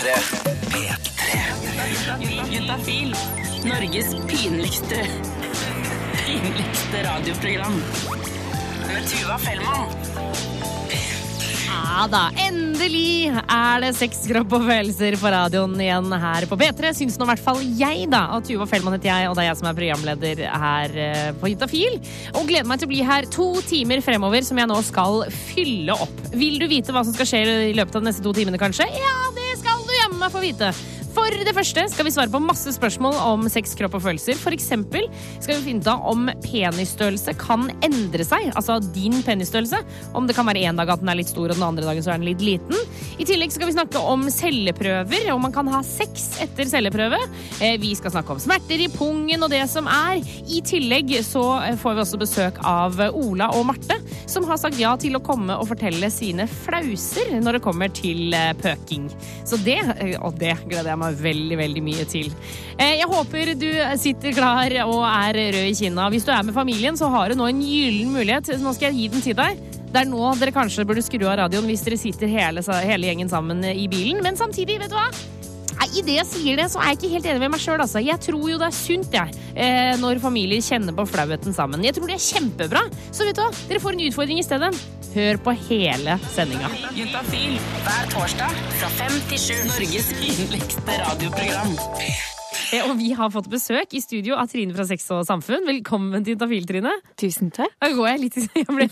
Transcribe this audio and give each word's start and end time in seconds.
P3. 0.00 0.12
P3. 0.72 2.54
Juntafil. 2.54 3.16
Norges 3.64 4.14
pinligste 4.28 5.04
pinligste 6.26 7.02
radioprogram. 7.04 7.82
Med 8.86 9.08
Tuva 9.10 9.38
Fellmann. 9.38 9.90
Ja 11.70 12.06
da, 12.08 12.20
endelig 12.46 13.28
er 13.28 13.82
det 13.82 13.90
seks 13.98 14.22
kropp 14.30 14.54
og 14.56 14.64
følelser 14.70 15.18
på 15.20 15.30
radioen 15.34 15.74
igjen 15.82 16.08
her 16.22 16.46
på 16.48 16.56
P3. 16.56 16.94
Syns 16.96 17.18
nå 17.20 17.26
i 17.26 17.30
hvert 17.34 17.44
fall 17.44 17.60
jeg, 17.60 18.06
da. 18.08 18.22
Og 18.38 18.46
Tuva 18.48 18.64
Fellmann 18.70 18.96
heter 18.96 19.10
jeg, 19.10 19.28
og 19.28 19.36
det 19.36 19.44
er 19.44 19.50
jeg 19.50 19.60
som 19.60 19.68
er 19.68 19.78
programleder 19.82 20.42
her 20.64 20.96
eh, 20.96 21.26
på 21.36 21.52
Juntafil. 21.52 22.00
Og 22.38 22.48
gleder 22.48 22.70
meg 22.70 22.80
til 22.80 22.88
å 22.88 22.92
bli 22.94 23.02
her 23.04 23.28
to 23.28 23.50
timer 23.68 24.00
fremover, 24.06 24.48
som 24.48 24.64
jeg 24.64 24.70
nå 24.70 24.80
skal 24.86 25.26
fylle 25.34 25.98
opp. 26.06 26.24
Vil 26.32 26.56
du 26.62 26.70
vite 26.70 26.94
hva 26.94 27.04
som 27.04 27.12
skal 27.16 27.28
skje 27.28 27.44
i 27.68 27.76
løpet 27.76 28.00
av 28.00 28.06
de 28.06 28.08
neste 28.08 28.24
to 28.24 28.32
timene, 28.38 28.60
kanskje? 28.60 28.88
Ja, 28.96 29.29
meg 30.20 30.32
få 30.32 30.40
vite. 30.44 30.89
For 31.10 31.34
det 31.44 31.54
første 31.56 31.82
skal 31.90 32.06
vi 32.06 32.12
svare 32.14 32.30
på 32.30 32.40
masse 32.42 32.70
spørsmål 32.76 33.16
om 33.24 33.46
sex, 33.50 33.72
kropp 33.78 33.96
og 33.98 34.04
følelser. 34.04 34.38
For 34.38 34.54
eksempel 34.54 35.08
skal 35.42 35.56
vi 35.56 35.64
finne 35.64 35.82
ut 35.82 35.88
om 36.10 36.28
penisstørrelse 36.44 37.34
kan 37.40 37.66
endre 37.82 38.26
seg. 38.26 38.50
Altså 38.54 38.78
din 38.94 39.16
penisstørrelse. 39.26 39.80
Om 40.14 40.28
det 40.28 40.36
kan 40.38 40.46
være 40.46 40.62
en 40.68 40.78
dag 40.78 40.92
at 40.94 41.02
den 41.02 41.10
er 41.10 41.18
litt 41.18 41.32
stor, 41.32 41.48
og 41.48 41.56
den 41.58 41.66
andre 41.66 41.86
dagen 41.88 42.04
så 42.04 42.12
er 42.14 42.20
den 42.20 42.28
litt 42.30 42.44
liten. 42.44 42.76
I 43.20 43.26
tillegg 43.28 43.52
skal 43.54 43.68
vi 43.70 43.74
snakke 43.74 44.02
om 44.12 44.22
celleprøver, 44.32 45.26
om 45.34 45.42
man 45.44 45.54
kan 45.54 45.70
ha 45.72 45.82
sex 45.86 46.30
etter 46.44 46.70
celleprøve. 46.70 47.18
Eh, 47.58 47.74
Vi 47.80 47.94
skal 47.98 48.14
snakke 48.14 48.34
om 48.36 48.42
smerter 48.42 48.80
i 48.84 48.90
pungen 48.92 49.42
og 49.42 49.50
det 49.50 49.64
som 49.72 49.88
er. 49.90 50.22
I 50.46 50.62
tillegg 50.66 51.16
så 51.26 51.44
eh, 51.64 51.76
får 51.80 51.96
vi 51.96 52.04
også 52.04 52.20
besøk 52.20 52.62
av 52.66 53.00
Ola 53.10 53.50
og 53.56 53.66
Marte, 53.72 53.98
som 54.30 54.46
har 54.48 54.60
sagt 54.62 54.78
ja 54.80 54.94
til 55.00 55.18
å 55.18 55.24
komme 55.24 55.58
og 55.58 55.68
fortelle 55.72 56.10
sine 56.12 56.46
flauser 56.50 57.40
når 57.40 57.58
det 57.58 57.64
kommer 57.66 57.90
til 57.94 58.34
eh, 58.36 58.52
pøking. 58.60 59.10
Så 59.48 59.58
det, 59.64 59.80
og 60.20 60.38
det 60.38 60.54
gleder 60.68 60.92
jeg 60.92 60.99
meg 60.99 60.99
veldig, 61.00 61.56
veldig 61.58 61.82
mye 61.82 62.04
til. 62.04 62.30
Eh, 62.76 62.98
Jeg 63.00 63.08
håper 63.08 63.54
du 63.58 63.68
sitter 63.96 64.32
klar 64.36 64.74
og 64.84 65.02
er 65.08 65.40
rød 65.56 65.70
i 65.70 65.74
kinna. 65.74 66.10
Hvis 66.10 66.24
du 66.24 66.32
er 66.32 66.42
med 66.42 66.54
familien, 66.54 66.96
så 66.96 67.08
har 67.10 67.28
du 67.28 67.34
nå 67.40 67.48
en 67.48 67.62
gyllen 67.64 68.12
mulighet. 68.12 68.52
Nå 68.60 68.74
skal 68.74 68.90
jeg 68.92 68.98
gi 69.00 69.08
den 69.08 69.20
til 69.22 69.34
deg. 69.34 69.58
Det 69.90 70.04
er 70.04 70.06
nå 70.06 70.22
dere 70.38 70.52
kanskje 70.54 70.84
burde 70.86 71.02
skru 71.02 71.24
av 71.26 71.38
radioen 71.40 71.66
hvis 71.66 71.82
dere 71.82 71.98
sitter 71.98 72.30
hele, 72.30 72.62
hele 72.62 73.06
gjengen 73.08 73.28
sammen 73.28 73.64
i 73.64 73.88
bilen. 73.90 74.22
Men 74.22 74.36
samtidig, 74.38 74.78
vet 74.78 74.90
du 74.92 74.94
hva? 74.94 75.08
I 75.90 76.02
det 76.06 76.20
jeg 76.20 76.26
sier 76.28 76.58
det, 76.60 76.68
så 76.70 76.78
er 76.78 76.92
jeg 76.92 76.98
ikke 77.00 77.08
helt 77.16 77.26
enig 77.26 77.40
med 77.40 77.50
meg 77.56 77.62
sjøl. 77.62 77.80
Altså. 77.82 77.98
Jeg 78.04 78.20
tror 78.22 78.44
jo 78.52 78.58
det 78.60 78.68
er 78.68 78.76
sunt 78.76 79.10
jeg, 79.16 79.32
eh, 79.56 79.96
når 79.98 80.20
familier 80.22 80.62
kjenner 80.62 80.94
på 80.94 81.06
flauheten 81.08 81.56
sammen. 81.56 81.82
Jeg 81.82 81.96
tror 81.96 82.06
det 82.06 82.14
er 82.14 82.26
kjempebra. 82.28 82.82
Så 83.10 83.26
vet 83.26 83.34
du 83.34 83.42
hva, 83.42 83.50
dere 83.66 83.82
får 83.82 83.96
en 83.96 84.04
utfordring 84.06 84.38
i 84.38 84.46
stedet. 84.46 84.70
Hør 85.10 85.38
på 85.42 85.52
hele 85.66 86.14
sendinga. 86.30 86.68
Juntafil 86.94 87.56
hver 87.84 88.10
torsdag 88.12 88.58
fra 88.78 88.90
fem 88.98 89.16
til 89.30 89.40
sju. 89.42 89.56
Norges 89.68 90.10
yndligste 90.22 90.98
radioprogram. 91.02 91.72
Eh, 92.70 92.84
Og 92.86 92.94
vi 93.00 93.10
har 93.18 93.30
fått 93.34 93.48
besøk 93.50 93.94
i 93.98 94.02
studio 94.04 94.36
av 94.38 94.50
Trine 94.52 94.74
fra 94.76 94.86
Sex 94.86 95.08
og 95.16 95.24
Samfunn. 95.26 95.66
Velkommen 95.66 96.22
til 96.22 96.36
Juntafil, 96.36 96.66
Trine. 96.68 96.92
Tusen 97.18 97.50
takk. 97.54 97.74
Da 97.82 97.90
går 97.96 98.12
jeg 98.12 98.22
litt 98.26 98.38
Jeg 98.60 98.68
ble 98.70 98.86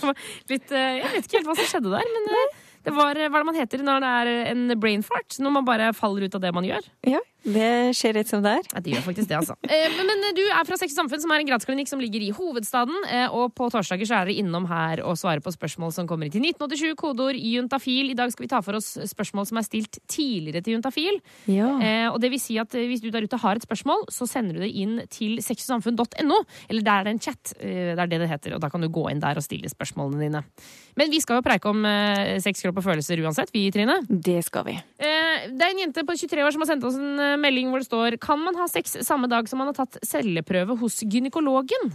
litt 0.50 0.72
eh, 0.74 0.98
Jeg 1.02 1.12
vet 1.14 1.28
ikke 1.28 1.38
helt 1.40 1.52
hva 1.52 1.58
som 1.60 1.70
skjedde 1.70 1.94
der, 1.94 2.10
men 2.16 2.28
eh, 2.34 2.56
det 2.88 2.94
var 2.96 3.18
hva 3.18 3.26
er 3.26 3.42
det 3.42 3.46
man 3.50 3.58
heter 3.58 3.82
når 3.84 4.02
det 4.02 4.10
er 4.18 4.28
en 4.54 4.66
brain 4.80 5.02
fart? 5.06 5.38
Når 5.42 5.54
man 5.54 5.66
bare 5.66 5.90
faller 5.94 6.26
ut 6.26 6.34
av 6.38 6.42
det 6.42 6.52
man 6.56 6.66
gjør. 6.66 6.86
Ja, 7.10 7.20
det 7.44 7.94
skjer 7.96 8.14
rett 8.18 8.28
som 8.28 8.42
det 8.42 8.50
er. 8.58 8.66
Ja, 8.74 8.80
det 8.82 8.92
gjør 8.92 9.04
faktisk 9.06 9.28
det, 9.30 9.36
altså. 9.38 9.54
Eh, 9.68 9.88
Men, 9.96 10.06
men 10.10 10.34
du 10.36 10.42
er 10.48 10.64
fra 10.66 10.76
Sex 10.80 10.92
og 10.94 11.02
Samfunn, 11.04 11.20
som 11.22 11.30
er 11.32 11.42
en 11.42 11.48
gradsklinikk 11.48 11.88
som 11.88 12.00
ligger 12.02 12.20
i 12.24 12.30
hovedstaden. 12.34 12.96
eh, 13.08 13.28
Og 13.30 13.52
på 13.54 13.68
torsdager 13.70 14.06
så 14.08 14.18
er 14.18 14.28
dere 14.30 14.38
innom 14.42 14.66
her 14.68 15.02
og 15.06 15.16
svarer 15.20 15.40
på 15.44 15.52
spørsmål 15.54 15.92
som 15.94 16.06
kommer 16.10 16.26
inn 16.28 16.32
til 16.34 16.42
1987, 16.42 16.94
kodeord 16.98 17.38
juntafil. 17.38 18.10
I 18.10 18.16
dag 18.18 18.32
skal 18.34 18.44
vi 18.46 18.50
ta 18.50 18.60
for 18.64 18.74
oss 18.80 18.90
spørsmål 19.12 19.46
som 19.48 19.60
er 19.60 19.66
stilt 19.68 20.00
tidligere 20.10 20.62
til 20.64 20.76
juntafil. 20.76 21.20
Ja. 21.46 21.68
Eh, 21.78 22.08
og 22.10 22.18
det 22.20 22.30
vil 22.34 22.42
si 22.42 22.58
at 22.58 22.74
eh, 22.74 22.86
hvis 22.90 23.00
du 23.04 23.10
der 23.14 23.24
ute 23.28 23.38
har 23.40 23.56
et 23.60 23.64
spørsmål, 23.66 24.06
så 24.12 24.26
sender 24.28 24.58
du 24.58 24.64
det 24.66 24.72
inn 24.74 24.98
til 25.12 25.38
sexogsamfunn.no. 25.44 26.42
Eller 26.68 26.82
der 26.86 27.00
er 27.00 27.08
det 27.08 27.14
en 27.16 27.22
chat. 27.28 27.54
eh, 27.60 27.94
Det 27.94 27.98
er 28.02 28.06
det 28.10 28.20
det 28.24 28.28
heter. 28.32 28.54
Og 28.56 28.60
da 28.64 28.68
kan 28.72 28.80
du 28.84 28.88
gå 28.88 29.08
inn 29.12 29.20
der 29.22 29.36
og 29.38 29.44
stille 29.46 29.68
spørsmålene 29.70 30.20
dine. 30.26 30.42
Men 30.98 31.10
vi 31.12 31.20
skal 31.22 31.38
jo 31.38 31.46
preike 31.46 31.70
om 31.70 31.84
eh, 31.86 32.38
sex, 32.42 32.62
kropp 32.64 32.80
og 32.82 32.84
følelser 32.88 33.20
uansett, 33.22 33.52
vi, 33.54 33.68
Trine. 33.70 34.00
Det 34.08 34.40
skal 34.44 34.64
vi. 34.66 34.74
Eh, 34.98 35.46
Det 35.54 35.62
er 35.62 35.70
en 35.70 35.78
jente 35.84 36.02
på 36.04 36.16
23 36.18 36.42
år 36.42 36.52
som 36.54 36.64
har 36.64 36.70
sendt 36.72 36.84
oss 36.88 36.96
en 36.98 37.18
eh, 37.22 37.27
melding 37.36 37.68
hvor 37.70 37.82
det 37.82 37.88
står 37.90 38.18
Kan 38.22 38.40
man 38.44 38.56
ha 38.56 38.66
sex 38.70 38.96
samme 39.06 39.28
dag 39.30 39.48
som 39.50 39.60
man 39.60 39.68
har 39.72 39.78
tatt 39.80 39.98
celleprøve 40.06 40.78
hos 40.80 41.02
gynekologen? 41.04 41.92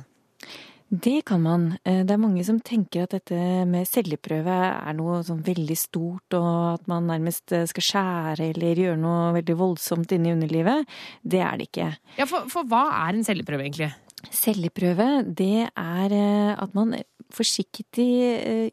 Det 0.93 1.23
kan 1.25 1.41
man. 1.41 1.79
Eh, 1.83 2.03
Det 2.05 2.13
er 2.13 2.21
mange 2.21 2.43
som 2.45 2.59
tenker 2.61 3.03
at 3.07 3.15
dette 3.15 3.65
med 3.65 3.87
celleprøve 3.89 4.57
er 4.75 4.93
noe 4.93 5.23
sånn 5.25 5.41
veldig 5.41 5.77
stort, 5.79 6.35
og 6.37 6.75
at 6.75 6.87
man 6.87 7.07
nærmest 7.09 7.51
eh, 7.51 7.65
skal 7.65 7.87
skjære 7.87 8.51
eller 8.51 8.81
gjøre 8.83 8.99
noe 9.01 9.31
veldig 9.39 9.55
voldsomt 9.57 10.13
inni 10.13 10.35
underlivet. 10.35 10.85
Det 11.25 11.41
er 11.41 11.57
det 11.57 11.69
ikke. 11.71 11.89
Ja, 12.19 12.27
for, 12.29 12.45
for 12.51 12.69
hva 12.69 12.83
er 13.07 13.17
en 13.17 13.25
celleprøve, 13.25 13.65
egentlig? 13.65 13.89
Celleprøve, 14.29 15.09
det 15.33 15.71
er 15.73 16.13
eh, 16.13 16.53
at 16.61 16.77
man 16.77 16.93
forsiktig 17.33 18.11
eh, 18.37 18.69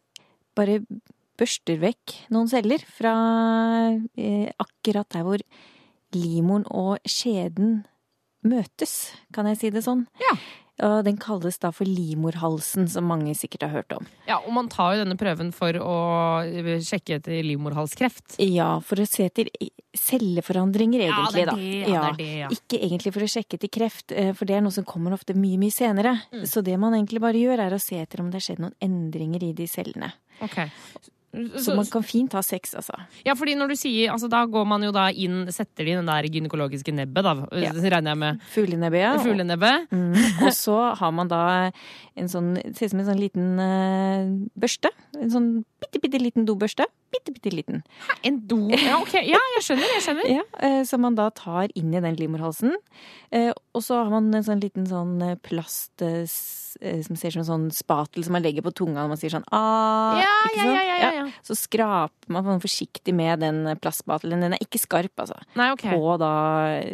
bare 0.55 0.83
børster 1.41 1.81
vekk 1.81 2.19
noen 2.35 2.51
celler 2.53 2.83
fra 2.85 3.15
eh, 4.19 4.51
akkurat 4.61 5.09
der 5.15 5.25
hvor 5.25 5.41
livmoren 6.17 6.67
og 6.71 6.99
skjeden 7.09 7.85
møtes, 8.47 9.13
kan 9.37 9.47
jeg 9.51 9.59
si 9.61 9.71
det 9.75 9.85
sånn. 9.85 10.07
Ja. 10.23 10.35
Og 10.81 11.03
den 11.05 11.19
kalles 11.21 11.59
da 11.61 11.69
for 11.77 11.85
livmorhalsen, 11.85 12.87
som 12.89 13.05
mange 13.05 13.35
sikkert 13.37 13.67
har 13.67 13.73
hørt 13.75 13.93
om. 13.93 14.07
Ja, 14.25 14.39
Og 14.41 14.55
man 14.57 14.71
tar 14.73 14.95
jo 14.95 15.03
denne 15.03 15.19
prøven 15.21 15.51
for 15.53 15.77
å 15.77 15.97
eh, 16.41 16.81
sjekke 16.81 17.19
etter 17.19 17.43
livmorhalskreft. 17.45 18.39
Ja, 18.41 18.79
for 18.81 19.03
å 19.03 19.05
se 19.05 19.27
etter 19.29 19.51
celleforandringer, 19.93 21.03
Ja, 21.05 21.19
egentlig, 21.19 21.35
det 21.35 21.43
er 21.43 21.51
da. 21.51 21.57
det, 21.59 21.93
ja, 21.93 22.01
det 22.01 22.09
er 22.09 22.17
det, 22.23 22.29
ja. 22.39 22.49
Ikke 22.57 22.81
egentlig 22.81 23.13
for 23.13 23.27
å 23.27 23.29
sjekke 23.29 23.59
etter 23.61 23.69
kreft, 23.77 24.13
eh, 24.17 24.33
for 24.33 24.49
det 24.49 24.57
er 24.57 24.65
noe 24.65 24.73
som 24.73 24.89
kommer 24.89 25.13
ofte 25.13 25.37
mye, 25.37 25.61
mye 25.61 25.75
senere. 25.75 26.17
Mm. 26.33 26.47
Så 26.49 26.65
det 26.65 26.79
man 26.81 26.97
egentlig 26.97 27.21
bare 27.21 27.37
gjør, 27.45 27.67
er 27.67 27.77
å 27.77 27.83
se 27.83 28.01
etter 28.01 28.25
om 28.25 28.31
det 28.33 28.41
har 28.41 28.49
skjedd 28.49 28.65
noen 28.65 28.77
endringer 28.81 29.45
i 29.51 29.53
de 29.61 29.69
cellene. 29.69 30.15
Ok. 30.41 30.63
Så 31.31 31.77
man 31.79 31.87
kan 31.87 32.03
fint 32.03 32.33
ha 32.35 32.41
sex, 32.43 32.73
altså. 32.75 32.97
Ja, 33.23 33.37
fordi 33.39 33.55
når 33.55 33.71
du 33.71 33.77
sier, 33.79 34.11
altså 34.11 34.27
Da 34.31 34.43
går 34.51 34.65
man 34.67 34.83
jo 34.83 34.91
da 34.91 35.09
inn, 35.15 35.45
setter 35.55 35.87
de 35.87 35.95
den 36.01 36.09
der 36.11 36.27
gynekologiske 36.27 36.91
nebbet, 36.95 37.23
da, 37.23 37.35
Ja. 37.55 37.71
regner 37.71 38.11
jeg 38.11 38.19
med. 38.19 38.41
Fuglenebbet, 38.51 39.01
ja. 39.01 39.13
Fuglenebbet. 39.23 39.87
Mm. 39.95 40.15
Og 40.43 40.53
så 40.57 40.79
har 40.99 41.13
man 41.15 41.29
da 41.31 41.71
en 42.17 42.29
sånn 42.29 42.57
Ser 42.75 42.87
ut 42.87 42.91
som 42.91 43.01
en 43.01 43.07
sånn 43.07 43.21
liten 43.23 43.47
uh, 43.63 44.49
børste. 44.59 44.91
En 45.21 45.31
sånn 45.31 45.51
bitte, 45.81 46.01
bitte 46.03 46.21
liten 46.23 46.47
dobørste. 46.49 46.87
Bitte, 47.11 47.33
bitte 47.35 47.51
liten. 47.51 47.81
En 48.23 48.37
do 48.47 48.69
Ja, 48.71 49.01
ok. 49.01 49.15
Ja, 49.27 49.41
jeg 49.57 49.65
skjønner. 49.67 49.89
jeg 49.97 50.05
skjønner. 50.07 50.29
Ja, 50.39 50.45
eh, 50.63 50.83
Som 50.87 51.03
man 51.03 51.17
da 51.19 51.29
tar 51.35 51.73
inn 51.75 51.91
i 51.95 52.01
den 52.05 52.15
livmorhalsen. 52.21 52.77
Eh, 53.35 53.51
Og 53.75 53.83
så 53.87 53.99
har 54.03 54.11
man 54.11 54.29
en 54.35 54.43
sånn 54.47 54.61
liten 54.63 54.87
sånn 54.87 55.17
eh, 55.23 55.37
plast 55.43 55.99
som 56.01 57.17
ser 57.19 57.33
som 57.35 57.41
en 57.43 57.47
sånn 57.49 57.65
spatel 57.75 58.23
som 58.23 58.33
man 58.37 58.45
legger 58.45 58.63
på 58.63 58.71
tunga 58.79 59.03
når 59.03 59.09
man 59.11 59.19
sier 59.19 59.33
sånn 59.33 59.43
ah, 59.51 60.21
Ja, 60.21 60.29
ikke 60.47 60.55
ja, 60.55 60.63
sant? 60.63 60.77
ja, 60.79 60.95
ja, 61.01 61.09
ja. 61.17 61.25
Så 61.43 61.57
skraper 61.59 62.31
man 62.31 62.61
forsiktig 62.63 63.11
med 63.17 63.41
den 63.43 63.65
plastspatelen. 63.83 64.41
Den 64.45 64.55
er 64.55 64.63
ikke 64.63 64.79
skarp, 64.79 65.11
altså. 65.19 65.35
Nei, 65.59 65.67
ok. 65.75 65.83
På 65.91 66.15
da 66.23 66.31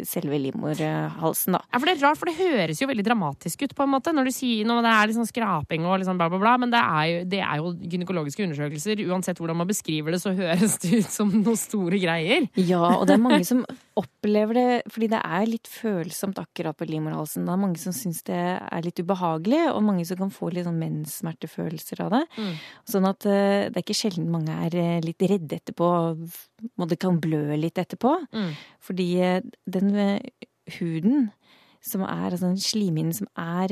selve 0.09 0.39
livmorhalsen, 0.41 1.57
da. 1.59 1.61
Ja, 1.69 1.77
for 1.81 1.87
det 1.91 1.97
er 1.99 2.03
rart, 2.07 2.21
for 2.21 2.31
det 2.31 2.39
høres 2.41 2.81
jo 2.81 2.89
veldig 2.89 3.05
dramatisk 3.05 3.67
ut, 3.67 3.75
på 3.77 3.85
en 3.85 3.93
måte, 3.93 4.15
når 4.17 4.31
du 4.31 4.33
sier 4.37 4.65
når 4.69 4.81
det 4.87 4.93
er 4.97 5.11
liksom 5.13 5.29
skraping 5.29 5.85
og 5.89 6.01
liksom 6.01 6.17
bla, 6.21 6.31
bla, 6.33 6.41
bla. 6.41 6.57
Men 6.65 6.73
det 6.73 6.81
er, 6.81 7.05
jo, 7.13 7.21
det 7.37 7.43
er 7.45 7.61
jo 7.61 7.75
gynekologiske 7.77 8.47
undersøkelser. 8.49 8.76
Uansett 9.07 9.41
hvordan 9.41 9.59
man 9.59 9.69
beskriver 9.69 10.15
det, 10.15 10.21
så 10.23 10.33
høres 10.37 10.77
det 10.83 11.03
ut 11.03 11.11
som 11.13 11.33
noen 11.33 11.59
store 11.59 12.01
greier. 12.03 12.47
Ja, 12.61 12.83
og 12.97 13.07
det 13.09 13.17
er 13.17 13.23
mange 13.23 13.45
som 13.49 13.65
opplever 13.97 14.59
det 14.59 14.67
fordi 14.93 15.09
det 15.13 15.21
er 15.25 15.47
litt 15.49 15.71
følsomt 15.71 16.39
akkurat 16.41 16.77
på 16.77 16.89
livmorhalsen. 16.89 17.47
Det 17.47 17.55
er 17.55 17.63
mange 17.63 17.81
som 17.81 17.95
syns 17.97 18.23
det 18.29 18.37
er 18.37 18.85
litt 18.85 19.01
ubehagelig, 19.01 19.63
og 19.73 19.85
mange 19.87 20.07
som 20.09 20.21
kan 20.21 20.33
få 20.35 20.51
litt 20.53 20.67
sånn 20.69 20.81
menssmertefølelser 20.81 22.05
av 22.05 22.13
det. 22.17 22.23
Mm. 22.37 22.53
Sånn 22.93 23.09
at 23.09 23.29
eh, 23.31 23.69
det 23.71 23.81
er 23.81 23.85
ikke 23.85 23.99
sjelden 23.99 24.31
mange 24.33 24.57
er 24.67 24.79
eh, 24.81 24.99
litt 25.05 25.27
redde 25.27 25.61
etterpå, 25.61 25.91
og 26.13 26.91
det 26.91 27.01
kan 27.03 27.21
blø 27.23 27.45
litt 27.61 27.81
etterpå. 27.81 28.19
Mm. 28.37 28.53
Fordi 28.85 29.11
eh, 29.25 29.39
den 29.65 29.95
huden 30.79 31.31
som 31.85 32.03
er, 32.03 32.33
altså 32.33 32.51
den 32.51 32.61
slimhinnen 32.61 33.15
som 33.15 33.29
er 33.39 33.71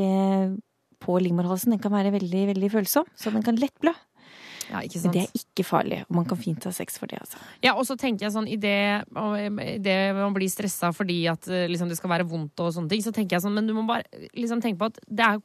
på 1.04 1.18
livmorhalsen, 1.20 1.74
den 1.74 1.82
kan 1.82 1.92
være 1.92 2.14
veldig, 2.14 2.48
veldig 2.54 2.70
følsom, 2.72 3.08
så 3.18 3.32
den 3.34 3.44
kan 3.44 3.58
lett 3.60 3.74
blø. 3.82 3.92
Ja, 4.70 4.80
Men 4.80 5.12
det 5.12 5.22
er 5.24 5.32
ikke 5.38 5.64
farlig, 5.66 5.98
og 6.08 6.14
man 6.16 6.24
kan 6.30 6.38
fint 6.40 6.64
ha 6.64 6.70
sex 6.72 6.98
for 6.98 7.06
det, 7.10 7.18
altså. 7.20 7.38
Ja, 7.62 7.74
og 7.74 7.84
så 7.88 7.96
tenker 8.00 8.26
jeg 8.26 8.32
sånn, 8.34 8.48
i 8.48 8.56
det, 8.56 9.04
i 9.04 9.78
det 9.82 9.96
man 10.16 10.32
blir 10.36 10.48
stressa 10.48 10.92
fordi 10.94 11.18
at 11.30 11.48
eh, 11.48 11.66
liksom, 11.68 11.88
det 11.88 11.98
skal 11.98 12.10
være 12.14 12.26
vondt 12.30 12.60
og 12.64 12.72
sånne 12.74 12.88
ting, 12.92 13.02
så 13.04 13.12
tenker 13.12 13.36
jeg 13.36 13.44
sånn, 13.44 13.54
men 13.54 13.66
du 13.66 13.74
må 13.76 13.84
bare 13.88 14.04
liksom 14.34 14.62
tenke 14.64 14.78
på 14.80 14.88
at 14.92 14.98
det 15.08 15.26
er 15.26 15.42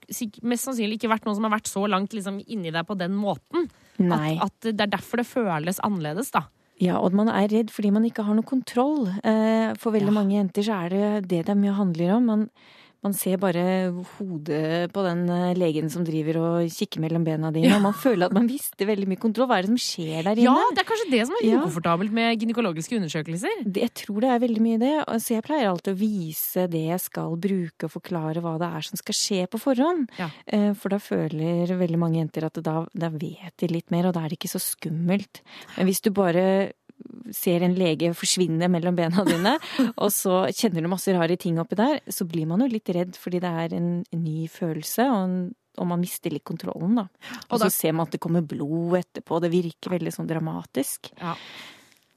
mest 0.47 0.67
sannsynlig 0.69 0.99
ikke 0.99 1.11
vært 1.11 1.25
noen 1.27 1.35
som 1.39 1.43
har 1.49 1.55
vært 1.57 1.67
så 1.71 1.83
langt 1.89 2.13
liksom, 2.15 2.39
inni 2.47 2.71
deg 2.71 2.87
på 2.87 2.97
den 2.99 3.13
måten. 3.17 3.67
At, 3.99 4.45
at 4.47 4.71
det 4.71 4.85
er 4.87 4.93
derfor 4.95 5.19
det 5.19 5.27
føles 5.27 5.79
annerledes, 5.83 6.31
da. 6.31 6.45
Ja, 6.79 6.95
og 7.03 7.11
man 7.11 7.27
er 7.27 7.49
redd 7.51 7.73
fordi 7.75 7.89
man 7.91 8.05
ikke 8.07 8.23
har 8.23 8.37
noe 8.37 8.47
kontroll. 8.47 9.09
Eh, 9.19 9.73
For 9.75 9.91
veldig 9.91 10.13
Ja. 10.13 10.15
mange 10.15 10.37
jenter 10.37 10.63
så 10.63 10.77
er 10.85 10.89
det 10.93 11.27
det 11.27 11.41
det 11.49 11.57
mye 11.59 11.73
handler 11.75 12.13
om. 12.15 12.25
Man, 12.31 12.45
man 13.03 13.13
ser 13.15 13.37
bare 13.39 13.61
hodet 14.17 14.89
på 14.91 15.03
den 15.05 15.21
eh, 15.31 15.53
legen 15.55 15.89
som 15.91 16.03
driver 16.03 16.39
og 16.41 16.69
kikker 16.73 16.99
mellom 17.03 17.23
bena 17.23 17.51
dine, 17.55 17.71
og 17.77 17.83
man 17.85 17.93
føler 17.95 18.27
at 18.27 18.33
man 18.35 18.47
mister 18.49 18.85
veldig 18.89 19.07
mye 19.07 19.21
kontroll. 19.21 19.47
Hva 19.47 19.59
er 19.59 19.67
det 19.67 19.71
som 19.71 19.79
skjer 19.79 20.23
der 20.27 20.39
inne? 20.41 20.47
Ja, 20.49 20.65
det 20.75 20.83
er 20.83 20.87
kanskje 20.89 21.09
det 21.13 21.21
som 21.29 21.37
er 21.39 21.45
Ja. 21.47 21.59
ukomfortabelt 21.61 22.11
med 22.11 22.39
gynekologiske 22.43 22.97
undersøkelser. 22.99 23.63
Jeg 23.79 23.93
tror 24.01 24.19
det 24.25 24.29
er 24.33 24.43
veldig 24.43 24.61
mye 24.65 24.79
det. 24.81 24.93
Så 25.23 25.35
jeg 25.37 25.43
pleier 25.47 25.69
alltid 25.71 25.93
å 25.95 25.99
vise 26.01 26.67
det 26.67 26.83
jeg 26.89 26.99
skal 27.05 27.37
bruke, 27.39 27.87
og 27.87 27.93
forklare 27.95 28.43
hva 28.43 28.57
det 28.59 28.67
er 28.67 28.81
som 28.89 28.99
skal 28.99 29.15
skje 29.15 29.47
på 29.47 29.61
forhånd. 29.63 30.09
Ja. 30.19 30.29
Eh, 30.47 30.73
For 30.73 30.89
da 30.89 30.99
føler 30.99 31.71
veldig 31.79 31.97
mange 31.99 32.19
jenter 32.19 32.45
at 32.49 32.59
da, 32.63 32.85
da 32.93 33.09
vet 33.09 33.55
de 33.59 33.67
litt 33.71 33.91
mer, 33.91 34.07
og 34.07 34.13
da 34.13 34.25
er 34.25 34.29
det 34.33 34.39
ikke 34.39 34.51
så 34.51 34.59
skummelt. 34.59 35.41
Men 35.77 35.87
hvis 35.87 36.01
du 36.03 36.11
bare 36.11 36.73
ser 37.35 37.63
en 37.65 37.75
lege 37.77 38.09
forsvinne 38.17 38.67
mellom 38.71 38.95
bena 38.97 39.23
dine, 39.27 39.55
og 40.03 40.09
så 40.11 40.41
kjenner 40.55 40.81
du 40.85 40.89
masse 40.91 41.13
rare 41.15 41.37
ting 41.39 41.59
oppi 41.61 41.77
der, 41.79 41.99
så 42.09 42.25
blir 42.29 42.47
man 42.49 42.61
jo 42.65 42.67
litt 42.73 42.89
redd 42.95 43.15
fordi 43.19 43.39
det 43.43 43.51
er 43.63 43.75
en, 43.77 43.89
en 44.11 44.23
ny 44.25 44.47
følelse, 44.51 45.05
og, 45.09 45.23
en, 45.27 45.39
og 45.79 45.87
man 45.91 46.01
mister 46.01 46.33
litt 46.33 46.43
kontrollen, 46.49 46.95
da. 46.99 47.07
Og 47.47 47.53
Og 47.55 47.59
da- 47.59 47.67
så 47.69 47.71
ser 47.77 47.93
man 47.95 48.07
at 48.09 48.15
det 48.17 48.21
kommer 48.23 48.41
blod 48.45 48.97
etterpå, 48.99 49.39
det 49.45 49.51
virker 49.53 49.93
veldig 49.97 50.11
sånn 50.17 50.27
dramatisk. 50.29 51.11
Ja. 51.21 51.35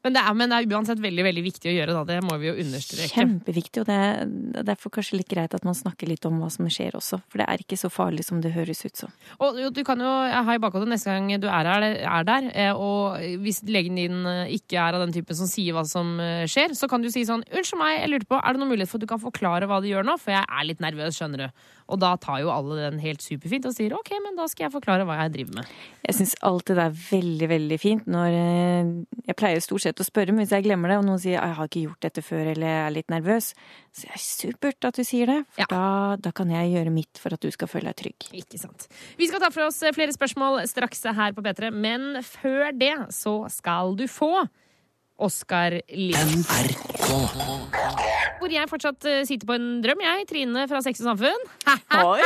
Men 0.02 0.16
det, 0.16 0.22
er, 0.22 0.34
men 0.34 0.50
det 0.50 0.58
er 0.58 0.76
uansett 0.76 1.02
veldig 1.02 1.28
veldig 1.28 1.46
viktig 1.46 1.70
å 1.70 1.76
gjøre, 1.76 1.98
da. 1.98 2.04
Det 2.08 2.20
må 2.26 2.38
vi 2.42 2.50
jo 2.50 2.56
understreke. 2.64 3.12
Kjempeviktig, 3.14 3.84
og 3.84 3.90
det 3.90 3.98
er 4.02 4.22
er 4.22 4.66
derfor 4.66 4.92
kanskje 4.94 5.18
litt 5.20 5.30
greit 5.30 5.54
at 5.56 5.64
man 5.66 5.76
snakker 5.76 6.10
litt 6.10 6.24
om 6.28 6.38
hva 6.42 6.48
som 6.52 6.68
skjer 6.70 6.96
også. 6.98 7.20
For 7.30 7.40
det 7.40 7.48
er 7.50 7.62
ikke 7.62 7.78
så 7.80 7.90
farlig 7.92 8.24
som 8.26 8.40
det 8.44 8.52
høres 8.54 8.82
ut 8.84 9.04
som. 9.04 9.12
Og 9.42 9.58
du 9.74 9.82
kan 9.86 10.00
jo 10.02 10.10
ha 10.10 10.54
i 10.54 10.62
bakhodet 10.62 10.90
neste 10.90 11.12
gang 11.12 11.30
du 11.42 11.48
er, 11.48 11.68
her, 11.68 11.86
er 12.02 12.28
der, 12.28 12.48
eh, 12.54 12.72
og 12.72 13.20
hvis 13.42 13.62
legen 13.68 13.98
din 13.98 14.26
eh, 14.28 14.54
ikke 14.58 14.78
er 14.80 14.98
av 14.98 15.04
den 15.04 15.14
typen 15.14 15.38
som 15.38 15.50
sier 15.50 15.76
hva 15.76 15.84
som 15.88 16.14
eh, 16.22 16.44
skjer, 16.50 16.76
så 16.78 16.88
kan 16.90 17.02
du 17.02 17.10
si 17.12 17.24
sånn 17.28 17.44
'Unnskyld 17.52 17.80
meg, 17.80 18.00
jeg 18.00 18.12
lurte 18.12 18.30
på, 18.30 18.38
er 18.38 18.52
det 18.52 18.62
noen 18.62 18.72
mulighet 18.72 18.90
for 18.90 19.00
at 19.00 19.06
du 19.06 19.10
kan 19.10 19.22
forklare 19.22 19.68
hva 19.68 19.80
du 19.82 19.88
gjør 19.90 20.06
nå?' 20.06 20.18
For 20.20 20.34
jeg 20.34 20.46
er 20.46 20.68
litt 20.68 20.82
nervøs, 20.82 21.18
skjønner 21.18 21.46
du. 21.46 21.64
Og 21.92 22.00
da 22.00 22.14
tar 22.16 22.40
jo 22.40 22.48
alle 22.52 22.78
den 22.86 23.00
helt 23.02 23.20
superfint 23.22 23.66
og 23.68 23.74
sier 23.76 23.92
'OK, 23.92 24.10
men 24.24 24.36
da 24.38 24.46
skal 24.48 24.64
jeg 24.66 24.72
forklare 24.72 25.04
hva 25.04 25.18
jeg 25.22 25.32
driver 25.34 25.58
med'. 25.60 25.72
Jeg 26.08 26.14
syns 26.16 26.34
alltid 26.42 26.76
det 26.80 26.86
er 26.86 26.96
veldig, 27.10 27.48
veldig 27.52 27.78
fint 27.80 28.06
når 28.08 28.30
eh, 28.32 28.92
Jeg 29.28 29.36
pleier 29.36 29.60
stort 29.60 29.84
sett 29.84 30.00
å 30.00 30.04
spørre, 30.06 30.32
men 30.32 30.42
hvis 30.42 30.54
jeg 30.56 30.64
glemmer 30.64 30.88
det, 30.88 30.98
og 30.98 31.04
noen 31.04 31.20
sier 31.20 31.36
'jeg 31.38 31.54
har 31.54 31.68
ikke 31.68 31.84
gjort 31.86 32.00
dette 32.00 32.22
før', 32.24 32.50
eller 32.52 32.66
'jeg 32.66 32.86
er 32.86 32.90
litt 32.96 33.08
nervøs', 33.08 33.52
så 33.92 34.08
er 34.08 34.18
supert 34.18 34.84
at 34.84 34.94
du 34.94 35.04
sier 35.04 35.26
det. 35.26 35.44
For 35.52 35.60
Ja. 35.62 35.66
da, 35.68 36.16
da 36.16 36.30
kan 36.32 36.48
jeg 36.48 36.72
gjøre 36.72 36.90
mitt 36.92 37.18
for 37.18 37.32
at 37.34 37.40
du 37.40 37.50
skal 37.50 37.68
føle 37.68 37.92
deg 37.92 37.96
trygg. 37.96 38.20
Ikke 38.32 38.58
sant. 38.58 38.88
Vi 39.18 39.28
skal 39.28 39.40
ta 39.40 39.50
for 39.50 39.62
oss 39.66 39.78
flere 39.94 40.12
spørsmål 40.12 40.66
straks 40.66 41.02
her 41.04 41.32
på 41.32 41.42
P3, 41.42 41.70
men 41.70 42.22
før 42.22 42.72
det 42.72 43.12
så 43.12 43.50
skal 43.50 43.94
du 43.94 44.06
få 44.08 44.48
Oskar 45.18 45.80
Lind. 45.90 46.46
Hvor 48.42 48.50
jeg 48.50 48.66
fortsatt 48.66 49.06
eh, 49.06 49.20
sitter 49.22 49.46
på 49.46 49.54
en 49.54 49.66
drøm, 49.84 50.00
jeg. 50.02 50.24
Trine 50.26 50.64
fra 50.66 50.80
Sex 50.82 50.98
og 51.04 51.12
Samfunn. 51.12 51.44
Oi, 52.02 52.22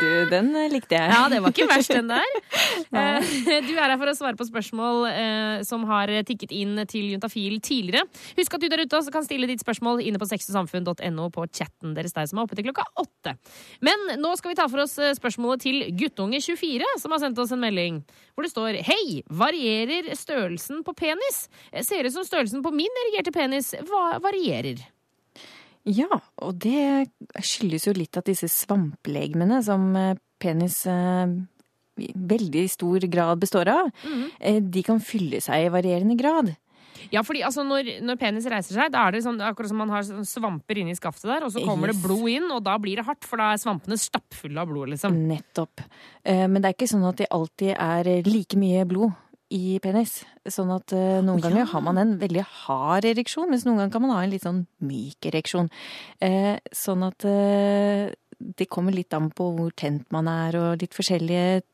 du, 0.00 0.06
den 0.30 0.48
eh, 0.56 0.70
likte 0.72 0.96
jeg. 0.96 1.10
Ja, 1.12 1.26
det 1.28 1.42
var 1.44 1.52
ikke 1.52 1.66
verst, 1.68 1.92
den 1.92 2.08
der. 2.08 2.24
Eh, 2.88 3.24
Du 3.68 3.72
er 3.74 3.90
her 3.90 3.98
for 4.00 4.08
å 4.08 4.14
svare 4.16 4.38
på 4.38 4.46
spørsmål 4.46 5.08
som 5.66 5.82
har 5.88 6.10
tikket 6.26 6.52
inn 6.54 6.78
til 6.88 7.10
Juntafil 7.12 7.58
tidligere. 7.64 8.06
Husk 8.38 8.54
at 8.54 8.62
du 8.62 8.68
der 8.70 8.82
ute 8.84 8.96
også 8.96 9.12
kan 9.12 9.26
stille 9.26 9.48
ditt 9.50 9.60
spørsmål 9.60 10.00
inne 10.04 10.20
på 10.20 10.28
sexogsamfunn.no 10.30 11.28
på 11.34 11.46
chatten 11.52 11.94
deres 11.96 12.14
der 12.16 12.28
som 12.30 12.40
er 12.40 12.46
oppe 12.46 12.56
til 12.56 12.68
klokka 12.68 12.86
åtte. 13.02 13.34
Men 13.84 14.20
nå 14.22 14.32
skal 14.40 14.54
vi 14.54 14.58
ta 14.60 14.68
for 14.70 14.84
oss 14.84 14.96
spørsmålet 15.18 15.64
til 15.66 15.80
Guttunge24, 16.00 16.92
som 17.02 17.14
har 17.14 17.24
sendt 17.24 17.40
oss 17.42 17.52
en 17.54 17.64
melding 17.64 18.02
hvor 18.34 18.46
det 18.46 18.52
står 18.54 18.80
Hei! 18.88 19.20
Varierer 19.28 20.12
størrelsen 20.16 20.84
på 20.86 20.94
penis? 20.96 21.48
Ser 21.84 22.08
ut 22.08 22.14
som 22.14 22.26
størrelsen 22.26 22.64
på 22.64 22.72
min 22.74 23.02
erigerte 23.04 23.34
penis 23.34 23.74
varierer. 24.22 24.86
Ja, 25.88 26.20
og 26.44 26.58
det 26.60 27.08
skyldes 27.40 27.86
jo 27.88 27.94
litt 27.96 28.16
at 28.20 28.28
disse 28.28 28.48
svamplegemene 28.52 29.62
som 29.64 29.88
eh, 29.96 30.14
penis 30.42 30.82
eh, 30.90 31.34
i 31.98 32.08
veldig 32.14 32.64
stor 32.70 33.06
grad 33.10 33.40
består 33.42 33.70
av, 33.72 33.88
eh, 34.38 34.60
de 34.60 34.82
kan 34.86 35.00
fylle 35.02 35.40
seg 35.42 35.66
i 35.66 35.70
varierende 35.72 36.16
grad. 36.18 36.52
Ja, 37.14 37.22
fordi 37.24 37.40
altså, 37.46 37.62
når, 37.64 37.88
når 38.04 38.18
penis 38.20 38.46
reiser 38.50 38.74
seg, 38.74 38.90
da 38.92 39.06
er 39.06 39.14
det 39.14 39.22
sånn, 39.24 39.38
akkurat 39.40 39.70
som 39.70 39.78
man 39.80 39.92
har 39.94 40.04
svamper 40.28 40.80
inni 40.82 40.96
skaftet 40.98 41.30
der, 41.30 41.46
og 41.46 41.54
så 41.54 41.62
kommer 41.64 41.88
Yes. 41.88 41.96
det 41.96 42.04
blod 42.04 42.26
inn, 42.34 42.50
og 42.52 42.64
da 42.66 42.74
blir 42.82 42.98
det 42.98 43.06
hardt, 43.06 43.24
for 43.24 43.40
da 43.40 43.52
er 43.54 43.62
svampene 43.62 43.96
stappfulle 43.96 44.60
av 44.60 44.68
blod, 44.68 44.90
liksom. 44.92 45.14
Nettopp. 45.30 45.86
Men 46.26 46.58
det 46.58 46.72
er 46.72 46.74
ikke 46.76 46.90
sånn 46.90 47.06
at 47.08 47.22
det 47.22 47.30
alltid 47.32 47.72
er 47.78 48.10
like 48.26 48.58
mye 48.58 48.82
blod 48.90 49.14
i 49.54 49.78
penis. 49.82 50.22
Sånn 50.48 50.70
at 50.74 50.92
uh, 50.96 51.20
noen 51.24 51.42
ganger 51.42 51.68
har 51.70 51.84
man 51.84 52.00
en 52.00 52.14
veldig 52.20 52.44
hard 52.66 53.08
ereksjon, 53.08 53.48
mens 53.50 53.64
noen 53.66 53.80
ganger 53.80 53.94
kan 53.94 54.04
man 54.04 54.14
ha 54.16 54.22
en 54.24 54.32
litt 54.32 54.46
sånn 54.46 54.62
myk 54.84 55.30
ereksjon. 55.30 55.70
Uh, 56.24 56.56
Sånn 56.74 57.04
at 57.06 57.24
uh, 57.28 58.08
det 58.38 58.68
kommer 58.70 58.94
litt 58.94 59.14
an 59.16 59.30
på 59.34 59.50
hvor 59.56 59.74
tent 59.76 60.06
man 60.14 60.28
er, 60.30 60.58
og 60.60 60.84
litt 60.84 60.96
forskjellige 60.96 61.64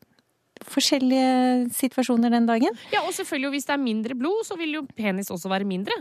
forskjellige 0.65 1.67
situasjoner 1.75 2.31
den 2.31 2.45
dagen. 2.47 2.77
Ja, 2.93 3.01
og 3.03 3.11
selvfølgelig, 3.13 3.57
hvis 3.57 3.65
det 3.67 3.73
er 3.75 3.81
mindre 3.81 4.15
blod, 4.15 4.45
så 4.47 4.55
vil 4.55 4.77
jo 4.77 4.85
penis 4.95 5.27
også 5.33 5.51
være 5.51 5.67
mindre. 5.67 5.97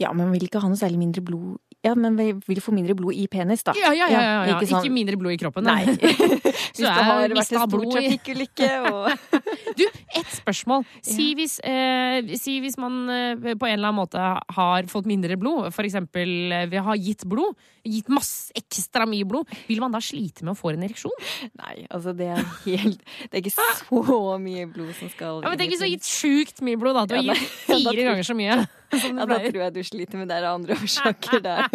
Ja, 0.00 0.10
men 0.16 0.32
vil 0.34 0.48
ikke 0.48 0.62
ha 0.62 0.68
noe 0.68 0.80
særlig 0.80 0.98
mindre 0.98 1.22
blod 1.24 1.60
Ja, 1.80 1.94
men 1.96 2.16
vi 2.18 2.32
vil 2.44 2.60
få 2.60 2.74
mindre 2.76 2.92
blod 2.96 3.16
i 3.16 3.24
penis, 3.32 3.62
da. 3.64 3.72
Ja, 3.78 3.94
ja, 3.96 4.08
ja, 4.12 4.20
ja, 4.20 4.32
ja. 4.44 4.56
Ikke 4.56 4.66
Ikke, 4.66 4.82
sånn- 4.82 4.92
mindre 4.92 5.16
blod 5.16 5.32
i 5.32 5.38
kroppen. 5.40 5.64
Nei. 5.64 5.86
Hvis 6.76 6.82
det 6.84 6.92
har 6.92 7.22
vært 7.22 7.36
en 7.36 7.46
stor 7.48 7.86
trafikkulykke 7.94 8.70
og 8.90 9.08
Du, 9.80 9.84
ett 9.86 10.32
spørsmål. 10.34 10.82
Si 11.06 11.30
hvis, 11.38 11.54
eh, 11.64 12.26
si 12.36 12.56
hvis 12.60 12.76
man 12.80 12.98
eh, 13.08 13.54
på 13.54 13.68
en 13.68 13.76
eller 13.78 13.88
annen 13.88 14.00
måte 14.00 14.20
har 14.20 14.88
fått 14.90 15.08
mindre 15.08 15.38
blod, 15.40 15.70
for 15.72 15.86
eksempel 15.86 16.52
eh, 16.52 16.66
ved 16.68 16.80
å 16.82 16.88
ha 16.90 16.96
gitt 16.98 17.24
blod, 17.30 17.56
gitt 17.86 18.10
masse 18.12 18.50
ekstra 18.58 19.06
mye 19.08 19.24
blod, 19.28 19.48
vil 19.70 19.80
man 19.80 19.94
da 19.94 20.02
slite 20.04 20.44
med 20.44 20.52
å 20.52 20.58
få 20.58 20.74
en 20.74 20.84
ereksjon? 20.84 21.14
Nei, 21.62 21.86
altså 21.88 22.12
det 22.16 22.28
er 22.34 22.42
helt 22.66 23.00
Det 23.30 23.38
er 23.38 23.44
ikke 23.44 23.54
så 23.56 24.36
mye 24.42 24.66
blod 24.74 24.92
som 24.98 25.12
skal 25.14 25.40
Ja, 25.40 25.52
men 25.52 25.60
Tenk 25.60 25.72
hvis 25.72 25.80
du 25.80 25.86
har 25.86 25.94
gitt 25.94 26.10
sjukt 26.10 26.60
mye 26.66 26.80
blod, 26.80 26.98
da. 26.98 27.06
Du 27.08 27.16
har 27.16 27.24
gitt 27.30 27.48
fire 27.70 27.96
ganger 28.10 28.26
så 28.26 28.36
mye. 28.36 28.60
Ja, 29.20 29.26
da 29.30 29.38
tror 29.38 29.60
jeg 29.62 29.74
du 29.74 29.80
sliter, 29.86 30.18
men 30.20 30.30
det 30.30 30.36
er 30.38 30.46
andre 30.50 30.76
årsaker 30.76 31.42
der. 31.44 31.68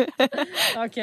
Ok. 0.82 0.98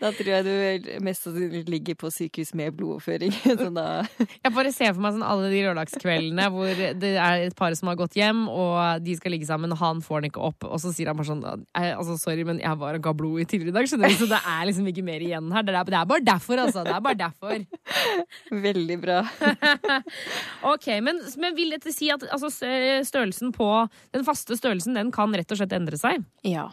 Da 0.00 0.10
tror 0.14 0.30
jeg 0.30 0.46
du 0.46 0.90
mest 1.04 1.26
sannsynlig 1.26 1.64
ligger 1.70 1.98
på 1.98 2.10
sykehus 2.12 2.52
med 2.58 2.76
blodoverføring. 2.76 3.32
Jeg 3.46 4.52
bare 4.54 4.72
ser 4.74 4.92
for 4.92 5.02
meg 5.04 5.16
sånn 5.16 5.26
alle 5.26 5.50
de 5.52 5.62
lørdagskveldene 5.66 6.48
hvor 6.52 6.82
det 7.00 7.12
er 7.14 7.46
et 7.48 7.56
par 7.58 7.74
som 7.78 7.90
har 7.90 7.98
gått 7.98 8.18
hjem, 8.18 8.46
og 8.52 9.02
de 9.04 9.16
skal 9.18 9.34
ligge 9.34 9.48
sammen, 9.48 9.72
og 9.72 9.80
han 9.80 10.02
får 10.04 10.22
den 10.22 10.30
ikke 10.32 10.44
opp, 10.50 10.66
og 10.68 10.80
så 10.82 10.92
sier 10.94 11.10
han 11.10 11.18
bare 11.18 11.30
sånn 11.30 11.44
«Eh, 11.46 11.92
altså, 11.94 12.16
Sorry, 12.20 12.44
men 12.48 12.60
jeg 12.62 12.80
var 12.80 12.96
og 12.98 13.04
ga 13.04 13.12
blod 13.16 13.42
i 13.42 13.46
tidligere 13.48 13.74
i 13.74 13.76
dag, 13.76 13.88
skjønner 13.90 14.12
du, 14.12 14.18
så 14.20 14.28
det 14.30 14.40
er 14.40 14.62
liksom 14.68 14.88
ikke 14.90 15.04
mer 15.06 15.22
igjen 15.24 15.50
her. 15.54 15.66
Det 15.66 15.74
er, 15.74 15.88
det 15.88 15.98
er 15.98 16.08
bare 16.10 16.26
derfor, 16.26 16.62
altså. 16.62 16.84
Det 16.86 16.94
er 16.94 17.04
bare 17.04 17.20
derfor. 17.20 17.64
Veldig 18.66 18.96
bra. 19.02 19.18
Ok, 20.72 20.88
men, 21.04 21.20
men 21.42 21.56
vil 21.58 21.74
dette 21.76 21.92
si 21.94 22.08
at 22.12 22.24
altså, 22.32 22.50
størrelsen 23.06 23.52
på 23.54 23.68
Den 24.14 24.24
faste 24.26 24.56
størrelsen, 24.58 24.96
den 24.96 25.12
kan 25.14 25.34
rett 25.36 25.45
og 25.54 25.60
slett 25.60 25.74
endre 25.76 25.98
seg? 26.00 26.24
Ja. 26.46 26.68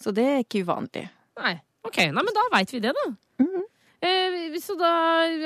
Så 0.00 0.12
det 0.14 0.26
er 0.26 0.42
ikke 0.44 0.64
uvanlig. 0.66 1.08
Nei. 1.38 1.56
Ok, 1.86 1.98
nei, 2.10 2.22
men 2.22 2.34
da 2.34 2.42
veit 2.52 2.72
vi 2.74 2.80
det, 2.82 2.90
da. 2.96 3.04
eh, 4.02 4.56
så 4.62 4.74
da 4.78 4.90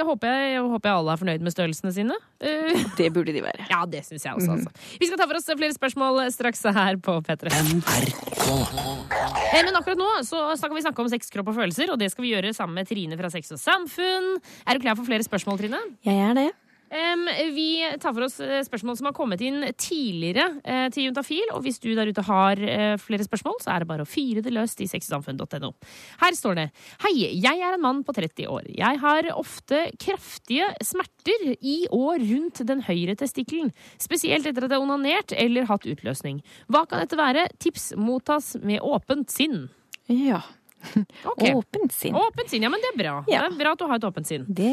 håper 0.08 0.32
jeg, 0.32 0.54
jeg 0.56 0.64
håper 0.72 0.88
jeg 0.90 0.96
alle 0.98 1.12
er 1.14 1.20
fornøyd 1.20 1.44
med 1.44 1.54
størrelsene 1.54 1.92
sine. 1.94 2.16
Eh, 2.40 2.72
Det 2.98 3.10
burde 3.14 3.34
de 3.36 3.44
være. 3.44 3.68
ja, 3.70 3.82
det 3.86 4.02
syns 4.08 4.24
jeg 4.26 4.34
også, 4.40 4.56
altså. 4.56 4.72
Vi 5.00 5.08
skal 5.10 5.20
ta 5.20 5.28
for 5.30 5.38
oss 5.38 5.48
flere 5.52 5.76
spørsmål 5.76 6.22
straks 6.34 6.64
her 6.76 6.98
på 7.04 7.18
P3. 7.28 7.52
Eh, 9.52 9.62
Men 9.64 9.76
akkurat 9.78 10.00
nå 10.00 10.08
så 10.26 10.40
skal 10.58 10.74
vi 10.74 10.82
snakke 10.84 11.04
om 11.04 11.10
sex, 11.12 11.28
kropp 11.32 11.50
og 11.52 11.58
følelser, 11.60 11.92
og 11.92 12.00
det 12.00 12.10
skal 12.12 12.24
vi 12.26 12.32
gjøre 12.34 12.52
sammen 12.56 12.78
med 12.80 12.88
Trine 12.88 13.18
fra 13.20 13.30
Sex 13.32 13.52
og 13.54 13.60
Samfunn. 13.60 14.34
Er 14.66 14.76
du 14.78 14.84
klar 14.84 14.96
for 14.98 15.06
flere 15.08 15.24
spørsmål, 15.26 15.60
Trine? 15.60 15.80
Jeg 16.06 16.18
er 16.30 16.34
det. 16.38 16.48
Vi 16.92 17.68
tar 18.00 18.12
for 18.12 18.26
oss 18.26 18.38
eh, 18.44 18.60
spørsmål 18.66 18.96
som 18.98 19.08
har 19.08 19.14
kommet 19.16 19.40
inn 19.44 19.62
tidligere 19.80 20.44
eh, 20.60 20.86
til 20.92 21.06
Juntafil. 21.08 21.48
Og 21.56 21.64
hvis 21.64 21.80
du 21.80 21.90
der 21.96 22.10
ute 22.12 22.24
har 22.26 22.60
eh, 22.60 22.96
flere 23.00 23.24
spørsmål, 23.24 23.56
så 23.64 23.72
er 23.72 23.82
det 23.82 23.88
bare 23.88 24.04
å 24.04 24.08
fyre 24.08 24.42
det 24.44 24.52
løst 24.52 24.82
i 24.84 24.88
sexysamfunn.no. 24.90 25.72
Her 26.20 26.36
står 26.36 26.58
det 26.60 26.66
Hei, 27.06 27.14
jeg 27.32 27.64
er 27.64 27.76
en 27.78 27.84
mann 27.84 28.02
på 28.04 28.14
30 28.16 28.48
år. 28.52 28.68
Jeg 28.76 29.00
har 29.02 29.30
ofte 29.34 29.86
kraftige 30.02 30.68
smerter 30.84 31.52
i 31.58 31.78
og 31.90 32.20
rundt 32.20 32.64
den 32.68 32.84
høyre 32.84 33.16
testikkelen. 33.18 33.72
Spesielt 34.02 34.48
etter 34.48 34.66
at 34.66 34.74
jeg 34.74 34.78
har 34.82 34.84
onanert 34.84 35.36
eller 35.36 35.68
hatt 35.70 35.88
utløsning. 35.88 36.42
Hva 36.68 36.84
kan 36.88 37.00
dette 37.00 37.20
være? 37.20 37.48
Tips 37.62 37.92
mottas 37.96 38.54
med 38.60 38.84
åpent 38.84 39.32
sinn. 39.32 39.70
Ja. 40.12 40.42
Ok. 41.32 41.42
Åpent 41.54 41.92
sinn. 41.94 42.14
Åpent 42.18 42.50
sinn, 42.50 42.62
ja, 42.66 42.70
men 42.72 42.80
det 42.82 42.90
er 42.92 42.98
bra. 42.98 43.14
Ja. 43.30 43.42
Det 43.48 43.54
er 43.54 43.58
bra 43.62 43.72
at 43.76 43.80
du 43.82 43.84
har 43.88 44.00
et 44.00 44.06
åpent 44.08 44.28
sinn. 44.28 44.44
Det, 44.48 44.72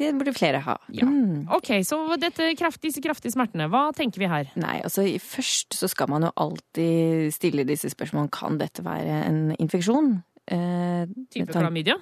det 0.00 0.10
burde 0.18 0.32
flere 0.36 0.60
ha. 0.64 0.76
Ja. 0.94 1.06
Mm. 1.08 1.44
Ok, 1.54 1.70
så 1.86 1.98
dette 2.20 2.50
kraft, 2.58 2.80
disse 2.84 3.02
kraftige 3.04 3.34
smertene, 3.34 3.68
hva 3.72 3.86
tenker 3.96 4.22
vi 4.24 4.30
her? 4.30 4.50
Nei, 4.60 4.78
altså 4.86 5.04
først 5.22 5.76
så 5.78 5.88
skal 5.92 6.08
man 6.12 6.26
jo 6.28 6.32
alltid 6.46 7.32
stille 7.36 7.66
disse 7.68 7.90
spørsmålene. 7.92 8.32
Kan 8.34 8.58
dette 8.62 8.84
være 8.86 9.20
en 9.28 9.42
infeksjon? 9.60 10.16
Eh, 10.44 11.04
Type 11.32 11.48
ta- 11.52 11.62
klamydia? 11.64 11.94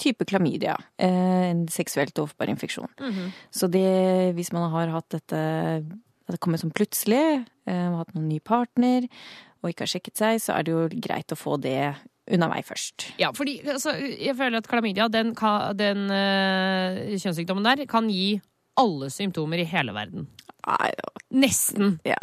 type 0.00 0.24
klamydia. 0.24 0.76
Eh, 0.96 1.50
en 1.50 1.66
seksuelt 1.68 2.16
overførbar 2.16 2.48
infeksjon. 2.54 2.88
Mhm. 3.00 3.26
Så 3.52 3.68
det, 3.70 4.34
hvis 4.38 4.52
man 4.56 4.70
har 4.72 4.88
hatt 4.94 5.08
dette 5.18 5.42
det 6.30 6.38
kommer 6.40 6.60
som 6.62 6.70
plutselig, 6.70 7.44
eh, 7.66 7.74
har 7.90 7.96
hatt 8.04 8.14
noen 8.14 8.28
ny 8.30 8.38
partner 8.38 9.08
og 9.62 9.68
ikke 9.72 9.82
har 9.82 9.90
sjekket 9.90 10.16
seg, 10.16 10.38
så 10.40 10.54
er 10.56 10.62
det 10.64 10.72
jo 10.72 10.84
greit 11.02 11.34
å 11.34 11.36
få 11.36 11.56
det 11.60 11.96
unna 12.30 12.50
meg 12.50 12.66
først. 12.68 13.08
Ja, 13.20 13.32
fordi 13.36 13.60
altså, 13.64 13.94
jeg 13.96 14.36
føler 14.38 14.60
at 14.60 14.68
klamydia, 14.70 15.08
den, 15.12 15.32
den 15.78 16.06
øh, 16.14 17.00
kjønnssykdommen 17.16 17.66
der, 17.66 17.86
kan 17.90 18.10
gi 18.12 18.40
alle 18.80 19.10
symptomer 19.12 19.60
i 19.60 19.66
hele 19.68 19.94
verden. 19.96 20.28
Nei, 20.60 20.90
Nesten. 21.40 21.94
ja. 22.04 22.18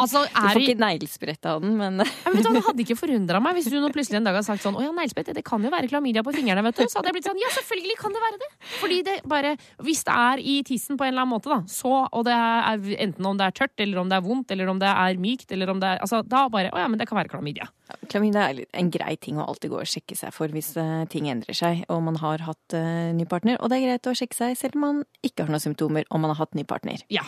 Altså, 0.00 0.22
Du 0.24 0.38
får 0.40 0.60
ikke 0.62 0.80
neglesprett 0.80 1.46
av 1.50 1.60
den, 1.60 1.74
men 1.76 2.00
Det 2.00 2.62
hadde 2.64 2.84
ikke 2.84 2.96
forundra 2.96 3.40
meg 3.42 3.58
hvis 3.58 3.68
du 3.68 3.76
nå 3.82 3.90
plutselig 3.92 4.20
en 4.20 4.28
dag 4.28 4.36
hadde 4.38 4.46
sagt 4.46 4.64
sånn 4.64 4.78
Å 4.78 4.84
ja, 4.86 4.92
neglesprett, 4.96 5.32
det 5.36 5.44
kan 5.44 5.62
jo 5.64 5.72
være 5.72 5.90
klamydia 5.90 6.22
på 6.24 6.32
fingrene, 6.34 6.64
vet 6.64 6.80
du. 6.80 6.86
Så 6.88 7.00
hadde 7.00 7.10
jeg 7.12 7.18
blitt 7.18 7.28
sånn 7.28 7.42
Ja, 7.42 7.50
selvfølgelig 7.58 7.98
kan 8.00 8.16
det 8.16 8.22
være 8.24 8.40
det. 8.40 8.50
Fordi 8.78 8.98
det 9.08 9.16
bare 9.28 9.52
Hvis 9.84 10.04
det 10.08 10.16
er 10.24 10.44
i 10.54 10.56
tissen 10.68 10.96
på 10.96 11.04
en 11.04 11.12
eller 11.12 11.26
annen 11.26 11.34
måte, 11.34 11.52
da, 11.52 11.60
så 11.68 12.06
Og 12.08 12.24
det 12.28 12.38
er 12.38 12.86
enten 13.08 13.28
om 13.28 13.40
det 13.40 13.50
er 13.50 13.58
tørt, 13.60 13.74
eller 13.84 14.02
om 14.02 14.12
det 14.12 14.18
er 14.18 14.26
vondt, 14.30 14.56
eller 14.56 14.72
om 14.72 14.80
det 14.80 14.94
er 14.94 15.20
mykt, 15.26 15.52
eller 15.52 15.74
om 15.74 15.82
det 15.82 15.92
er 15.92 16.02
Altså, 16.06 16.22
da 16.24 16.46
bare 16.52 16.72
Å 16.72 16.84
ja, 16.84 16.88
men 16.88 17.02
det 17.02 17.10
kan 17.10 17.20
være 17.20 17.34
klamydia. 17.34 17.68
Klamydia 18.08 18.44
er 18.50 18.60
en 18.78 18.90
grei 18.92 19.16
ting 19.20 19.38
å 19.40 19.46
alltid 19.48 19.70
gå 19.72 19.80
og 19.82 19.88
sjekke 19.88 20.16
seg 20.18 20.32
for 20.34 20.52
hvis 20.54 20.72
eh, 20.80 21.04
ting 21.12 21.28
endrer 21.32 21.56
seg 21.56 21.84
og 21.92 22.02
man 22.06 22.18
har 22.22 22.44
hatt 22.46 22.76
uh, 22.76 23.10
ny 23.16 23.24
partner. 23.30 23.58
Og 23.60 23.70
det 23.70 23.78
er 23.80 23.86
greit 23.86 24.10
å 24.10 24.14
sjekke 24.18 24.38
seg 24.38 24.56
selv 24.58 24.78
om 24.78 24.86
man 24.86 25.02
ikke 25.22 25.44
har 25.46 25.52
noen 25.54 25.64
symptomer 25.64 26.06
og 26.10 26.22
man 26.22 26.32
har 26.34 26.40
hatt 26.44 26.54
ny 26.58 26.64
partner. 26.68 27.02
Ja. 27.12 27.24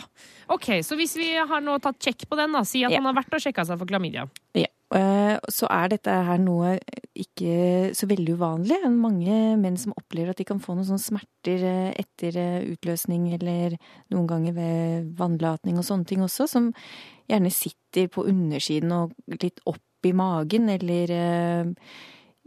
Ok, 0.51 0.71
så 0.85 0.97
hvis 0.99 1.15
vi 1.19 1.33
har 1.35 1.61
nå 1.63 1.77
tatt 1.83 1.99
sjekk 2.03 2.27
på 2.29 2.39
den, 2.39 2.55
da, 2.55 2.63
si 2.67 2.83
at 2.85 2.91
Ja. 2.95 3.01
man 3.01 3.15
har 3.15 3.23
vært 3.23 3.35
og 3.37 3.43
sjekka 3.45 3.65
seg 3.67 3.79
for 3.81 3.89
klamydia. 3.89 4.27
Ja. 4.55 4.67
Eh, 4.95 5.39
Så 5.49 5.67
er 5.71 5.89
dette 5.89 6.11
her 6.11 6.37
noe 6.39 6.75
ikke 7.15 7.91
så 7.95 8.07
veldig 8.07 8.35
uvanlig. 8.37 8.77
Mange 8.91 9.55
menn 9.57 9.77
som 9.77 9.93
opplever 9.97 10.29
at 10.33 10.37
de 10.37 10.45
kan 10.47 10.59
få 10.59 10.75
noen 10.75 10.85
sånne 10.87 11.01
smerter 11.01 11.65
etter 11.95 12.37
utløsning, 12.75 13.33
eller 13.37 13.77
noen 14.13 14.27
ganger 14.29 14.53
ved 14.53 15.11
vannlatning 15.17 15.77
og 15.79 15.85
sånne 15.87 16.05
ting 16.09 16.21
også, 16.25 16.47
som 16.49 16.71
gjerne 17.29 17.51
sitter 17.53 18.07
på 18.11 18.25
undersiden 18.29 18.91
og 18.93 19.13
litt 19.41 19.59
opp 19.65 19.81
i 20.07 20.15
magen, 20.15 20.69
eller 20.71 21.15
eh, 21.15 21.71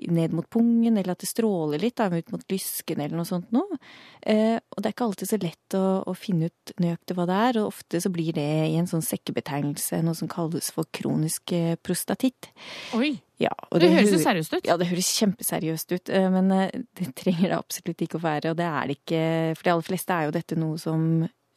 ned 0.07 0.33
mot 0.33 0.47
pungen, 0.51 0.97
eller 0.97 1.15
at 1.15 1.23
det 1.23 1.29
stråler 1.29 1.81
litt 1.83 1.99
da, 1.99 2.07
ut 2.13 2.31
mot 2.31 2.45
lysken 2.53 3.01
eller 3.03 3.19
noe 3.19 3.29
sånt 3.29 3.51
noe. 3.55 3.79
Eh, 4.23 4.57
og 4.59 4.81
det 4.81 4.91
er 4.91 4.95
ikke 4.95 5.09
alltid 5.09 5.31
så 5.31 5.39
lett 5.43 5.77
å, 5.79 5.85
å 6.07 6.15
finne 6.17 6.51
ut 6.53 6.75
nøyaktig 6.79 7.17
hva 7.19 7.27
det 7.29 7.39
er, 7.49 7.61
og 7.61 7.73
ofte 7.73 8.01
så 8.03 8.13
blir 8.15 8.31
det 8.37 8.47
i 8.69 8.77
en 8.79 8.89
sånn 8.91 9.05
sekkebetegnelse, 9.05 10.01
noe 10.07 10.19
som 10.19 10.31
kalles 10.31 10.71
for 10.75 10.89
kronisk 10.95 11.55
eh, 11.57 11.75
prostatitt. 11.83 12.53
Oi. 12.99 13.17
Ja, 13.39 13.53
og 13.71 13.79
Det, 13.79 13.93
høres 13.95 14.11
jo 14.11 14.19
seriøst 14.19 14.55
ut. 14.57 14.67
Ja, 14.67 14.75
det 14.79 14.89
høres 14.91 15.13
kjempeseriøst 15.15 15.93
ut, 15.95 16.11
eh, 16.15 16.29
men 16.35 16.51
det 16.51 17.11
trenger 17.19 17.49
det 17.49 17.59
absolutt 17.59 18.07
ikke 18.07 18.19
å 18.21 18.27
være, 18.27 18.53
og 18.53 18.59
det 18.59 18.71
er 18.71 18.89
det 18.91 18.99
ikke, 19.01 19.25
for 19.59 19.67
de 19.67 19.75
aller 19.75 19.91
fleste 19.91 20.15
er 20.15 20.29
jo 20.29 20.39
dette 20.39 20.59
noe 20.59 20.79
som 20.83 21.05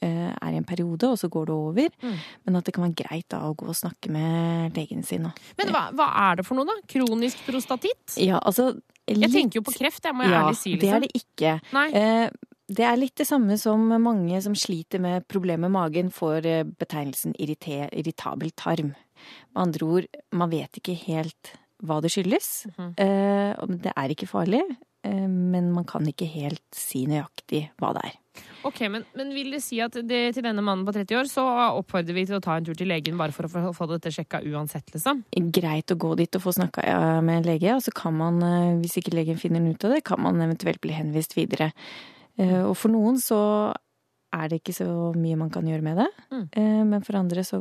er 0.08 0.51
i 0.53 0.58
en 0.58 0.65
periode, 0.65 1.03
og 1.13 1.17
så 1.20 1.29
går 1.29 1.46
det 1.46 1.53
over, 1.55 1.89
Mm. 2.01 2.15
men 2.46 2.55
at 2.55 2.65
det 2.65 2.74
kan 2.74 2.84
være 2.88 2.96
greit 3.03 3.27
da 3.29 3.39
å 3.50 3.55
gå 3.55 3.67
og 3.67 3.75
snakke 3.75 4.10
med 4.10 4.74
legen 4.75 5.03
sin. 5.05 5.25
Og. 5.25 5.31
Men 5.58 5.67
hva, 5.74 5.91
hva 5.93 6.08
er 6.31 6.36
det 6.41 6.46
for 6.48 6.55
noe, 6.58 6.65
da? 6.65 6.74
Kronisk 6.88 7.38
prostatitt? 7.46 8.17
Ja, 8.17 8.39
altså... 8.39 8.72
Jeg 9.08 9.31
tenker 9.34 9.60
jo 9.60 9.62
på 9.65 9.74
kreft, 9.75 10.05
jeg 10.05 10.15
må 10.15 10.24
jo 10.24 10.31
ja, 10.31 10.43
ærlig 10.46 10.55
si. 10.58 10.75
det 10.79 10.88
er 10.89 11.00
Liksom. 11.01 11.01
det 11.01 11.22
ikke. 11.22 11.74
Nei. 11.74 11.88
Eh, 11.91 12.29
det 12.72 12.86
er 12.88 12.96
litt 12.96 13.15
det 13.20 13.25
samme 13.27 13.58
som 13.60 13.81
mange 14.00 14.41
som 14.41 14.53
sliter 14.55 15.01
med 15.03 15.25
problemer 15.27 15.67
med 15.67 15.72
magen, 15.75 16.12
får 16.13 16.46
eh, 16.46 16.63
betegnelsen 16.63 17.34
irritabel 17.91 18.51
tarm. 18.55 18.93
Med 19.51 19.62
andre 19.65 19.86
ord, 19.86 20.08
man 20.31 20.50
vet 20.53 20.79
ikke 20.79 20.96
helt 21.08 21.51
hva 21.84 22.00
det 22.01 22.12
skyldes. 22.13 22.67
Mhm. 22.77 22.93
eh, 22.98 23.53
og 23.60 23.74
det 23.81 23.91
er 23.98 24.13
ikke 24.13 24.29
farlig, 24.29 24.62
eh, 24.62 24.75
men 25.03 25.72
man 25.74 25.86
kan 25.89 26.05
ikke 26.08 26.27
helt 26.29 26.63
si 26.75 27.05
nøyaktig 27.10 27.67
hva 27.81 27.93
det 27.98 28.03
er. 28.12 28.17
Ok, 28.63 28.84
men, 28.93 29.03
men 29.17 29.31
vil 29.34 29.50
det 29.55 29.60
si 29.65 29.79
at 29.84 29.96
det, 30.08 30.20
til 30.36 30.46
denne 30.46 30.62
mannen 30.63 30.86
på 30.88 30.93
30 30.93 31.17
år, 31.17 31.27
så 31.29 31.43
oppfordrer 31.79 32.15
vi 32.15 32.24
til 32.29 32.38
å 32.38 32.43
ta 32.43 32.55
en 32.58 32.67
tur 32.67 32.77
til 32.77 32.88
legen 32.91 33.17
bare 33.20 33.34
for 33.36 33.50
å 33.50 33.74
få, 33.75 33.88
dette 33.89 34.13
sjekka 34.13 34.43
uansett, 34.46 34.93
liksom? 34.93 35.24
Greit 35.51 35.91
å 35.91 35.98
gå 36.00 36.13
dit 36.20 36.38
og 36.38 36.46
få 36.46 36.53
snakka 36.55 36.86
med 37.25 37.41
en 37.41 37.50
lege, 37.50 37.74
og 37.75 37.84
så 37.84 37.93
kan 37.98 38.15
man, 38.15 38.39
eh, 38.46 38.77
hvis 38.84 39.00
ikke 39.01 39.15
legen 39.17 39.41
finner 39.41 39.65
ut 39.65 39.88
av 39.88 39.96
det, 39.98 40.03
kan 40.08 40.22
man 40.22 40.39
eventuelt 40.46 40.81
bli 40.84 40.93
henvist 40.96 41.36
videre. 41.36 41.72
Eh, 42.38 42.62
Og 42.62 42.75
for 42.77 42.93
noen 42.93 43.17
så 43.20 43.41
er 44.34 44.48
det 44.52 44.62
ikke 44.62 44.74
så 44.76 44.88
mye 45.18 45.38
man 45.40 45.50
kan 45.54 45.68
gjøre 45.68 45.84
med 45.86 45.98
det. 46.02 46.08
Mm. 46.32 46.46
Eh, 46.56 46.84
Men 46.88 47.02
for 47.06 47.18
andre 47.20 47.44
så 47.44 47.60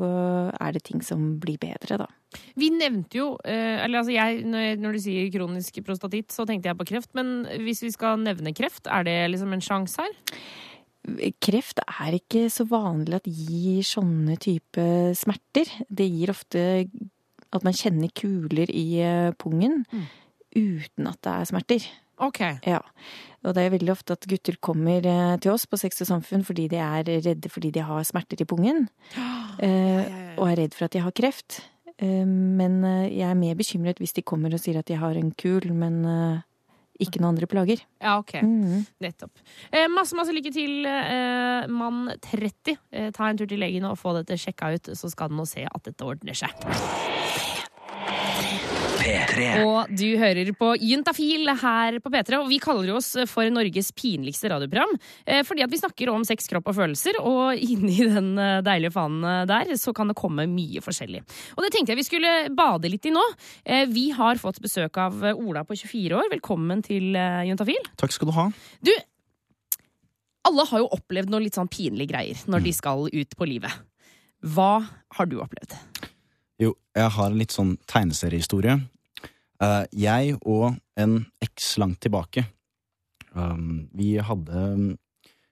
er 0.55 0.73
det 0.73 0.83
ting 0.87 1.03
som 1.03 1.39
blir 1.43 1.59
bedre, 1.59 1.99
da. 2.05 2.07
Vi 2.55 2.69
nevnte 2.71 3.19
jo 3.19 3.29
eh, 3.43 3.83
Eller 3.83 3.99
altså 4.05 4.13
jeg, 4.15 4.45
når, 4.47 4.93
du 4.95 5.01
sier 5.03 5.31
kronisk 5.35 5.81
prostatitt, 5.87 6.31
så 6.31 6.47
tenkte 6.47 6.71
jeg 6.71 6.79
på 6.79 6.87
kreft. 6.93 7.11
Men 7.19 7.45
hvis 7.65 7.83
vi 7.83 7.91
skal 7.91 8.21
nevne 8.23 8.55
kreft, 8.55 8.87
er 8.87 9.03
det 9.09 9.17
liksom 9.33 9.53
en 9.57 9.65
sjanse 9.65 9.99
her? 10.05 10.13
Kreft 11.41 11.81
er 11.87 12.15
ikke 12.19 12.45
så 12.53 12.67
vanlig 12.69 13.17
at 13.19 13.27
gir 13.27 13.81
sånne 13.89 14.37
type 14.39 14.85
smerter. 15.19 15.71
Det 15.89 16.07
gir 16.07 16.31
ofte 16.35 16.65
at 17.51 17.65
man 17.67 17.75
kjenner 17.75 18.13
kuler 18.15 18.71
i 18.71 19.01
eh, 19.03 19.33
pungen 19.41 19.83
Mm. 19.91 20.07
uten 20.55 21.07
at 21.09 21.19
det 21.23 21.33
er 21.33 21.49
smerter. 21.49 21.85
Ok. 22.21 22.41
Ja. 22.69 22.81
Og 23.45 23.55
det 23.57 23.65
er 23.65 23.73
veldig 23.73 23.93
ofte 23.95 24.13
at 24.17 24.27
gutter 24.29 24.59
kommer 24.61 25.01
eh, 25.09 25.37
til 25.41 25.55
oss 25.55 25.65
på 25.67 25.79
Sex 25.81 26.03
og 26.05 26.11
Samfunn 26.11 26.45
fordi 26.45 26.69
de 26.69 26.77
er 26.77 27.09
redde 27.25 27.49
fordi 27.53 27.71
de 27.73 27.81
har 27.87 28.05
smerter 28.05 28.41
i 28.43 28.49
pungen. 28.49 28.87
eh, 29.65 30.37
Og 30.37 30.47
er 30.51 30.61
redd 30.65 30.77
for 30.77 30.87
at 30.89 30.93
de 30.97 31.01
har 31.05 31.13
kreft. 31.17 31.63
Eh, 31.97 32.25
Men 32.29 32.83
jeg 33.09 33.25
er 33.31 33.35
mer 33.41 33.57
bekymret 33.57 33.99
hvis 34.03 34.13
de 34.17 34.23
kommer 34.23 34.53
og 34.53 34.61
sier 34.61 34.79
at 34.81 34.87
de 34.89 35.01
har 35.01 35.17
en 35.17 35.33
kul, 35.33 35.73
men 35.73 36.05
ikke 37.01 37.21
noen 37.21 37.33
andre 37.35 37.49
plager. 37.49 37.81
Ja, 38.03 38.19
ok. 38.21 38.35
Mhm. 38.45 38.83
Nettopp. 39.01 39.41
Eh, 39.73 39.87
masse, 39.89 40.17
masse 40.19 40.35
lykke 40.37 40.53
til, 40.53 40.85
eh, 40.87 41.67
mann 41.73 42.11
30. 42.21 42.77
Eh, 42.93 43.11
ta 43.17 43.29
en 43.31 43.41
tur 43.41 43.49
til 43.49 43.59
legen 43.63 43.85
og 43.89 43.97
få 43.99 44.13
dette 44.19 44.37
sjekka 44.37 44.75
ut, 44.75 44.93
så 44.97 45.11
skal 45.11 45.29
den 45.33 45.39
nå 45.41 45.47
se 45.49 45.65
at 45.65 45.83
dette 45.89 46.05
ordner 46.05 46.37
seg. 46.37 46.53
P3. 49.31 49.65
Og 49.67 49.93
du 49.97 50.07
hører 50.21 50.51
på 50.59 50.71
Juntafil 50.83 51.49
her 51.63 51.99
på 52.03 52.13
P3, 52.13 52.39
og 52.43 52.49
vi 52.51 52.59
kaller 52.63 52.93
oss 52.97 53.13
for 53.31 53.49
Norges 53.53 53.91
pinligste 53.97 54.51
radioprogram. 54.53 54.93
eh, 55.27 55.43
Fordi 55.47 55.65
at 55.65 55.71
vi 55.73 55.81
snakker 55.81 56.11
om 56.13 56.25
sex, 56.29 56.49
kropp 56.51 56.69
og 56.73 56.77
følelser, 56.81 57.19
og 57.23 57.55
inni 57.71 57.97
den 58.03 58.33
eh, 58.39 58.61
deilige 58.67 58.93
fanen 58.95 59.47
der 59.51 59.73
så 59.81 59.95
kan 59.97 60.11
det 60.11 60.17
komme 60.19 60.47
mye 60.51 60.83
forskjellig. 60.85 61.23
Og 61.57 61.63
det 61.65 61.73
tenkte 61.75 61.95
jeg 61.95 62.01
vi 62.03 62.09
skulle 62.09 62.35
bade 62.57 62.91
litt 62.91 63.07
i 63.07 63.15
nå. 63.15 63.23
Eh, 63.65 63.87
Vi 63.91 64.11
har 64.17 64.37
fått 64.43 64.61
besøk 64.65 64.99
av 65.01 65.23
eh, 65.25 65.35
Ola 65.39 65.65
på 65.65 65.77
24 65.79 66.17
år. 66.19 66.29
Velkommen 66.35 66.83
til 66.87 67.15
eh, 67.17 67.45
Juntafil. 67.49 67.91
Takk 68.01 68.13
skal 68.17 68.31
du 68.31 68.37
ha. 68.37 68.49
Du, 68.85 68.93
alle 70.49 70.65
har 70.71 70.81
jo 70.83 70.89
opplevd 70.97 71.31
noen 71.33 71.45
litt 71.45 71.57
sånn 71.59 71.69
pinlige 71.71 72.11
greier 72.15 72.39
når 72.51 72.63
de 72.65 72.73
skal 72.73 73.07
ut 73.13 73.37
på 73.37 73.49
livet. 73.49 73.73
Hva 74.41 74.71
har 75.19 75.29
du 75.29 75.37
opplevd? 75.45 75.75
Jo, 76.61 76.75
jeg 76.97 77.13
har 77.17 77.29
en 77.29 77.37
litt 77.41 77.53
sånn 77.53 77.75
tegneseriehistorie. 77.89 78.79
Eh, 79.61 79.85
jeg 79.93 80.39
og 80.49 80.73
en 81.01 81.19
eks 81.45 81.75
langt 81.81 82.01
tilbake 82.01 82.47
um, 83.37 83.89
Vi 83.93 84.15
hadde 84.17 84.97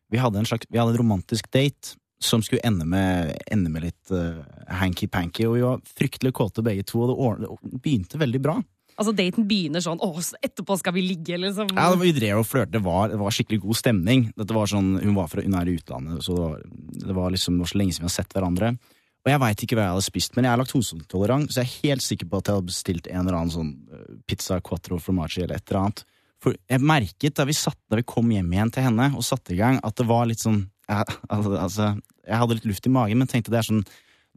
Vi 0.09 0.21
hadde 0.21 0.41
en 0.41 0.49
slags 0.49 0.69
Vi 0.71 0.81
hadde 0.81 0.95
en 0.97 1.03
romantisk 1.03 1.51
date 1.53 1.97
som 2.19 2.43
skulle 2.43 2.65
ende 2.67 2.83
med, 2.89 3.37
ende 3.47 3.71
med 3.71 3.85
litt 3.85 4.11
uh, 4.11 4.41
hanky-panky, 4.75 5.45
og 5.47 5.53
vi 5.55 5.61
var 5.63 5.85
fryktelig 5.87 6.33
kåte 6.35 6.65
begge 6.67 6.83
to, 6.83 7.05
og 7.05 7.13
det 7.13 7.15
ordnet- 7.15 7.71
det 7.71 7.79
begynte 7.85 8.19
veldig 8.19 8.41
bra. 8.43 8.57
Altså 8.99 9.13
Daten 9.15 9.47
begynner 9.47 9.79
sånn 9.79 10.01
'Å, 10.03 10.09
så 10.19 10.35
etterpå 10.43 10.75
skal 10.81 10.97
vi 10.97 11.05
ligge', 11.07 11.39
liksom. 11.39 11.71
Ja, 11.71 11.93
det 11.93 11.99
var, 11.99 12.03
vi 12.03 12.17
drev 12.17 12.41
og 12.41 12.49
flørte, 12.51 12.73
det 12.75 12.83
det 12.83 13.21
var 13.23 13.31
skikkelig 13.31 13.61
god 13.63 13.79
stemning. 13.79 14.33
Dette 14.35 14.57
var 14.57 14.67
sånn, 14.67 14.99
Hun 14.99 15.15
var 15.15 15.29
fra, 15.31 15.43
hun 15.47 15.55
er 15.55 15.71
i 15.71 15.77
utlandet, 15.79 16.25
så 16.27 16.35
det 16.35 16.43
var, 16.43 16.63
det 17.07 17.15
var 17.15 17.31
liksom 17.31 17.55
det 17.55 17.63
var 17.63 17.71
så 17.71 17.79
lenge 17.79 17.95
siden 17.95 18.09
vi 18.09 18.11
har 18.11 18.19
sett 18.19 18.35
hverandre. 18.35 18.79
Og 19.29 19.35
jeg 19.35 19.41
veit 19.43 19.63
ikke 19.65 19.77
hva 19.77 19.83
jeg 19.85 19.93
hadde 19.93 20.07
spist, 20.07 20.37
men 20.37 20.47
jeg 20.47 20.55
er 20.55 20.61
laktoseintolerant, 20.63 21.51
så 21.53 21.61
jeg 21.61 21.69
er 21.69 21.91
helt 21.91 22.05
sikker 22.05 22.31
på 22.31 22.39
at 22.41 22.49
jeg 22.49 22.57
hadde 22.57 22.71
bestilt 22.71 23.09
en 23.11 23.21
eller 23.27 23.37
annen 23.37 23.53
sånn 23.53 23.75
eh, 23.93 24.15
pizza 24.25 24.57
quattro 24.65 24.97
formaggi 25.05 25.43
eller 25.43 25.59
et 25.59 25.69
eller 25.69 25.81
annet. 25.83 26.03
For 26.41 26.57
jeg 26.57 26.85
merket 26.89 27.37
da 27.37 27.45
vi, 27.45 27.57
satt, 27.59 27.77
da 27.93 27.99
vi 27.99 28.07
kom 28.09 28.31
hjem 28.33 28.49
igjen 28.55 28.73
til 28.73 28.87
henne 28.87 29.11
og 29.13 29.27
satte 29.27 29.53
i 29.53 29.59
gang, 29.59 29.83
at 29.85 29.99
det 30.01 30.07
var 30.09 30.25
litt 30.31 30.41
sånn 30.41 30.63
jeg, 30.89 31.17
altså, 31.29 31.53
altså, 31.61 31.91
jeg 32.25 32.41
hadde 32.41 32.57
litt 32.57 32.69
luft 32.71 32.89
i 32.89 32.95
magen, 32.95 33.21
men 33.21 33.29
tenkte 33.29 33.53
det 33.53 33.61
er 33.61 33.69
sånn 33.69 33.85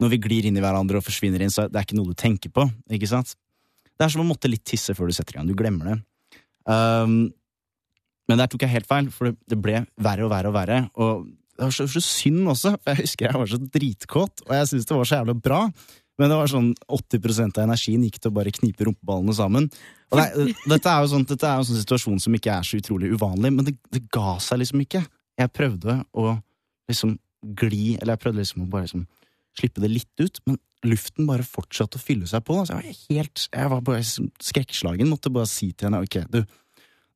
når 0.01 0.15
vi 0.15 0.21
glir 0.25 0.47
inn 0.49 0.57
i 0.59 0.63
hverandre 0.63 0.99
og 0.99 1.05
forsvinner 1.05 1.43
inn, 1.45 1.53
så 1.53 1.69
det 1.69 1.79
er 1.79 1.85
ikke 1.87 1.99
noe 1.99 2.11
du 2.11 2.17
tenker 2.17 2.51
på. 2.51 2.65
ikke 2.91 3.07
sant? 3.07 3.35
Det 3.95 4.03
er 4.03 4.11
som 4.11 4.23
å 4.23 4.27
måtte 4.27 4.49
litt 4.49 4.65
tisse 4.67 4.95
før 4.97 5.07
du 5.07 5.15
setter 5.15 5.37
i 5.37 5.39
gang. 5.39 5.47
Du 5.47 5.55
glemmer 5.55 5.91
det. 5.91 5.97
Um, 6.67 7.29
men 8.27 8.41
der 8.41 8.49
tok 8.49 8.65
jeg 8.65 8.73
helt 8.73 8.89
feil, 8.89 9.11
for 9.13 9.31
det, 9.31 9.59
ble 9.61 9.83
verre 10.01 10.25
og 10.25 10.33
verre 10.33 10.49
og 10.49 10.55
verre. 10.57 10.79
Og 10.97 11.29
det 11.61 11.67
var 11.67 11.73
så, 11.75 11.85
så 11.93 12.01
synd 12.01 12.47
også, 12.49 12.71
for 12.81 12.89
jeg 12.89 13.05
husker 13.05 13.27
jeg 13.27 13.37
var 13.37 13.49
så 13.51 13.57
dritkåt, 13.61 14.41
og 14.47 14.53
jeg 14.57 14.69
syntes 14.69 14.87
det 14.89 14.95
var 14.97 15.09
så 15.09 15.19
jævlig 15.19 15.35
bra. 15.45 15.59
Men 16.17 16.31
det 16.31 16.37
var 16.39 16.49
sånn 16.49 16.71
80% 16.89 17.59
av 17.59 17.67
energien 17.67 18.01
gikk 18.05 18.17
til 18.17 18.31
å 18.31 18.35
bare 18.35 18.53
knipe 18.53 18.87
rumpeballene 18.87 19.35
sammen. 19.37 19.67
Og 20.09 20.17
det, 20.17 20.47
dette 20.73 20.89
er 20.89 21.05
jo 21.05 21.11
sånn, 21.13 21.25
dette 21.29 21.45
er 21.45 21.59
jo 21.59 21.63
en 21.63 21.69
sånn 21.69 21.81
situasjon 21.83 22.23
som 22.25 22.37
ikke 22.37 22.55
er 22.55 22.65
så 22.65 22.81
utrolig 22.81 23.11
uvanlig, 23.13 23.53
men 23.53 23.67
det, 23.69 23.75
det 23.93 24.01
ga 24.13 24.35
seg 24.41 24.63
liksom 24.63 24.81
ikke. 24.87 25.03
Jeg 25.37 25.53
prøvde 25.53 25.99
å 26.17 26.33
liksom 26.89 27.15
gli, 27.61 27.95
eller 27.99 28.15
jeg 28.15 28.23
prøvde 28.25 28.41
liksom 28.41 28.65
å 28.65 28.69
bare 28.73 28.89
liksom 28.89 29.05
slippe 29.61 29.85
det 29.85 29.93
litt 29.93 30.25
ut, 30.25 30.41
men 30.49 30.57
luften 30.89 31.29
bare 31.29 31.45
fortsatte 31.45 32.01
å 32.01 32.01
fylle 32.01 32.29
seg 32.29 32.41
på. 32.47 32.57
Altså, 32.57 32.79
jeg 32.79 32.89
var 32.89 33.01
helt, 33.13 33.47
jeg 33.53 33.73
var 33.75 33.85
bare 33.85 34.05
skrekkslagen, 34.49 35.13
måtte 35.13 35.33
bare 35.33 35.49
si 35.49 35.69
til 35.75 35.91
henne 35.91 36.01
ok, 36.01 36.23
du, 36.33 36.41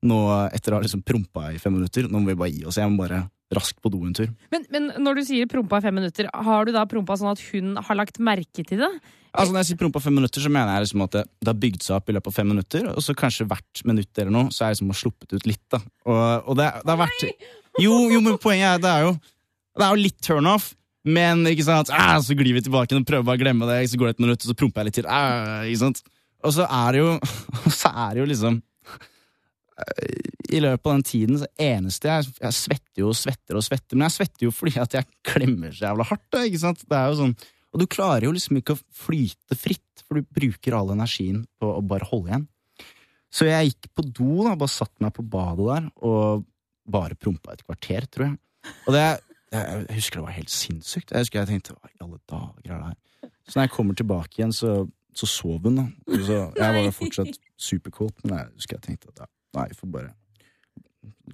nå 0.06 0.20
etter 0.54 0.74
å 0.74 0.78
ha 0.78 0.86
liksom 0.86 1.02
prompa 1.06 1.50
i 1.50 1.58
fem 1.62 1.74
minutter, 1.74 2.06
nå 2.06 2.22
må 2.22 2.30
vi 2.30 2.38
bare 2.38 2.54
gi 2.54 2.66
oss. 2.68 2.78
Jeg 2.78 2.90
må 2.92 3.02
bare 3.02 3.24
raskt 3.54 3.78
på 3.82 3.92
do 3.92 4.00
en 4.06 4.14
tur. 4.16 4.32
Men, 4.50 4.64
men 4.74 4.88
når 5.02 5.20
du 5.20 5.26
sier 5.28 5.50
prompa 5.50 5.78
i 5.78 5.84
fem 5.84 5.94
minutter, 5.94 6.28
har 6.32 6.66
du 6.66 6.72
da 6.74 6.86
prompa 6.90 7.18
sånn 7.18 7.30
at 7.34 7.42
hun 7.52 7.76
har 7.78 7.98
lagt 7.98 8.18
merke 8.18 8.64
til 8.66 8.82
det? 8.82 8.90
Altså 9.36 9.52
Når 9.52 9.60
jeg 9.60 9.68
sier 9.68 9.80
prompa 9.82 10.00
fem 10.00 10.16
minutter, 10.16 10.40
så 10.42 10.50
mener 10.50 10.72
jeg 10.72 10.86
liksom 10.86 11.04
at 11.04 11.18
det, 11.18 11.22
det 11.44 11.52
har 11.52 11.60
bygd 11.60 11.84
seg 11.84 11.98
opp 11.98 12.08
i 12.08 12.16
løpet 12.16 12.32
av 12.32 12.38
fem 12.38 12.50
minutter, 12.50 12.88
og 12.90 13.04
så 13.04 13.14
kanskje 13.18 13.46
hvert 13.50 13.84
minutt 13.86 14.22
eller 14.22 14.32
noe, 14.32 14.50
så 14.54 14.64
er 14.64 14.72
jeg 14.72 14.78
liksom 14.78 14.96
sluppet 14.96 15.36
ut 15.36 15.46
litt, 15.46 15.62
da. 15.72 15.82
Og, 16.08 16.24
og 16.50 16.58
det, 16.58 16.70
det 16.80 16.94
har 16.94 17.02
vært 17.04 17.26
jo, 17.76 17.92
jo, 18.08 18.20
men 18.24 18.38
poenget 18.40 18.78
er 18.78 18.80
det 18.80 18.90
er 18.90 19.02
jo 19.04 19.16
Det 19.76 19.84
er 19.84 19.90
jo 19.92 20.04
litt 20.06 20.20
turnoff. 20.24 20.70
Men 21.06 21.44
ikke 21.46 21.66
sant, 21.68 21.90
ah, 21.94 22.16
så 22.18 22.34
glir 22.34 22.56
vi 22.56 22.64
tilbake 22.66 22.96
og 22.96 23.04
prøver 23.06 23.26
bare 23.28 23.38
å 23.38 23.42
glemme 23.44 23.68
det. 23.68 23.82
Så 23.92 23.98
går 24.00 24.08
det 24.08 24.14
et 24.16 24.22
minutt, 24.24 24.42
og 24.42 24.50
så 24.50 24.56
promper 24.58 24.82
jeg 24.82 24.88
litt 24.88 24.96
til. 24.98 25.06
Ah, 25.06 25.62
ikke 25.68 25.82
sant? 25.84 26.00
Og 26.42 26.54
så 26.56 26.66
er 26.66 26.96
det 26.96 27.02
jo 27.04 27.12
Så 27.80 27.92
er 27.92 28.16
det 28.16 28.24
jo 28.24 28.30
liksom 28.32 28.58
I 29.76 30.60
løpet 30.62 30.88
av 30.88 30.94
den 30.94 31.04
tiden 31.04 31.36
så 31.40 31.46
eneste 31.60 32.08
jeg 32.08 32.30
Jeg 32.40 32.56
svetter 32.56 33.02
jo 33.02 33.10
og 33.10 33.18
svetter 33.18 33.58
og 33.58 33.64
svetter, 33.66 33.98
men 33.98 34.06
jeg 34.06 34.14
svetter 34.14 34.46
jo 34.46 34.54
fordi 34.54 34.78
at 34.80 34.96
jeg 34.96 35.08
klemmer 35.26 35.74
så 35.74 35.90
jævla 35.90 36.06
hardt. 36.08 36.24
Da, 36.32 36.44
ikke 36.48 36.62
sant? 36.62 36.84
Det 36.86 36.96
er 36.96 37.10
jo 37.10 37.18
sånn 37.20 37.34
Og 37.74 37.82
du 37.82 37.86
klarer 37.92 38.28
jo 38.28 38.32
liksom 38.32 38.60
ikke 38.60 38.76
å 38.76 38.82
flyte 39.04 39.58
fritt, 39.58 40.04
for 40.06 40.16
du 40.16 40.28
bruker 40.38 40.78
all 40.78 40.94
energien 40.94 41.42
på 41.60 41.74
å 41.76 41.84
bare 41.84 42.08
holde 42.08 42.30
igjen. 42.30 42.46
Så 43.28 43.48
jeg 43.50 43.72
gikk 43.72 43.90
på 43.92 44.04
do, 44.06 44.30
da, 44.46 44.54
bare 44.56 44.72
satt 44.72 44.94
meg 45.04 45.12
på 45.12 45.24
badet 45.28 45.66
der, 45.68 45.88
og 46.08 46.46
bare 46.88 47.18
prompa 47.20 47.52
et 47.52 47.64
kvarter, 47.66 48.06
tror 48.08 48.30
jeg. 48.30 48.38
Og 48.86 48.94
det 48.96 49.02
jeg, 49.04 49.86
husker 49.98 50.20
det 50.20 50.24
var 50.24 50.36
helt 50.38 50.52
sinnssykt. 50.52 51.12
Jeg 51.12 51.26
husker 51.26 51.42
jeg 51.42 51.50
tenkte 51.50 51.76
hva 51.76 51.90
i 51.90 52.00
alle 52.06 52.20
dager 52.30 52.72
er 52.72 52.78
det 52.80 52.88
her? 52.88 53.32
Så 53.46 53.58
når 53.58 53.66
jeg 53.66 53.74
kommer 53.76 53.98
tilbake 53.98 54.40
igjen, 54.40 54.54
så, 54.56 54.72
så 55.14 55.28
sov 55.30 55.68
hun, 55.68 55.82
da. 55.82 55.86
Så 56.16 56.38
jeg 56.56 56.76
var 56.78 56.80
jo 56.82 56.94
fortsatt 56.96 57.40
superkåt, 57.68 58.24
men 58.24 58.38
jeg 58.38 58.54
husker 58.54 58.78
jeg 58.78 58.86
tenkte 58.88 59.12
at 59.12 59.26
ja, 59.26 59.28
nei, 59.56 59.68
får 59.76 59.92
bare 59.92 60.14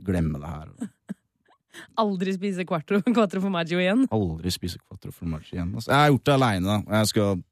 glemme 0.06 0.40
det 0.40 0.52
her. 0.52 0.72
Aldri 2.02 2.34
spise 2.36 2.66
quattro, 2.68 3.00
quattro 3.16 3.42
formaggio 3.44 3.80
igjen? 3.80 4.04
Aldri 4.12 4.52
spise 4.54 4.80
quattro 4.82 5.12
formaggio 5.14 5.56
igjen. 5.56 5.72
Altså, 5.76 5.92
jeg 5.92 6.00
har 6.00 6.12
gjort 6.12 6.28
det 6.28 6.36
aleine. 6.36 6.80
Og 6.82 6.96
jeg 6.98 7.12
skal 7.12 7.44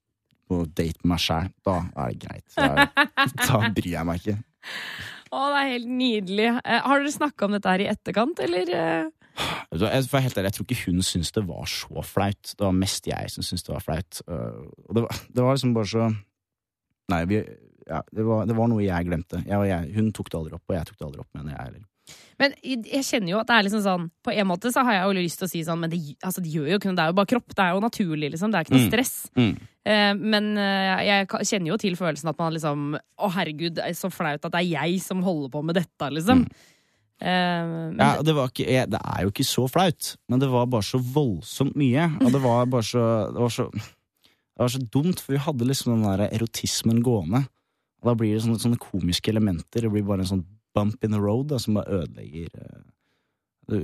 på 0.50 0.64
date 0.66 0.98
med 1.04 1.12
meg 1.14 1.22
sjæl. 1.22 1.54
Da 1.66 1.76
er 1.94 2.12
det 2.12 2.20
greit. 2.26 2.58
Da, 2.58 3.06
da 3.46 3.62
bryr 3.76 3.94
jeg 3.94 4.08
meg 4.08 4.20
ikke. 4.20 4.36
Å, 5.30 5.40
det 5.54 5.62
er 5.62 5.72
helt 5.76 5.90
nydelig. 5.94 6.50
Eh, 6.58 6.84
har 6.84 7.02
dere 7.02 7.14
snakka 7.14 7.46
om 7.46 7.56
dette 7.56 7.72
her 7.72 7.84
i 7.84 7.90
etterkant, 7.92 8.42
eller? 8.42 8.72
eh? 8.74 9.10
Jeg, 9.70 10.02
for 10.10 10.18
er 10.18 10.24
helt 10.26 10.38
ærlig, 10.40 10.50
jeg 10.50 10.56
tror 10.56 10.66
ikke 10.66 10.80
hun 10.88 11.04
syntes 11.06 11.30
det 11.36 11.44
var 11.46 11.70
så 11.70 12.02
flaut. 12.04 12.50
Det 12.50 12.66
var 12.66 12.74
mest 12.76 13.06
jeg 13.06 13.30
som 13.32 13.46
syntes 13.46 13.64
det 13.66 13.72
var 13.76 13.84
flaut. 13.84 14.22
Uh, 14.26 14.66
og 14.88 14.98
det 14.98 15.04
var, 15.06 15.20
det 15.30 15.46
var 15.46 15.56
liksom 15.56 15.76
bare 15.76 15.92
så 15.92 16.10
Nei, 17.10 17.24
vi, 17.26 17.40
ja, 17.90 18.00
det, 18.14 18.24
var, 18.26 18.46
det 18.48 18.54
var 18.56 18.68
noe 18.70 18.82
jeg 18.86 19.06
glemte. 19.10 19.42
Jeg, 19.44 19.68
jeg, 19.70 19.92
hun 19.98 20.10
tok 20.16 20.30
det 20.32 20.38
aldri 20.40 20.56
opp, 20.60 20.66
og 20.70 20.76
jeg 20.78 20.86
tok 20.90 20.98
det 21.00 21.08
aldri 21.10 21.24
opp, 21.24 21.32
mener 21.36 21.56
jeg 21.56 21.64
heller. 21.66 21.86
Men 22.40 22.54
jeg 22.64 23.04
kjenner 23.06 23.30
jo 23.34 23.38
at 23.38 23.46
det 23.50 23.54
er 23.54 23.64
liksom 23.66 23.82
sånn 23.84 24.04
På 24.24 24.32
en 24.32 24.46
måte 24.48 24.70
så 24.74 24.82
har 24.82 24.94
jeg 24.96 25.02
jo 25.04 25.12
lyst 25.20 25.38
til 25.38 25.46
å 25.46 25.50
si 25.52 25.60
sånn, 25.62 25.78
men 25.84 25.90
det, 25.92 25.98
altså, 26.26 26.40
det 26.42 26.50
gjør 26.54 26.70
jo 26.72 26.78
ikke 26.80 26.88
noe. 26.88 26.96
Det 26.98 27.04
er 27.04 27.10
jo 27.12 27.16
bare 27.20 27.30
kropp. 27.30 27.52
Det 27.54 27.62
er 27.66 27.74
jo 27.76 27.82
naturlig, 27.84 28.30
liksom. 28.32 28.50
Det 28.50 28.58
er 28.58 28.64
ikke 28.66 28.74
noe 28.74 28.86
Mm. 28.86 28.88
stress. 28.90 29.12
Mm. 29.36 29.52
Eh, 29.90 30.14
men 30.32 30.48
eh, 30.58 31.02
jeg 31.06 31.28
kjenner 31.50 31.70
jo 31.70 31.76
til 31.84 31.94
følelsen 32.00 32.32
at 32.32 32.40
man 32.40 32.56
liksom 32.56 32.82
Å, 32.96 33.30
herregud, 33.36 33.76
det 33.78 33.84
er 33.86 33.94
så 34.00 34.10
flaut 34.12 34.42
at 34.48 34.52
det 34.56 34.62
er 34.64 34.70
jeg 34.72 34.98
som 35.04 35.22
holder 35.22 35.52
på 35.54 35.62
med 35.68 35.78
dette, 35.78 36.10
liksom. 36.16 36.42
Eh, 37.20 37.62
men, 37.68 38.00
Ja, 38.00 38.22
det, 38.24 38.34
var 38.34 38.48
ikke, 38.50 38.66
det 38.96 39.00
er 39.04 39.22
jo 39.26 39.30
ikke 39.34 39.46
så 39.46 39.68
flaut, 39.70 40.14
men 40.32 40.40
det 40.42 40.48
var 40.50 40.66
bare 40.72 40.86
så 40.88 40.98
voldsomt 40.98 41.76
mye. 41.78 42.08
Og 42.24 42.32
det 42.34 42.42
var 42.42 42.66
bare 42.72 42.86
så 42.90 43.04
Det 43.30 43.40
var 43.44 43.54
så, 43.54 43.68
det 43.70 44.64
var 44.64 44.72
så 44.74 44.82
dumt, 44.90 45.20
for 45.20 45.36
vi 45.36 45.44
hadde 45.46 45.68
liksom 45.68 45.94
den 45.94 46.08
der 46.08 46.26
erotismen 46.32 47.04
gående. 47.04 47.44
Da 48.02 48.14
blir 48.16 48.32
det 48.36 48.42
sånne, 48.46 48.60
sånne 48.62 48.80
komiske 48.80 49.30
elementer. 49.32 49.84
Det 49.84 49.92
blir 49.92 50.06
bare 50.08 50.24
en 50.24 50.30
sånn 50.32 50.46
bump 50.74 51.04
in 51.04 51.12
the 51.12 51.20
road 51.20 51.48
da, 51.50 51.58
som 51.60 51.74
bare 51.80 52.00
ødelegger 52.04 52.48
eh, 52.54 52.80
Det, 53.70 53.78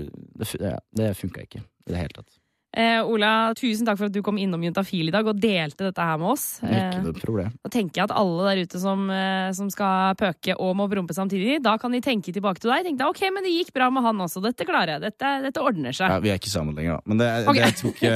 det, 0.58 0.72
det 0.98 1.12
funka 1.18 1.44
ikke 1.46 1.60
i 1.62 1.92
det 1.92 2.00
hele 2.00 2.14
tatt. 2.16 2.32
eh, 2.76 2.98
Ola, 3.06 3.52
tusen 3.54 3.86
takk 3.86 3.98
for 4.00 4.08
at 4.08 4.14
du 4.14 4.18
kom 4.26 4.38
innom 4.42 4.62
Juntafil 4.66 5.08
i 5.08 5.12
dag 5.14 5.26
og 5.30 5.38
delte 5.40 5.86
dette 5.86 6.02
her 6.08 6.18
med 6.18 6.32
oss. 6.32 6.46
Eh, 6.66 6.74
Ikke 6.74 7.04
noe 7.04 7.14
problem. 7.20 7.52
Da 7.62 7.70
tenker 7.72 8.00
jeg 8.00 8.08
at 8.08 8.14
alle 8.18 8.48
der 8.50 8.62
ute 8.66 8.80
som, 8.82 9.04
eh, 9.10 9.52
som 9.56 9.70
skal 9.70 10.16
pøke 10.18 10.56
og 10.58 10.74
må 10.80 10.88
prompe 10.90 11.14
samtidig, 11.14 11.60
da 11.62 11.76
kan 11.78 11.94
de 11.94 12.00
tenke 12.04 12.34
tilbake 12.34 12.60
til 12.60 12.72
deg. 12.74 12.84
Tenke, 12.88 13.06
ok, 13.08 13.22
men 13.32 13.46
det 13.46 13.54
gikk 13.54 13.72
bra 13.78 13.88
med 13.94 14.02
han 14.06 14.20
også. 14.26 14.42
Dette 14.42 14.66
klarer 14.66 14.96
jeg. 14.96 15.06
Dette, 15.06 15.32
dette 15.46 15.62
ordner 15.62 15.94
seg. 15.96 16.10
Ja, 16.10 16.18
vi 16.24 16.34
er 16.34 16.40
ikke 16.42 16.52
sammen 16.52 16.74
lenger, 16.78 16.98
da. 16.98 17.02
Men 17.06 17.22
det, 17.22 17.30
okay. 17.46 17.62
det 17.62 17.66
jeg 17.70 17.78
tror 17.82 17.96
ikke 17.96 18.14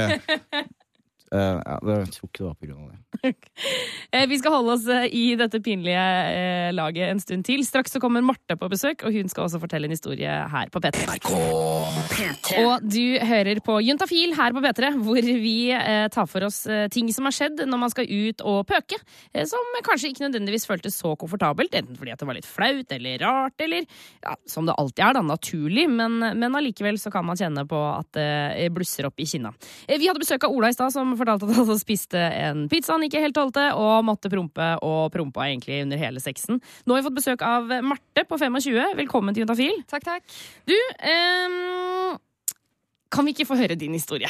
eh, 0.59 0.69
Jeg 1.31 2.11
tror 2.11 2.27
ikke 2.27 2.41
det 2.41 2.47
var 2.47 2.57
på 2.59 2.67
grunn 2.67 2.83
av 2.83 2.91
det. 2.91 2.97
Eh, 4.11 4.25
Vi 4.27 4.37
skal 4.41 4.51
holde 4.55 4.73
oss 4.73 4.87
eh, 4.91 5.05
i 5.15 5.35
dette 5.39 5.61
pinlige 5.63 6.01
eh, 6.01 6.71
laget 6.75 7.11
en 7.13 7.19
stund 7.23 7.45
til. 7.47 7.61
Straks 7.63 7.93
så 7.95 8.01
kommer 8.03 8.23
Marte 8.25 8.57
på 8.59 8.67
besøk, 8.71 9.05
og 9.07 9.13
hun 9.15 9.29
skal 9.31 9.45
også 9.45 9.59
fortelle 9.61 9.87
en 9.87 9.93
historie 9.93 10.27
her 10.27 10.71
på 10.73 10.81
P3. 10.83 11.05
P3. 12.11 12.63
Og 12.65 12.83
du 12.83 13.15
hører 13.29 13.61
på 13.63 13.77
Juntafil 13.85 14.33
her 14.35 14.55
på 14.57 14.63
P3, 14.65 14.89
hvor 15.05 15.21
vi 15.21 15.55
eh, 15.75 16.07
tar 16.11 16.27
for 16.27 16.47
oss 16.49 16.65
eh, 16.67 16.87
ting 16.91 17.11
som 17.15 17.29
har 17.29 17.35
skjedd 17.37 17.63
når 17.69 17.81
man 17.85 17.93
skal 17.93 18.09
ut 18.11 18.43
og 18.51 18.65
pøke, 18.67 18.99
eh, 19.31 19.45
som 19.47 19.77
kanskje 19.87 20.11
ikke 20.11 20.25
nødvendigvis 20.25 20.67
føltes 20.67 20.97
så 20.99 21.13
komfortabelt, 21.21 21.71
enten 21.79 21.95
fordi 21.99 22.11
at 22.15 22.19
det 22.19 22.27
var 22.27 22.39
litt 22.39 22.49
flaut 22.49 22.91
eller 22.97 23.21
rart, 23.23 23.55
eller 23.63 23.85
ja, 23.87 24.35
som 24.49 24.67
det 24.67 24.75
alltid 24.81 25.05
er, 25.07 25.15
da, 25.19 25.23
naturlig, 25.31 25.87
men, 25.91 26.19
men 26.41 26.59
allikevel 26.59 26.99
så 26.99 27.13
kan 27.13 27.25
man 27.29 27.39
kjenne 27.39 27.63
på 27.69 27.79
at 27.93 28.11
det 28.17 28.67
blusser 28.75 29.07
opp 29.07 29.21
i 29.21 29.29
kinna. 29.29 29.53
Eh, 29.87 29.95
vi 30.01 30.09
hadde 30.11 30.21
besøk 30.25 30.49
av 30.49 30.57
Ola 30.57 30.73
i 30.73 30.75
stad, 30.75 30.91
som 30.93 31.15
fortalte 31.21 31.47
at 31.47 31.53
han 31.53 31.63
altså 31.63 31.77
spiste 31.79 32.19
en 32.19 32.65
pizza 32.71 32.95
han 32.95 33.05
ikke 33.07 33.23
helt 33.23 33.37
tålte, 33.37 33.69
og 33.77 34.05
måtte 34.07 34.31
prompe, 34.33 34.67
og 34.85 35.07
prompa 35.13 35.47
egentlig 35.47 35.81
under 35.85 36.01
hele 36.01 36.23
sexen. 36.23 36.61
Nå 36.85 36.95
har 36.95 37.01
vi 37.01 37.07
fått 37.09 37.19
besøk 37.21 37.45
av 37.47 37.71
Marte 37.85 38.25
på 38.27 38.41
25. 38.41 38.97
Velkommen 38.99 39.37
til 39.37 39.45
Juntafil. 39.45 39.81
Takk, 39.91 40.05
takk. 40.07 40.37
Du, 40.69 40.75
um, 40.75 42.15
kan 43.11 43.27
vi 43.27 43.35
ikke 43.35 43.49
få 43.49 43.59
høre 43.59 43.79
din 43.79 43.97
historie? 43.97 44.29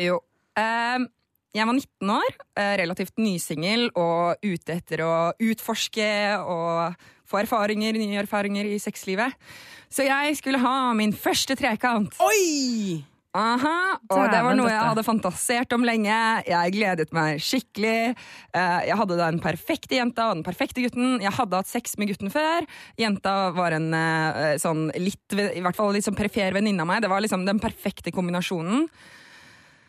Jo. 0.00 0.22
Um 0.58 1.10
jeg 1.54 1.68
var 1.68 1.76
19 1.76 2.10
år, 2.10 2.32
eh, 2.58 2.76
relativt 2.80 3.14
nysingel 3.22 3.84
og 3.94 4.42
ute 4.42 4.74
etter 4.74 5.04
å 5.06 5.14
utforske 5.38 6.08
og 6.42 6.96
få 7.30 7.44
erfaringer, 7.44 7.94
nye 7.94 8.24
erfaringer 8.24 8.66
i 8.66 8.80
sexlivet. 8.82 9.38
Så 9.86 10.02
jeg 10.02 10.34
skulle 10.34 10.58
ha 10.58 10.92
min 10.98 11.12
første 11.12 11.54
trekant. 11.54 12.18
Oi! 12.18 13.04
Aha, 13.34 13.98
og 14.14 14.28
det 14.30 14.40
var 14.46 14.54
noe 14.54 14.70
jeg 14.70 14.78
hadde 14.78 15.02
fantasert 15.02 15.72
om 15.74 15.82
lenge. 15.82 16.18
Jeg 16.46 16.74
gledet 16.76 17.08
meg 17.16 17.40
skikkelig. 17.42 18.14
Eh, 18.54 18.82
Jeg 18.86 18.98
hadde 19.00 19.16
den 19.18 19.40
perfekte 19.42 19.98
jenta 19.98 20.28
og 20.30 20.36
den 20.38 20.46
perfekte 20.46 20.84
gutten. 20.84 21.16
Jeg 21.18 21.34
hadde 21.34 21.58
hatt 21.58 21.66
sex 21.70 21.96
med 21.98 22.12
gutten 22.12 22.30
før. 22.30 22.62
Jenta 23.00 23.50
var 23.56 23.74
en 23.74 23.90
eh, 23.90 24.54
sånn 24.62 24.86
litt, 25.02 25.34
i 25.34 25.58
hvert 25.64 25.74
fall 25.74 25.90
litt 25.96 26.06
sånn 26.06 26.14
perifer 26.14 26.54
venninne 26.54 26.86
av 26.86 26.92
meg. 26.92 27.02
Det 27.02 27.10
var 27.10 27.26
liksom 27.26 27.42
den 27.48 27.58
perfekte 27.58 28.14
kombinasjonen. 28.14 28.86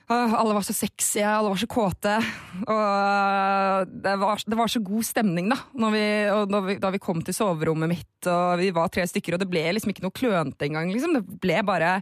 Alle 0.10 0.53
var 0.53 0.62
så 0.65 0.73
sexy, 0.73 1.21
alle 1.25 1.49
var 1.49 1.58
så 1.62 1.69
kåte. 1.69 2.17
Og 2.65 3.93
det 4.05 4.17
var, 4.21 4.41
det 4.41 4.58
var 4.58 4.69
så 4.73 4.81
god 4.86 5.05
stemning 5.05 5.53
da 5.53 5.89
vi, 5.93 6.03
når 6.49 6.65
vi, 6.67 6.75
da 6.81 6.91
vi 6.93 7.01
kom 7.01 7.21
til 7.25 7.34
soverommet 7.34 7.93
mitt. 7.93 8.29
Og 8.29 8.58
vi 8.62 8.73
var 8.73 8.89
tre 8.93 9.05
stykker, 9.10 9.38
og 9.38 9.41
det 9.45 9.49
ble 9.53 9.65
liksom 9.77 9.93
ikke 9.93 10.05
noe 10.05 10.17
klønete 10.17 10.65
engang. 10.69 10.89
Liksom. 10.93 11.17
Det 11.17 11.41
ble 11.45 11.62
bare 11.65 11.99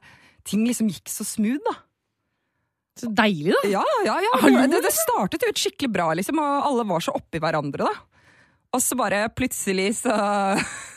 Ting 0.48 0.68
liksom 0.68 0.90
gikk 0.92 1.12
så 1.12 1.26
smooth, 1.28 1.64
da. 1.66 1.76
Så 3.00 3.10
deilig, 3.10 3.54
da. 3.56 3.70
Ja, 3.72 3.84
ja, 4.06 4.18
ja. 4.22 4.66
Det, 4.70 4.84
det 4.86 4.94
startet 4.94 5.46
ut 5.48 5.60
skikkelig 5.60 5.94
bra, 5.96 6.12
liksom, 6.20 6.42
og 6.42 6.68
alle 6.70 6.86
var 6.90 7.04
så 7.04 7.16
oppi 7.18 7.42
hverandre, 7.42 7.88
da. 7.88 7.94
Og 8.74 8.82
så 8.82 8.98
bare 8.98 9.28
plutselig 9.38 9.92
så 10.00 10.14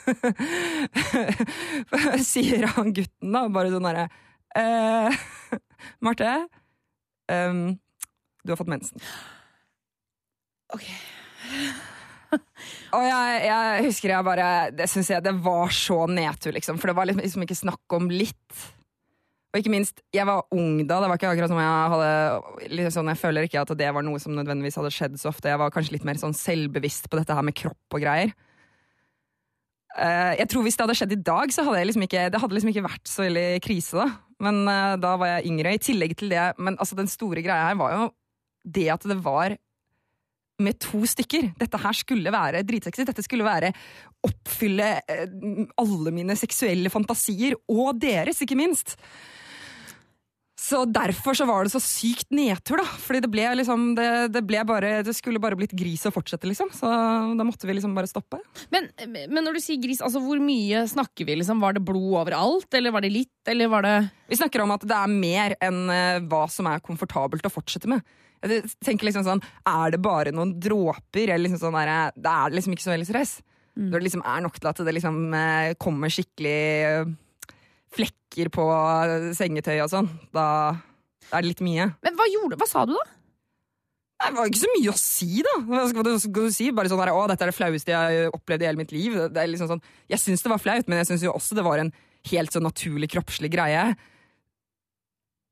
sier 2.30 2.64
han 2.72 2.94
gutten 2.96 3.34
da, 3.34 3.42
bare 3.52 3.72
sånn 3.72 3.84
herre 3.84 4.06
eh, 4.56 5.18
Marte, 6.04 6.30
um, 7.28 7.76
du 8.40 8.54
har 8.54 8.60
fått 8.60 8.72
mensen. 8.72 9.02
Ok. 10.72 10.88
Og 12.96 13.04
jeg, 13.04 13.42
jeg 13.46 13.82
husker 13.86 14.10
jeg 14.10 14.26
bare 14.26 14.46
Det 14.74 14.88
synes 14.90 15.08
jeg 15.12 15.22
det 15.22 15.32
var 15.44 15.70
så 15.74 15.98
nedtur, 16.10 16.54
liksom. 16.56 16.78
For 16.80 16.90
det 16.90 16.96
var 16.98 17.08
liksom, 17.08 17.22
liksom 17.22 17.44
ikke 17.44 17.58
snakk 17.58 17.96
om 17.98 18.08
litt. 18.10 18.64
Og 19.56 19.62
ikke 19.62 19.72
minst, 19.72 20.02
jeg 20.12 20.26
var 20.28 20.42
ung 20.52 20.82
da. 20.84 20.98
Det 21.00 21.08
var 21.08 21.16
ikke 21.16 21.30
akkurat 21.32 21.48
som 21.48 21.60
jeg 21.62 21.92
hadde 21.92 22.72
liksom 22.76 22.92
sånn, 22.98 23.08
Jeg 23.14 23.20
føler 23.22 23.46
ikke 23.46 23.62
at 23.62 23.70
det 23.80 23.88
var 23.96 24.04
noe 24.04 24.20
som 24.20 24.34
nødvendigvis 24.36 24.76
hadde 24.76 24.90
skjedd 24.92 25.16
så 25.16 25.30
ofte. 25.30 25.48
Jeg 25.48 25.60
var 25.62 25.72
kanskje 25.72 25.94
litt 25.94 26.04
mer 26.04 26.20
sånn 26.20 26.36
selvbevisst 26.36 27.08
på 27.08 27.16
dette 27.16 27.32
her 27.32 27.46
med 27.46 27.56
kropp 27.56 27.96
og 27.96 28.04
greier. 28.04 28.34
Eh, 29.96 30.34
jeg 30.42 30.50
tror 30.52 30.66
Hvis 30.66 30.76
det 30.76 30.84
hadde 30.84 30.98
skjedd 31.00 31.14
i 31.16 31.22
dag, 31.24 31.54
så 31.56 31.64
hadde 31.64 31.80
jeg 31.80 31.88
liksom 31.88 32.04
ikke, 32.04 32.24
det 32.34 32.40
hadde 32.42 32.58
liksom 32.58 32.72
ikke 32.74 32.84
vært 32.84 33.08
så 33.08 33.24
veldig 33.24 33.46
krise. 33.64 33.96
da. 33.96 34.08
Men 34.44 34.60
eh, 34.68 34.96
da 35.00 35.12
var 35.16 35.32
jeg 35.32 35.48
yngre. 35.48 35.72
I 35.72 35.84
tillegg 35.88 36.16
til 36.20 36.34
det, 36.36 36.50
men 36.60 36.76
altså, 36.76 36.98
den 36.98 37.08
store 37.08 37.40
greia 37.40 37.70
her 37.70 37.80
var 37.80 37.96
jo 37.96 38.10
det 38.76 38.90
at 38.92 39.08
det 39.08 39.16
var 39.24 39.56
med 40.60 40.76
to 40.80 41.00
stykker. 41.08 41.54
Dette 41.60 41.80
her 41.80 41.96
skulle 41.96 42.32
være 42.32 42.64
dritsexy. 42.68 43.06
Dette 43.08 43.24
skulle 43.24 43.46
være 43.46 43.72
oppfylle 44.26 44.90
eh, 45.08 45.32
alle 45.80 46.12
mine 46.12 46.36
seksuelle 46.36 46.92
fantasier, 46.92 47.56
og 47.68 47.96
deres, 48.00 48.42
ikke 48.44 48.58
minst. 48.58 48.98
Så 50.56 50.86
derfor 50.88 51.36
så 51.36 51.44
var 51.44 51.66
det 51.66 51.72
så 51.74 51.80
sykt 51.84 52.30
nedtur, 52.32 52.80
da. 52.80 52.86
Fordi 53.04 53.20
det 53.20 53.28
ble 53.28 53.44
liksom 53.58 53.90
Det, 53.96 54.06
det 54.32 54.40
ble 54.48 54.62
bare 54.64 55.02
Det 55.04 55.12
skulle 55.12 55.40
bare 55.42 55.58
blitt 55.58 55.74
gris 55.76 56.06
å 56.08 56.12
fortsette, 56.14 56.48
liksom. 56.48 56.70
Så 56.72 56.88
da 57.36 57.44
måtte 57.44 57.68
vi 57.68 57.76
liksom 57.76 57.92
bare 57.96 58.08
stoppe. 58.08 58.40
Men, 58.72 58.88
men 59.12 59.44
når 59.44 59.58
du 59.58 59.62
sier 59.62 59.80
gris, 59.82 60.00
altså 60.00 60.22
hvor 60.24 60.40
mye 60.40 60.86
snakker 60.88 61.28
vi? 61.28 61.36
liksom? 61.42 61.60
Var 61.60 61.76
det 61.76 61.84
blod 61.84 62.22
overalt, 62.22 62.70
eller 62.72 62.94
var 62.94 63.04
det 63.04 63.12
litt, 63.12 63.34
eller 63.52 63.68
var 63.72 63.84
det 63.84 63.96
Vi 64.32 64.38
snakker 64.40 64.64
om 64.64 64.72
at 64.72 64.86
det 64.88 64.96
er 64.96 65.12
mer 65.12 65.56
enn 65.60 65.82
eh, 65.92 66.22
hva 66.24 66.46
som 66.52 66.70
er 66.72 66.80
komfortabelt 66.84 67.44
å 67.44 67.52
fortsette 67.52 67.90
med. 67.92 68.00
Jeg 68.46 68.64
tenker 68.84 69.08
liksom 69.08 69.24
sånn 69.26 69.40
Er 69.66 69.92
det 69.94 70.00
bare 70.04 70.32
noen 70.32 70.54
dråper, 70.60 71.28
eller 71.28 71.46
liksom 71.46 71.66
sånn 71.66 71.76
der, 71.76 72.16
Det 72.16 72.32
er 72.32 72.56
liksom 72.56 72.74
ikke 72.76 72.86
så 72.86 72.94
veldig 72.94 73.10
stress. 73.12 73.36
Når 73.76 73.98
det 73.98 74.06
liksom 74.08 74.24
er 74.24 74.40
nok 74.40 74.56
til 74.56 74.72
at 74.72 74.80
det 74.88 74.96
liksom 74.96 75.16
eh, 75.36 75.74
kommer 75.76 76.12
skikkelig 76.12 76.58
eh, 76.88 77.14
flekker 77.96 78.50
på 78.52 78.64
sengetøy 79.38 79.78
og 79.84 79.92
sånn, 79.92 80.08
da 80.36 80.46
er 81.32 81.42
det 81.42 81.50
litt 81.50 81.62
mye. 81.64 81.90
Men 82.04 82.18
hva 82.18 82.26
gjorde 82.30 82.58
Hva 82.60 82.68
sa 82.70 82.84
du, 82.88 82.94
da? 82.96 83.06
Det 84.16 84.32
var 84.32 84.48
ikke 84.48 84.62
så 84.62 84.72
mye 84.72 84.92
å 84.92 84.96
si, 84.96 85.30
da. 85.44 85.54
Hva 85.68 85.82
skal, 85.90 86.06
du 86.32 86.52
si? 86.54 86.70
Bare 86.72 86.88
sånn 86.88 87.02
her, 87.02 87.12
å, 87.12 87.26
dette 87.28 87.44
er 87.44 87.52
det 87.52 87.56
flaueste 87.56 87.92
jeg 87.92 88.20
har 88.24 88.36
opplevd 88.36 88.64
i 88.64 88.68
hele 88.70 88.80
mitt 88.80 88.94
liv. 88.94 89.16
Det 89.28 89.42
er 89.42 89.50
liksom 89.50 89.68
sånn, 89.74 89.82
jeg 90.08 90.22
syns 90.22 90.44
det 90.44 90.52
var 90.52 90.62
flaut, 90.62 90.88
men 90.88 91.02
jeg 91.02 91.10
syns 91.10 91.26
jo 91.26 91.34
også 91.36 91.58
det 91.58 91.64
var 91.66 91.82
en 91.82 91.92
helt 92.30 92.54
sånn 92.54 92.64
naturlig 92.64 93.10
kroppslig 93.12 93.52
greie. 93.52 93.90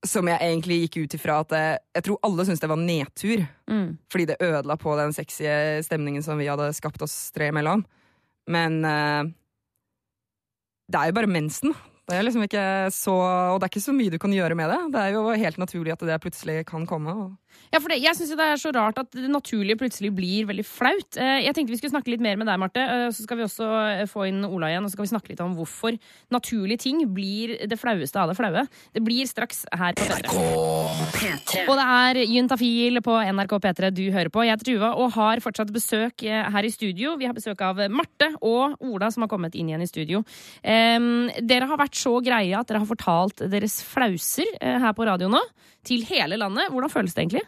Som 0.05 0.29
jeg 0.33 0.41
egentlig 0.41 0.81
gikk 0.83 0.99
ut 1.03 1.17
ifra 1.17 1.39
at 1.45 1.53
jeg, 1.57 1.77
Jeg 1.97 2.07
tror 2.09 2.19
alle 2.29 2.45
syntes 2.45 2.65
det 2.65 2.73
var 2.73 2.81
nedtur. 2.81 3.45
Mm. 3.69 3.87
Fordi 4.13 4.29
det 4.33 4.41
ødela 4.49 4.79
på 4.81 4.97
den 5.01 5.13
sexy 5.17 5.45
stemningen 5.85 6.25
som 6.25 6.41
vi 6.41 6.49
hadde 6.49 6.73
skapt 6.77 7.05
oss 7.05 7.17
tre 7.37 7.53
imellom. 7.53 7.85
Men 8.49 8.81
uh, 8.85 9.29
det 10.89 11.01
er 11.01 11.13
jo 11.13 11.19
bare 11.21 11.33
mensen. 11.37 11.77
Det 12.05 12.17
er 12.17 12.25
liksom 12.27 12.45
ikke 12.45 12.65
så, 12.93 13.15
og 13.17 13.61
det 13.61 13.67
er 13.67 13.73
ikke 13.73 13.81
så 13.87 13.95
mye 13.97 14.13
du 14.13 14.19
kan 14.21 14.35
gjøre 14.35 14.57
med 14.59 14.69
det. 14.69 14.81
Det 14.93 15.01
er 15.01 15.15
jo 15.15 15.23
helt 15.41 15.61
naturlig 15.61 15.95
at 15.95 16.05
det 16.05 16.21
plutselig 16.21 16.59
kan 16.69 16.85
komme. 16.87 17.15
Og 17.15 17.31
Ja, 17.75 17.81
for 17.83 17.91
det, 17.91 17.97
jeg 18.05 18.15
syns 18.15 18.31
det 18.39 18.45
er 18.47 18.61
så 18.61 18.71
rart 18.75 18.99
at 19.03 19.11
det 19.17 19.27
naturlige 19.31 19.77
plutselig 19.81 20.13
blir 20.15 20.47
veldig 20.47 20.65
flaut. 20.67 21.17
Eh, 21.19 21.41
Jeg 21.43 21.55
tenkte 21.57 21.73
vi 21.75 21.79
skulle 21.81 21.91
snakke 21.95 22.13
litt 22.13 22.23
mer 22.23 22.37
med 22.39 22.47
deg, 22.47 22.59
Marte. 22.63 22.79
eh, 22.81 23.09
Så 23.11 23.25
skal 23.25 23.37
vi 23.41 23.43
også 23.49 23.67
eh, 24.01 24.05
få 24.07 24.29
inn 24.29 24.45
Ola 24.47 24.69
igjen, 24.71 24.85
og 24.87 24.91
så 24.91 24.95
skal 24.95 25.07
vi 25.09 25.13
snakke 25.15 25.33
litt 25.33 25.41
om 25.43 25.57
hvorfor 25.59 25.99
naturlige 26.31 26.79
ting 26.85 27.03
blir 27.15 27.57
det 27.67 27.79
flaueste 27.81 28.21
av 28.23 28.31
det 28.31 28.37
flaue. 28.39 28.63
Det 28.95 29.03
blir 29.03 29.27
straks 29.27 29.65
her 29.75 29.93
på 29.99 30.07
P3. 30.07 30.31
P3. 31.19 31.65
Og 31.69 31.75
det 31.81 31.87
er 31.99 32.21
Juntafil 32.31 33.01
på 33.03 33.17
NRK 33.35 33.57
P3 33.67 33.91
du 33.95 34.05
hører 34.15 34.31
på. 34.31 34.45
Jeg 34.47 34.55
heter 34.55 34.71
Tuva 34.73 34.93
og 34.95 35.13
har 35.19 35.43
fortsatt 35.43 35.73
besøk 35.75 36.23
her 36.27 36.65
i 36.69 36.71
studio. 36.75 37.17
Vi 37.19 37.27
har 37.27 37.35
besøk 37.35 37.61
av 37.67 37.83
Marte 37.91 38.31
og 38.41 38.79
Ola 38.87 39.11
som 39.15 39.27
har 39.27 39.33
kommet 39.33 39.55
inn 39.59 39.69
igjen 39.73 39.83
i 39.83 39.91
studio. 39.91 40.23
Dere 40.63 41.69
har 41.71 41.81
vært 41.81 41.99
så 41.99 42.17
greie 42.25 42.55
at 42.59 42.71
dere 42.71 42.83
har 42.83 42.91
fortalt 42.91 43.45
deres 43.51 43.81
flauser 43.87 44.49
her 44.63 44.93
på 44.97 45.07
radio 45.09 45.29
nå. 45.33 45.43
Til 45.85 46.01
hele 46.09 46.39
landet. 46.41 46.71
Hvordan 46.73 46.89
føles 46.93 47.13
det 47.13 47.27
egentlig? 47.27 47.44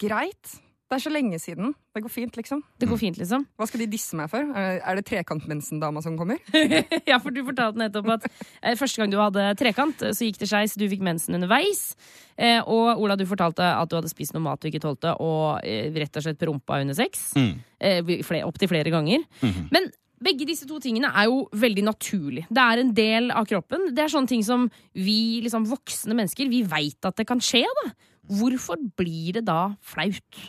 Greit. 0.00 0.58
Det 0.88 0.96
er 0.96 1.02
så 1.04 1.10
lenge 1.12 1.36
siden. 1.36 1.74
Det 1.92 2.00
går 2.00 2.08
fint, 2.08 2.36
liksom. 2.38 2.62
Det 2.80 2.86
går 2.88 2.96
fint, 2.96 3.18
liksom. 3.20 3.42
Hva 3.60 3.66
skal 3.68 3.82
de 3.82 3.90
disse 3.92 4.16
meg 4.16 4.30
for? 4.32 4.46
Er 4.56 4.80
det 4.96 5.02
det 5.02 5.10
trekantmensendama 5.10 6.00
som 6.00 6.16
kommer? 6.16 6.40
ja, 7.10 7.18
for 7.20 7.28
du 7.34 7.42
fortalte 7.44 7.82
nettopp 7.82 8.08
at 8.14 8.24
eh, 8.30 8.72
første 8.78 9.02
gang 9.02 9.12
du 9.12 9.18
hadde 9.20 9.50
trekant, 9.60 10.06
så 10.16 10.24
gikk 10.24 10.40
det 10.40 10.48
skeis, 10.48 10.78
du 10.80 10.86
fikk 10.88 11.04
mensen 11.04 11.36
underveis. 11.36 11.92
Eh, 12.40 12.62
og 12.64 13.04
Ola, 13.04 13.18
du 13.20 13.26
fortalte 13.28 13.68
at 13.68 13.92
du 13.92 13.98
hadde 13.98 14.08
spist 14.08 14.32
noe 14.32 14.46
mat 14.46 14.64
du 14.64 14.70
ikke 14.70 14.80
tålte, 14.86 15.12
og 15.20 15.60
eh, 15.60 15.92
rett 15.92 16.16
og 16.16 16.24
slett 16.24 16.40
prompa 16.40 16.80
under 16.80 16.96
sex. 16.96 17.34
Mm. 17.36 17.54
Eh, 17.84 18.42
Opptil 18.48 18.72
flere 18.72 18.94
ganger. 18.94 19.28
Men 19.68 19.92
begge 20.24 20.48
disse 20.48 20.66
to 20.66 20.80
tingene 20.82 21.12
er 21.12 21.28
jo 21.28 21.44
veldig 21.52 21.84
naturlig. 21.86 22.48
Det 22.48 22.64
er 22.64 22.80
en 22.82 22.96
del 22.96 23.28
av 23.30 23.46
kroppen. 23.50 23.90
Det 23.94 24.02
er 24.06 24.12
sånne 24.12 24.30
ting 24.30 24.44
som 24.46 24.66
vi 24.96 25.42
liksom 25.44 25.68
voksne 25.68 26.16
mennesker 26.16 26.48
vi 26.50 26.64
veit 26.66 27.04
at 27.06 27.20
det 27.20 27.28
kan 27.28 27.44
skje. 27.44 27.66
da. 27.82 27.90
Hvorfor 28.28 28.80
blir 28.98 29.38
det 29.38 29.44
da 29.48 29.74
flaut? 29.84 30.40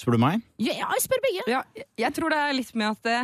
Spør 0.00 0.16
du 0.16 0.22
meg? 0.22 0.44
Ja, 0.62 0.78
jeg 0.80 1.04
spør 1.04 1.20
begge. 1.26 1.44
Ja, 1.50 1.62
jeg- 1.98 2.14
tror 2.16 2.32
det 2.32 2.38
er 2.40 2.56
litt 2.56 2.74
med 2.74 2.90
at, 2.94 3.02
det, 3.04 3.18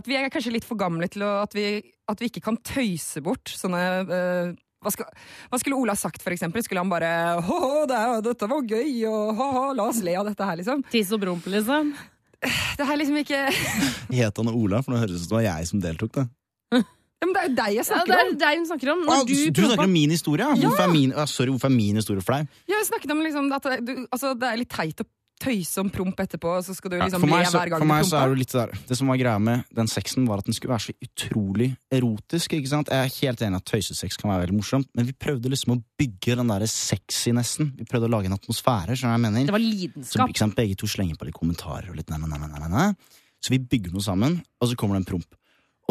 at 0.00 0.06
vi 0.08 0.16
er 0.16 0.30
kanskje 0.32 0.54
litt 0.54 0.64
for 0.64 0.78
gamle 0.80 1.08
til 1.12 1.22
å, 1.26 1.42
at, 1.42 1.52
vi, 1.52 1.82
at 2.08 2.20
vi 2.22 2.30
ikke 2.30 2.44
kan 2.48 2.56
tøyse 2.56 3.20
bort 3.20 3.52
sånne 3.52 3.82
uh, 4.08 4.54
hva, 4.80 4.92
skal, 4.94 5.08
hva 5.50 5.60
skulle 5.60 5.76
Ola 5.76 5.96
sagt, 5.98 6.22
for 6.24 6.32
eksempel? 6.32 6.62
Skulle 6.64 6.80
han 6.84 6.92
bare 6.92 7.40
«Hå, 7.44 7.86
det, 7.90 8.00
'Dette 8.24 8.48
var 8.48 8.62
gøy', 8.62 9.04
og 9.10 9.36
«Hå, 9.36 9.48
hå, 9.56 9.64
la 9.76 9.88
oss 9.90 10.00
le 10.04 10.14
av 10.16 10.28
dette 10.28 10.46
her, 10.48 10.56
liksom? 10.60 10.84
Tiss 10.92 11.12
og 11.12 11.20
promp, 11.24 11.44
liksom. 11.50 11.92
Det 12.76 12.84
er 12.84 12.98
liksom 13.00 13.16
ikke 13.20 13.40
Het 14.20 14.36
han 14.38 14.52
Ola? 14.52 14.82
For 14.84 14.92
nå 14.94 15.00
høres 15.00 15.16
det 15.16 15.20
ut 15.20 15.24
som 15.24 15.32
det 15.32 15.38
var 15.40 15.46
jeg 15.48 15.68
som 15.72 15.82
deltok. 15.82 16.20
da 16.20 16.80
Men 17.24 17.32
det 17.32 17.40
er 17.42 17.48
jo 17.48 17.54
deg 17.56 17.70
jeg 17.72 17.80
Ja, 17.80 17.84
snakker 17.88 18.06
det 18.12 18.16
er 18.20 18.28
om! 18.30 18.38
deg 18.38 18.58
hun 18.60 18.66
snakker 18.68 18.92
om. 18.92 19.00
ah, 19.08 19.16
Når 19.22 19.26
du, 19.26 19.34
du, 19.34 19.50
du 19.56 19.62
snakker 19.66 19.84
om 19.88 19.92
min 19.96 20.10
historie? 20.12 20.44
ja? 20.44 20.54
Hvorfor 20.68 20.84
er 20.84 20.92
min, 20.92 21.12
ah, 21.16 21.24
sorry, 21.26 21.50
hvorfor 21.54 21.70
er 21.72 21.76
min 21.76 21.96
historie 21.96 22.22
flau? 22.22 22.42
Jeg 22.68 22.86
snakket 22.90 23.10
om 23.16 23.22
liksom 23.24 23.52
at 23.56 23.62
det, 23.72 23.78
du, 23.88 23.94
altså, 24.12 24.34
det 24.36 24.50
er 24.52 24.58
litt 24.60 24.68
teit 24.74 25.00
å 25.00 25.06
tøyse 25.36 25.80
om 25.82 25.90
promp 25.92 26.16
etterpå, 26.22 26.48
og 26.48 26.62
så 26.64 26.72
skal 26.72 26.92
du 26.94 26.96
liksom 26.96 27.20
for 27.20 27.28
le 27.28 27.36
meg, 27.36 27.44
så, 27.44 27.58
du 27.60 27.68
promper. 27.68 27.82
for 27.82 27.88
meg 27.90 28.04
så 28.08 28.16
er 28.22 28.30
det 28.32 28.38
litt 28.40 28.52
der 28.56 28.70
Det 28.88 28.96
som 28.96 29.10
var 29.12 29.18
greia 29.20 29.40
med 29.48 29.64
den 29.76 29.88
sexen, 29.92 30.24
var 30.28 30.40
at 30.40 30.46
den 30.48 30.56
skulle 30.56 30.72
være 30.72 30.84
så 30.86 30.94
utrolig 31.04 31.66
erotisk. 31.92 32.54
ikke 32.56 32.70
sant? 32.72 32.88
Jeg 32.88 33.04
er 33.04 33.12
helt 33.20 33.42
enig 33.44 33.60
at 33.60 33.66
tøysesex 33.68 34.16
kan 34.16 34.30
være 34.32 34.46
veldig 34.46 34.56
morsomt, 34.56 34.88
men 34.96 35.04
vi 35.10 35.12
prøvde 35.12 35.52
liksom 35.52 35.74
å 35.74 35.78
bygge 36.00 36.38
den 36.40 36.48
derre 36.52 36.68
sexy-nesten. 36.72 37.74
Vi 37.76 37.84
prøvde 37.84 38.08
å 38.08 38.14
lage 38.16 38.30
en 38.30 38.36
atmosfære. 38.38 38.96
skjønner 38.96 39.12
du 39.12 39.12
hva 39.12 39.18
jeg 39.20 39.24
mener? 39.26 39.44
Det 39.44 39.56
var 39.56 40.08
Så 40.08 40.24
ikke 40.28 40.38
sant, 40.44 40.56
Begge 40.56 40.76
to 40.80 40.88
slenger 40.88 41.16
på 41.20 41.28
litt 41.28 41.36
kommentarer 41.36 41.90
og 41.92 41.96
litt 42.00 42.08
nei, 42.12 42.16
nei, 42.22 42.28
nei, 42.38 42.48
nei, 42.56 42.68
nei. 42.72 42.88
Så 43.44 43.52
vi 43.52 43.58
bygger 43.60 43.92
noe 43.92 44.04
sammen, 44.04 44.38
og 44.60 44.68
så 44.72 44.76
kommer 44.80 44.96
det 44.96 45.04
en 45.04 45.10
promp. 45.12 45.36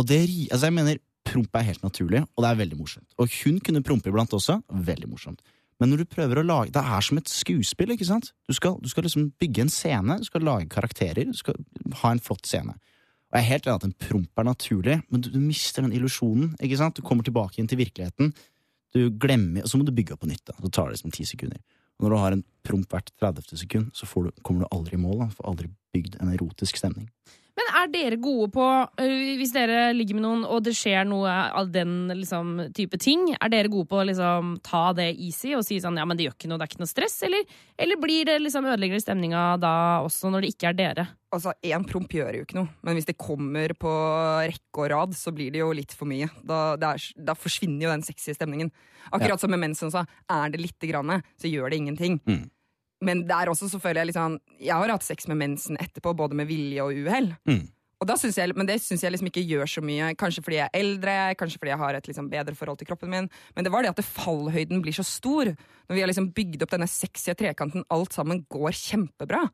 Og 0.02 0.08
det, 0.10 0.24
ri- 0.26 0.50
altså 0.52 0.72
jeg 0.72 0.74
mener, 0.76 0.98
Promp 1.26 1.58
er 1.58 1.68
helt 1.68 1.84
naturlig, 1.84 2.24
og 2.24 2.46
det 2.46 2.50
er 2.52 2.62
veldig 2.62 2.80
morsomt. 2.80 3.08
Og 3.22 3.30
hun 3.42 3.60
kunne 3.64 3.84
prompe 3.86 4.12
iblant 4.12 4.34
også. 4.38 4.60
Veldig 4.70 5.10
morsomt. 5.12 5.42
Men 5.82 5.92
når 5.92 6.04
du 6.04 6.08
prøver 6.08 6.40
å 6.40 6.46
lage 6.46 6.72
Det 6.72 6.80
er 6.80 7.04
som 7.04 7.18
et 7.20 7.28
skuespill, 7.32 7.92
ikke 7.96 8.08
sant? 8.08 8.30
Du 8.48 8.54
skal, 8.56 8.78
du 8.80 8.88
skal 8.88 9.04
liksom 9.08 9.32
bygge 9.42 9.66
en 9.66 9.72
scene, 9.74 10.20
du 10.22 10.28
skal 10.28 10.46
lage 10.48 10.70
karakterer, 10.72 11.28
du 11.28 11.36
skal 11.36 11.58
ha 12.02 12.14
en 12.14 12.22
flott 12.24 12.48
scene. 12.48 12.78
Og 13.28 13.40
jeg 13.40 13.42
er 13.42 13.50
helt 13.50 13.68
enig 13.68 13.82
at 13.82 13.88
en 13.90 13.98
promp 14.06 14.40
er 14.40 14.48
naturlig, 14.48 15.00
men 15.12 15.24
du, 15.24 15.32
du 15.34 15.42
mister 15.44 15.84
den 15.84 15.96
illusjonen. 15.98 16.54
ikke 16.64 16.80
sant? 16.80 16.96
Du 16.96 17.04
kommer 17.04 17.28
tilbake 17.28 17.60
inn 17.60 17.68
til 17.68 17.82
virkeligheten, 17.82 18.32
du 18.96 19.10
glemmer, 19.20 19.66
og 19.66 19.68
så 19.68 19.80
må 19.80 19.84
du 19.84 19.92
bygge 19.92 20.16
opp 20.16 20.22
på 20.24 20.30
nytt. 20.30 20.46
da. 20.48 20.56
Så 20.62 20.72
tar 20.72 20.88
det 20.88 20.96
liksom 20.96 21.12
ti 21.12 21.26
sekunder. 21.28 21.60
Og 21.98 22.06
når 22.06 22.14
du 22.14 22.20
har 22.22 22.36
en 22.36 22.46
promp 22.64 22.92
hvert 22.92 23.12
30. 23.20 23.58
sekund, 23.60 23.90
så 23.96 24.08
du, 24.08 24.32
kommer 24.44 24.64
du 24.64 24.72
aldri 24.72 24.96
i 24.96 25.02
mål. 25.02 25.26
da. 25.26 25.28
Får 25.36 25.50
aldri 25.52 25.68
bygd 25.96 26.16
en 26.22 26.32
erotisk 26.32 26.80
stemning. 26.80 27.10
Men 27.56 27.70
er 27.80 27.92
dere 27.92 28.18
gode 28.20 28.50
på, 28.52 28.64
hvis 29.40 29.54
dere 29.56 29.94
ligger 29.96 30.18
med 30.18 30.26
noen 30.26 30.42
og 30.44 30.66
det 30.66 30.74
skjer 30.76 31.06
noe 31.08 31.32
av 31.56 31.70
den 31.72 32.10
liksom, 32.12 32.58
type 32.76 33.00
ting, 33.00 33.30
er 33.38 33.52
dere 33.52 33.72
gode 33.72 33.88
på 33.92 34.02
å 34.02 34.08
liksom, 34.10 34.58
ta 34.66 34.90
det 34.98 35.08
easy 35.14 35.54
og 35.56 35.64
si 35.64 35.80
sånn 35.80 35.96
ja, 36.00 36.04
men 36.08 36.20
det 36.20 36.28
gjør 36.28 36.36
ikke 36.36 36.50
noe, 36.52 36.60
det 36.60 36.68
er 36.68 36.74
ikke 36.74 36.84
noe 36.84 36.92
stress, 36.92 37.16
eller, 37.28 37.46
eller 37.80 38.02
blir 38.02 38.28
det 38.28 38.42
liksom 38.44 38.68
ødelegger 38.68 39.00
det 39.00 39.06
stemninga 39.06 39.46
da 39.64 39.76
også 40.04 40.34
når 40.34 40.44
det 40.44 40.52
ikke 40.56 40.74
er 40.74 40.80
dere? 40.82 41.08
Altså, 41.36 41.56
Én 41.68 41.84
promp 41.88 42.12
gjør 42.16 42.38
jo 42.38 42.44
ikke 42.46 42.60
noe, 42.60 42.72
men 42.84 43.00
hvis 43.00 43.08
det 43.08 43.18
kommer 43.20 43.72
på 43.80 43.94
rekke 44.52 44.84
og 44.84 44.92
rad, 44.92 45.16
så 45.16 45.32
blir 45.36 45.56
det 45.56 45.64
jo 45.64 45.72
litt 45.76 45.96
for 45.96 46.08
mye. 46.12 46.28
Da, 46.44 46.60
det 46.80 46.92
er, 46.92 47.08
da 47.32 47.36
forsvinner 47.40 47.88
jo 47.88 47.92
den 47.92 48.06
sexy 48.08 48.36
stemningen. 48.36 48.72
Akkurat 49.12 49.42
som 49.42 49.52
med 49.52 49.62
mensen 49.64 49.92
sa, 49.94 50.06
er 50.32 50.52
det 50.54 50.64
lite 50.64 50.90
grann, 50.90 51.20
så 51.40 51.52
gjør 51.52 51.72
det 51.72 51.82
ingenting. 51.82 52.20
Mm. 52.28 52.46
Men 53.04 53.26
der 53.28 53.52
også 53.52 53.68
så 53.70 53.80
føler 53.82 54.02
jeg 54.02 54.12
litt 54.12 54.18
sånn 54.18 54.38
Jeg 54.56 54.72
har 54.72 54.94
hatt 54.94 55.04
sex 55.04 55.28
med 55.28 55.40
mensen 55.42 55.80
etterpå, 55.82 56.14
både 56.16 56.38
med 56.38 56.48
vilje 56.48 56.84
og 56.86 56.96
uhell. 57.06 57.34
Mm. 57.50 57.66
Og 58.04 58.08
da 58.10 58.18
synes 58.20 58.36
jeg, 58.38 58.52
men 58.60 58.68
det 58.68 58.76
syns 58.84 59.06
jeg 59.06 59.14
liksom 59.14 59.30
ikke 59.30 59.44
gjør 59.48 59.70
så 59.72 59.82
mye. 59.86 60.12
Kanskje 60.20 60.44
fordi 60.44 60.58
jeg 60.60 60.68
er 60.68 60.82
eldre, 60.82 61.14
kanskje 61.40 61.62
fordi 61.62 61.72
jeg 61.72 61.82
har 61.82 61.98
et 61.98 62.10
liksom 62.10 62.28
bedre 62.32 62.56
forhold 62.58 62.82
til 62.82 62.90
kroppen 62.90 63.12
min. 63.12 63.30
Men 63.56 63.66
det 63.66 63.72
var 63.72 63.86
det 63.86 63.94
at 63.94 64.02
det 64.02 64.08
fallhøyden 64.08 64.84
blir 64.84 64.96
så 64.96 65.06
stor. 65.08 65.54
Når 65.88 65.96
vi 65.96 66.04
har 66.04 66.12
liksom 66.12 66.28
bygd 66.36 66.66
opp 66.66 66.76
denne 66.76 66.90
sexy 66.92 67.34
trekanten, 67.40 67.88
alt 67.96 68.16
sammen 68.16 68.44
går 68.52 68.76
kjempebra. 68.76 69.46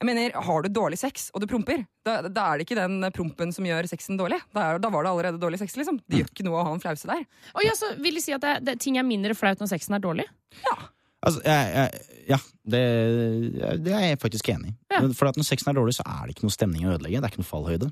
Jeg 0.00 0.08
mener, 0.08 0.32
Har 0.32 0.64
du 0.64 0.68
dårlig 0.68 0.98
sex 0.98 1.30
og 1.32 1.44
du 1.44 1.46
promper, 1.48 1.84
da, 2.04 2.16
da 2.26 2.48
er 2.48 2.58
det 2.58 2.66
ikke 2.66 2.80
den 2.80 3.04
prompen 3.14 3.52
som 3.54 3.68
gjør 3.68 3.86
sexen 3.88 4.18
dårlig. 4.18 4.40
Da, 4.52 4.72
er, 4.72 4.80
da 4.82 4.90
var 4.92 5.04
det 5.04 5.12
allerede 5.12 5.40
dårlig 5.40 5.60
sex. 5.62 5.76
liksom. 5.76 6.00
Det 6.08 6.24
gjør 6.24 6.32
ikke 6.32 6.48
noe 6.48 6.60
å 6.60 6.66
ha 6.66 6.74
en 6.74 6.82
flause 6.82 7.08
der. 7.08 7.22
Og 7.54 7.68
ja, 7.68 7.76
så 7.78 7.94
vil 8.00 8.16
de 8.18 8.24
si 8.24 8.34
at 8.34 8.42
det, 8.42 8.56
det, 8.66 8.78
ting 8.82 8.98
er 8.98 9.06
mindre 9.06 9.36
flaut 9.38 9.60
når 9.60 9.70
sexen 9.76 9.96
er 9.96 10.02
dårlig? 10.04 10.26
Altså, 11.24 11.40
jeg, 11.44 11.74
jeg, 11.74 12.24
ja, 12.28 12.38
det, 12.74 12.82
det 13.84 13.94
er 13.94 14.04
jeg 14.10 14.20
faktisk 14.22 14.48
enig 14.52 14.72
i. 14.72 14.76
Ja. 14.92 15.00
For 15.16 15.30
at 15.30 15.38
når 15.40 15.48
sexen 15.48 15.72
er 15.72 15.78
dårlig, 15.78 15.96
så 15.96 16.06
er 16.08 16.26
det 16.26 16.36
ikke 16.36 16.46
noe 16.48 16.56
stemning 16.56 16.86
å 16.86 16.94
ødelegge. 16.94 17.20
Det 17.20 17.28
er 17.28 17.34
ikke 17.34 17.44
noe 17.44 17.52
fallhøyde. 17.52 17.90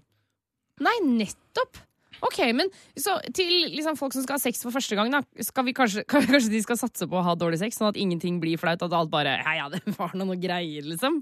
Nei, 0.83 0.95
nettopp! 1.07 1.81
Ok, 2.23 2.39
men 2.55 2.71
så 2.99 3.17
til 3.35 3.51
liksom, 3.73 3.97
folk 3.99 4.15
som 4.15 4.25
skal 4.25 4.39
ha 4.39 4.43
sex 4.43 4.63
for 4.63 4.75
første 4.75 4.97
gang, 4.99 5.11
da, 5.13 5.23
skal 5.43 5.67
vi 5.67 5.75
kanskje, 5.77 6.05
kanskje 6.13 6.53
de 6.53 6.61
skal 6.63 6.79
satse 6.79 7.09
på 7.11 7.19
å 7.19 7.25
ha 7.27 7.35
dårlig 7.39 7.59
sex, 7.63 7.81
sånn 7.81 7.91
at 7.91 7.99
ingenting 8.01 8.39
blir 8.43 8.61
flaut, 8.61 8.83
at 8.83 8.97
alt 8.97 9.11
bare 9.13 9.35
Ja, 9.43 9.55
ja, 9.59 9.69
det 9.73 9.83
var 9.97 10.15
noe, 10.15 10.33
noe 10.33 10.39
greier, 10.41 10.87
liksom. 10.87 11.21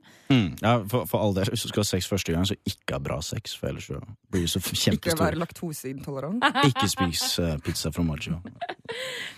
Ja, 0.61 0.77
for, 0.91 1.09
for 1.11 1.25
all 1.25 1.35
del, 1.37 1.51
Hvis 1.53 1.65
du 1.65 1.73
skal 1.73 1.85
ha 1.85 1.89
sex 1.89 2.09
første 2.11 2.35
gang, 2.37 2.45
så 2.49 2.57
ikke 2.69 2.99
ha 2.99 3.03
bra 3.03 3.21
sex. 3.25 3.57
For 3.57 3.71
ellers 3.71 3.89
så 3.89 4.01
blir 4.31 4.45
du 4.45 4.51
så 4.51 4.61
Ikke 4.93 5.17
være 5.19 5.41
laktoseintolerant. 5.41 6.45
Ikke 6.71 6.89
spis 6.91 7.25
uh, 7.41 7.57
pizza 7.65 7.93
fra 7.95 8.07
Maggio. 8.07 8.41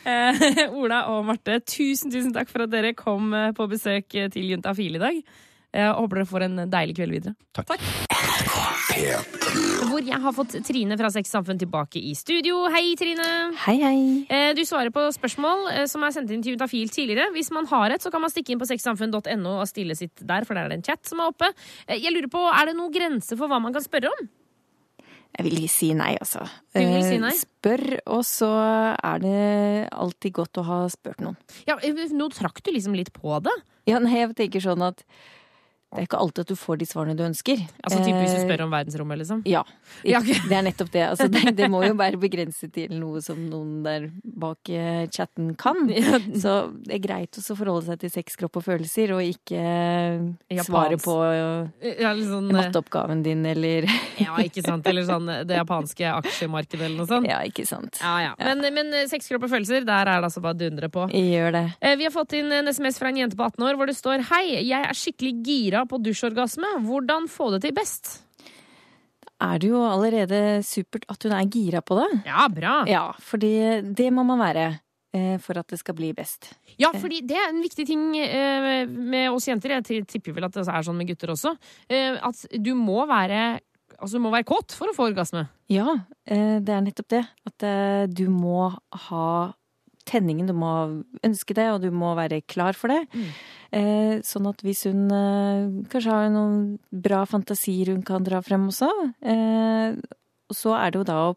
Eh, 0.08 0.62
Ola 0.72 1.02
og 1.12 1.26
Marte, 1.28 1.58
tusen, 1.68 2.10
tusen 2.10 2.32
takk 2.34 2.48
for 2.50 2.64
at 2.64 2.72
dere 2.72 2.94
kom 2.98 3.30
eh, 3.36 3.52
på 3.54 3.68
besøk 3.70 4.08
til 4.10 4.48
Juntafil 4.54 4.96
i 4.96 5.02
dag. 5.02 5.22
Jeg 5.76 5.94
håper 6.00 6.22
dere 6.22 6.30
får 6.32 6.48
en 6.48 6.64
deilig 6.72 6.98
kveld 6.98 7.18
videre. 7.20 7.36
Takk. 7.54 8.71
Hvor 8.92 10.02
jeg 10.04 10.18
har 10.20 10.34
fått 10.36 10.52
Trine 10.66 10.96
fra 11.00 11.08
Sex 11.12 11.30
Samfunn 11.32 11.58
tilbake 11.60 12.00
i 12.00 12.12
studio. 12.18 12.66
Hei, 12.72 12.92
Trine. 12.98 13.28
Hei, 13.64 13.76
hei. 13.80 14.02
Eh, 14.28 14.50
Du 14.56 14.60
svarer 14.68 14.92
på 14.92 15.06
spørsmål 15.16 15.64
eh, 15.72 15.86
som 15.88 16.04
er 16.04 16.12
sendt 16.12 16.32
inn 16.34 16.42
til 16.44 16.54
Juntafil 16.54 16.90
tidligere. 16.92 17.30
Hvis 17.32 17.48
man 17.54 17.66
har 17.70 17.94
et, 17.94 18.04
så 18.04 18.12
kan 18.12 18.20
man 18.20 18.32
stikke 18.32 18.52
inn 18.52 18.60
på 18.60 18.68
sexsamfunn.no 18.68 19.54
og 19.62 19.68
stille 19.70 19.96
sitt 19.96 20.20
der, 20.20 20.44
for 20.44 20.54
der 20.58 20.66
er 20.68 20.74
det 20.74 20.80
en 20.82 20.86
chat 20.90 21.08
som 21.08 21.22
er 21.24 21.32
oppe. 21.32 21.48
Eh, 21.86 21.96
Jeg 22.02 22.12
lurer 22.12 22.28
på, 22.32 22.44
Er 22.52 22.68
det 22.68 22.76
noen 22.76 22.92
grense 22.92 23.36
for 23.38 23.48
hva 23.48 23.60
man 23.62 23.72
kan 23.72 23.84
spørre 23.84 24.12
om? 24.12 24.28
Jeg 25.32 25.46
vil 25.48 25.68
si 25.72 25.92
nei, 25.96 26.12
altså. 26.20 26.44
Du 26.76 26.82
vil 26.84 27.04
si 27.06 27.16
nei? 27.22 27.32
Spør, 27.38 27.86
og 28.12 28.20
så 28.28 28.50
er 28.92 29.22
det 29.24 29.88
alltid 29.96 30.34
godt 30.36 30.60
å 30.60 30.66
ha 30.68 30.80
spurt 30.92 31.22
noen. 31.24 31.38
Ja, 31.64 31.78
Nå 32.12 32.28
trakk 32.28 32.60
du 32.62 32.70
liksom 32.74 32.92
litt 32.98 33.14
på 33.16 33.40
det. 33.40 33.54
Ja, 33.88 33.98
nei, 34.04 34.18
jeg 34.20 34.36
tenker 34.36 34.60
sånn 34.60 34.84
at 34.84 35.00
det 35.92 36.00
er 36.00 36.06
ikke 36.08 36.20
alltid 36.24 36.46
at 36.46 36.48
du 36.48 36.56
får 36.56 36.78
de 36.80 36.86
svarene 36.88 37.14
du 37.18 37.22
ønsker. 37.26 37.60
Altså 37.84 37.98
typ 38.00 38.16
Hvis 38.16 38.32
du 38.32 38.38
Eh, 38.42 38.46
spør 38.46 38.62
om 38.64 38.70
verdensrommet, 38.72 39.18
liksom. 39.20 39.42
Ja. 39.44 39.60
Det 40.48 40.56
er 40.56 40.64
nettopp 40.64 40.90
det. 40.92 41.02
Altså, 41.04 41.28
det. 41.28 41.52
Det 41.56 41.68
må 41.70 41.82
jo 41.84 41.92
være 41.98 42.16
begrenset 42.20 42.72
til 42.72 42.94
noe 42.96 43.20
som 43.22 43.38
noen 43.50 43.82
der 43.84 44.06
bak 44.24 44.70
eh, 44.72 45.04
chatten 45.12 45.52
kan. 45.60 45.84
Så 46.42 46.54
det 46.86 46.96
er 46.96 47.02
greit 47.04 47.36
å 47.36 47.56
forholde 47.58 47.90
seg 47.90 48.00
til 48.00 48.12
sex, 48.14 48.38
kropp 48.40 48.56
og 48.60 48.64
følelser, 48.66 49.12
og 49.16 49.20
ikke 49.26 49.60
eh, 49.60 50.62
svare 50.64 50.96
på 51.02 51.16
Ja, 51.28 52.14
eh, 52.14 52.32
matteoppgaven 52.48 53.22
din, 53.26 53.44
eller 53.52 53.84
ja, 54.24 54.32
ikke 54.40 54.64
sant? 54.64 54.88
Eller 54.88 55.04
sånn 55.08 55.28
det 55.28 55.60
japanske 55.60 56.08
aksjemarkedet 56.22 56.86
eller 56.88 57.02
noe 57.02 57.10
sånt. 57.10 57.28
Ja, 57.28 57.42
ikke 57.44 57.66
sant. 57.68 58.00
Ja, 58.00 58.14
ja. 58.30 58.32
Men, 58.40 58.64
men 58.74 58.96
sex, 59.12 59.28
kropp 59.28 59.44
og 59.46 59.52
følelser, 59.52 59.84
der 59.84 60.08
er 60.08 60.24
det 60.24 60.30
altså 60.30 60.42
bare 60.44 60.56
å 60.56 60.62
dundre 60.64 60.88
på. 60.92 61.06
Gjør 61.12 61.52
det. 61.58 61.64
Vi 62.00 62.08
har 62.08 62.14
fått 62.16 62.36
inn 62.40 62.48
en 62.62 62.72
SMS 62.72 62.98
fra 63.02 63.12
en 63.12 63.20
jente 63.22 63.38
på 63.38 63.44
18 63.44 63.68
år 63.68 63.78
hvor 63.78 63.90
det 63.90 63.98
står 63.98 64.24
Hei, 64.32 64.44
jeg 64.64 64.78
er 64.88 64.96
skikkelig 64.96 65.32
gira 65.44 65.81
på 65.88 65.98
dusjorgasme. 66.02 66.76
Hvordan 66.86 67.28
få 67.30 67.50
det 67.54 67.62
til 67.66 67.74
best? 67.76 68.18
Er 69.42 69.58
det 69.58 69.72
jo 69.72 69.80
allerede 69.82 70.60
supert 70.62 71.04
at 71.10 71.24
hun 71.26 71.32
er 71.34 71.48
gira 71.50 71.80
på 71.82 71.96
det? 71.98 72.08
Ja, 72.28 72.46
bra. 72.52 72.74
Ja, 72.86 73.08
fordi 73.18 73.54
det 73.98 74.10
må 74.14 74.22
man 74.26 74.38
være 74.38 74.66
eh, 75.14 75.34
for 75.42 75.58
at 75.58 75.66
det 75.72 75.80
skal 75.80 75.96
bli 75.98 76.12
best. 76.14 76.52
Ja, 76.78 76.92
fordi 76.94 77.20
det 77.26 77.36
er 77.40 77.50
en 77.50 77.62
viktig 77.64 77.86
ting 77.88 78.04
eh, 78.22 78.86
med 78.86 79.32
oss 79.34 79.48
jenter. 79.50 79.74
Jeg 79.80 80.06
tipper 80.06 80.36
vel 80.36 80.46
at 80.46 80.54
det 80.54 80.62
er 80.68 80.86
sånn 80.86 80.96
med 81.00 81.10
gutter 81.10 81.34
også. 81.34 81.56
eh, 81.90 82.14
At 82.22 82.46
du 82.62 82.74
må 82.78 83.02
være 83.10 83.60
Altså, 84.02 84.16
du 84.18 84.22
må 84.24 84.30
være 84.32 84.46
kåt 84.48 84.72
for 84.74 84.90
å 84.90 84.94
få 84.96 85.04
orgasme. 85.12 85.44
Ja, 85.70 85.92
eh, 86.26 86.56
det 86.64 86.72
er 86.74 86.80
nettopp 86.82 87.10
det. 87.12 87.20
At 87.46 87.62
eh, 87.68 88.06
du 88.10 88.24
må 88.32 88.70
ha 89.08 89.26
tenningen, 90.08 90.46
du 90.48 90.52
må 90.56 90.70
ønske 91.24 91.54
det, 91.54 91.68
og 91.72 91.80
du 91.82 91.90
må 91.90 92.14
være 92.18 92.42
klar 92.46 92.74
for 92.78 92.88
det. 92.92 93.02
Eh, 93.72 94.18
Sånn 94.26 94.48
at 94.50 94.60
hvis 94.64 94.84
hun 94.90 95.06
eh, 95.10 95.68
kanskje 95.92 96.10
har 96.12 96.28
noen 96.32 96.78
bra 96.92 97.22
fantasier 97.28 97.92
hun 97.94 98.02
kan 98.06 98.24
dra 98.26 98.42
frem 98.44 98.68
også, 98.68 98.90
eh, 99.24 99.96
så 100.52 100.74
er 100.76 100.90
det 100.92 101.00
jo 101.00 101.06
da 101.08 101.16
å 101.30 101.36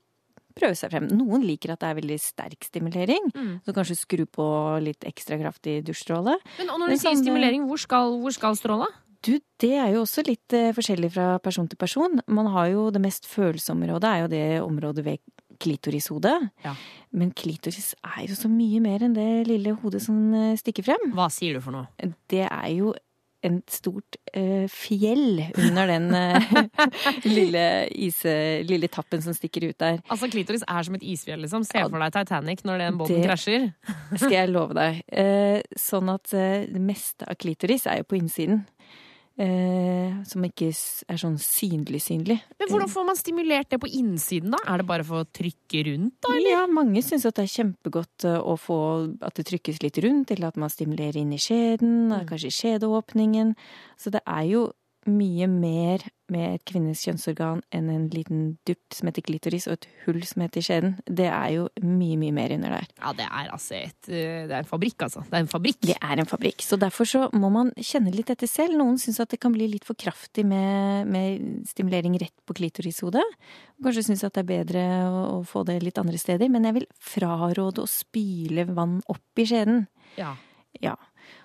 prøve 0.55 0.75
seg 0.79 0.91
frem. 0.91 1.07
Noen 1.11 1.43
liker 1.43 1.73
at 1.73 1.81
det 1.83 1.89
er 1.89 1.97
veldig 2.01 2.19
sterk 2.23 2.63
stimulering, 2.63 3.31
Mm. 3.35 3.61
så 3.65 3.73
kanskje 3.75 3.97
skru 3.99 4.25
på 4.25 4.45
litt 4.83 5.03
ekstra 5.03 5.35
kraftig 5.39 5.81
dusjstråle. 5.83 6.37
Men 6.59 6.69
og 6.69 6.79
når 6.79 6.87
Men 6.87 6.95
du 6.95 7.01
sier 7.01 7.11
sånn, 7.15 7.23
stimulering, 7.25 7.65
hvor 7.67 7.79
skal, 7.79 8.19
hvor 8.21 8.31
skal 8.31 8.55
stråla? 8.55 8.87
Du, 9.25 9.39
det 9.59 9.71
er 9.73 9.89
jo 9.95 10.03
også 10.05 10.21
litt 10.27 10.53
forskjellig 10.77 11.11
fra 11.11 11.39
person 11.39 11.67
til 11.67 11.77
person. 11.77 12.19
Man 12.27 12.45
har 12.53 12.67
jo 12.69 12.89
det 12.91 13.01
mest 13.01 13.25
følsomme 13.25 13.83
området, 13.87 14.03
er 14.05 14.21
jo 14.21 14.27
det 14.27 14.61
området 14.61 15.03
ved 15.03 15.19
klitorishodet. 15.61 16.49
Ja. 16.65 16.75
Men 17.15 17.31
klitoris 17.37 17.93
er 18.03 18.25
jo 18.27 18.37
så 18.37 18.51
mye 18.51 18.81
mer 18.83 19.05
enn 19.05 19.15
det 19.17 19.47
lille 19.49 19.75
hodet 19.81 20.03
som 20.05 20.17
eh, 20.35 20.53
stikker 20.59 20.85
frem. 20.87 21.11
Hva 21.15 21.29
sier 21.33 21.57
du 21.57 21.63
for 21.63 21.75
noe? 21.75 22.13
Det 22.31 22.45
er 22.47 22.69
jo 22.75 22.93
en 23.45 23.59
stort 23.69 24.17
uh, 24.33 24.65
fjell 24.73 25.43
under 25.61 25.91
den 25.91 26.07
uh, 26.17 26.55
lille, 27.37 27.61
ise, 27.93 28.33
lille 28.65 28.89
tappen 28.89 29.21
som 29.21 29.35
stikker 29.37 29.67
ut 29.69 29.77
der. 29.83 29.99
Altså, 30.09 30.31
Klitoris 30.33 30.65
er 30.65 30.87
som 30.87 30.97
et 30.97 31.05
isfjell, 31.05 31.43
liksom. 31.45 31.61
Se 31.67 31.83
for 31.83 32.01
deg 32.01 32.15
Titanic 32.15 32.63
når 32.65 32.81
den 32.81 32.97
båten 32.97 33.19
det- 33.19 33.27
krasjer. 33.27 33.67
Skal 34.15 34.33
jeg 34.33 34.49
love 34.49 34.73
deg. 34.77 35.03
Uh, 35.13 35.61
sånn 35.77 36.09
at 36.15 36.33
det 36.33 36.81
meste 36.81 37.29
av 37.29 37.37
klitoris 37.37 37.85
er 37.91 38.01
jo 38.01 38.09
på 38.09 38.17
innsiden. 38.17 38.63
Eh, 39.35 40.13
som 40.23 40.45
ikke 40.47 40.69
er 40.71 41.17
sånn 41.19 41.35
synlig 41.43 41.99
synlig. 42.05 42.37
Men 42.55 42.69
hvordan 42.71 42.87
får 42.87 43.03
man 43.09 43.17
stimulert 43.19 43.67
det 43.73 43.81
på 43.83 43.89
innsiden, 43.91 44.53
da? 44.55 44.61
Er 44.63 44.79
det 44.79 44.87
bare 44.87 45.03
for 45.03 45.25
å 45.25 45.27
trykke 45.27 45.81
rundt, 45.89 46.13
da? 46.23 46.31
Eller? 46.37 46.53
Ja, 46.53 46.61
mange 46.71 47.03
syns 47.03 47.27
at 47.27 47.35
det 47.35 47.43
er 47.43 47.51
kjempegodt 47.51 48.23
eh, 48.29 48.39
å 48.39 48.55
få 48.55 48.79
at 49.19 49.35
det 49.35 49.47
trykkes 49.49 49.83
litt 49.83 49.99
rundt, 50.05 50.31
eller 50.31 50.53
at 50.53 50.61
man 50.61 50.71
stimulerer 50.71 51.19
inn 51.19 51.35
i 51.35 51.41
skjeden, 51.41 51.93
Mm. 52.05 52.23
kanskje 52.29 52.45
kanskje 52.45 52.79
skjedeåpningen. 52.79 53.55
Så 53.97 54.11
det 54.11 54.21
er 54.25 54.43
jo 54.47 54.71
mye 55.09 55.47
mer 55.49 56.03
med 56.33 56.55
et 56.55 56.63
kvinnes 56.65 57.01
kjønnsorgan 57.05 57.59
enn 57.75 57.89
en 57.93 58.05
liten 58.09 58.45
dutt 58.65 58.95
som 58.95 59.09
heter 59.09 59.25
klitoris, 59.27 59.67
og 59.69 59.77
et 59.77 59.87
hull 60.05 60.17
som 60.25 60.41
heter 60.41 60.63
skjeden. 60.65 60.95
Det 61.05 61.27
er 61.29 61.51
jo 61.53 61.67
mye, 61.85 62.17
mye 62.21 62.33
mer 62.33 62.55
under 62.55 62.73
der. 62.77 62.87
Ja, 62.97 63.11
det 63.17 63.27
er 63.27 63.51
altså 63.53 63.77
et 63.77 64.09
eh, 64.09 64.47
Det 64.49 64.55
er 64.55 64.63
en 64.63 64.69
fabrikk, 64.69 65.05
altså. 65.05 65.21
Det 65.29 65.37
er 65.37 65.45
en 65.45 65.51
fabrikk. 65.51 65.79
Det 65.85 65.97
er 65.99 66.21
en 66.23 66.29
fabrikk, 66.29 66.65
så 66.65 66.79
derfor 66.81 67.09
så 67.09 67.23
må 67.37 67.51
man 67.53 67.69
kjenne 67.77 68.13
litt 68.15 68.33
etter 68.33 68.49
selv. 68.49 68.77
Noen 68.79 68.97
syns 69.01 69.21
at 69.21 69.35
det 69.35 69.41
kan 69.43 69.53
bli 69.53 69.69
litt 69.75 69.85
for 69.87 69.97
kraftig 70.01 70.47
med, 70.49 71.11
med 71.13 71.69
stimulering 71.69 72.17
rett 72.21 72.35
på 72.45 72.57
klitorishodet. 72.57 73.25
Kanskje 73.85 74.07
syns 74.09 74.25
at 74.25 74.37
det 74.37 74.45
er 74.45 74.51
bedre 74.55 74.85
å, 75.05 75.23
å 75.37 75.39
få 75.45 75.65
det 75.69 75.77
litt 75.83 76.01
andre 76.01 76.21
steder. 76.21 76.49
Men 76.49 76.65
jeg 76.65 76.79
vil 76.79 76.89
fraråde 77.13 77.85
å 77.85 77.89
spyle 77.89 78.65
vann 78.73 78.97
opp 79.13 79.41
i 79.41 79.45
skjeden. 79.51 79.85
Ja. 80.17 80.33
Ja. 80.81 80.97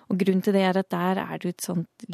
Og 0.09 0.19
grunnen 0.19 0.43
til 0.43 0.55
det 0.57 0.65
er 0.65 0.81
at 0.81 0.89
der 0.91 1.21
er 1.21 1.37
det 1.41 1.55
et 1.55 1.65
sånt 1.65 2.09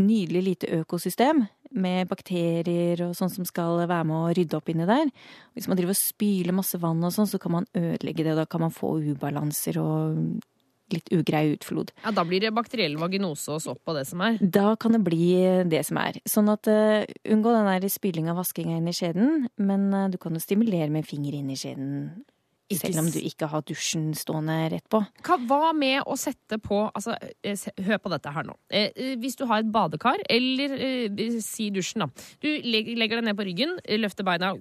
nydelig 0.00 0.42
lite 0.48 0.70
økosystem 0.80 1.44
med 1.74 2.08
bakterier 2.10 3.02
og 3.08 3.14
sånn 3.18 3.32
som 3.32 3.46
skal 3.48 3.82
være 3.82 4.06
med 4.06 4.16
å 4.16 4.32
rydde 4.36 4.58
opp 4.58 4.70
inni 4.70 4.86
der. 4.88 5.10
Hvis 5.54 5.68
man 5.70 5.78
driver 5.78 5.94
og 5.94 6.00
spyler 6.00 6.56
masse 6.56 6.78
vann 6.80 7.02
og 7.04 7.14
sånn, 7.14 7.30
så 7.30 7.40
kan 7.42 7.56
man 7.58 7.70
ødelegge 7.74 8.22
det. 8.22 8.34
og 8.34 8.42
Da 8.42 8.48
kan 8.50 8.62
man 8.66 8.74
få 8.74 8.96
ubalanser 9.02 9.80
og 9.82 10.44
litt 10.92 11.08
ugrei 11.16 11.54
utflod. 11.54 11.90
ja, 12.04 12.12
da 12.12 12.24
blir 12.28 12.42
det 12.44 12.52
bakteriell 12.54 12.96
vaginose 13.00 13.54
og 13.54 13.62
sopp 13.64 13.88
og 13.88 13.98
det 13.98 14.04
som 14.06 14.20
er. 14.20 14.38
Da 14.40 14.74
kan 14.76 14.92
det 14.92 15.02
bli 15.06 15.32
det 15.70 15.80
som 15.88 15.98
er. 15.98 16.20
Sånn 16.28 16.50
at 16.52 16.68
uh, 16.68 17.06
unngå 17.24 17.54
den 17.54 17.70
der 17.70 17.88
spyling 17.92 18.28
av 18.30 18.38
vaskinga 18.42 18.76
inn 18.78 18.90
i 18.90 18.94
skjeden, 18.94 19.48
men 19.56 19.88
uh, 19.94 20.06
du 20.12 20.18
kan 20.20 20.36
jo 20.36 20.44
stimulere 20.44 20.90
med 20.92 21.08
finger 21.08 21.38
inn 21.38 21.50
i 21.50 21.58
skjeden. 21.58 22.24
Selv 22.72 23.02
om 23.02 23.08
du 23.12 23.18
ikke 23.20 23.46
har 23.52 23.60
dusjen 23.68 24.06
stående 24.16 24.54
rett 24.72 24.86
på. 24.88 25.02
Hva, 25.26 25.72
med 25.76 26.00
å 26.08 26.16
sette 26.16 26.56
på 26.62 26.78
altså, 26.86 27.12
eh, 27.44 27.60
Hør 27.84 28.00
på 28.00 28.12
dette 28.12 28.32
her 28.32 28.46
nå. 28.48 28.54
Eh, 28.72 28.88
eh, 28.96 29.12
hvis 29.20 29.36
du 29.36 29.44
har 29.50 29.60
et 29.60 29.68
badekar, 29.70 30.22
eller 30.32 30.72
eh, 30.78 31.36
si 31.44 31.68
dusjen, 31.74 32.06
da. 32.06 32.24
Du 32.40 32.48
legger 32.64 33.18
deg 33.18 33.26
ned 33.28 33.36
på 33.36 33.44
ryggen, 33.44 33.76
løfter 34.00 34.24
beina 34.24 34.54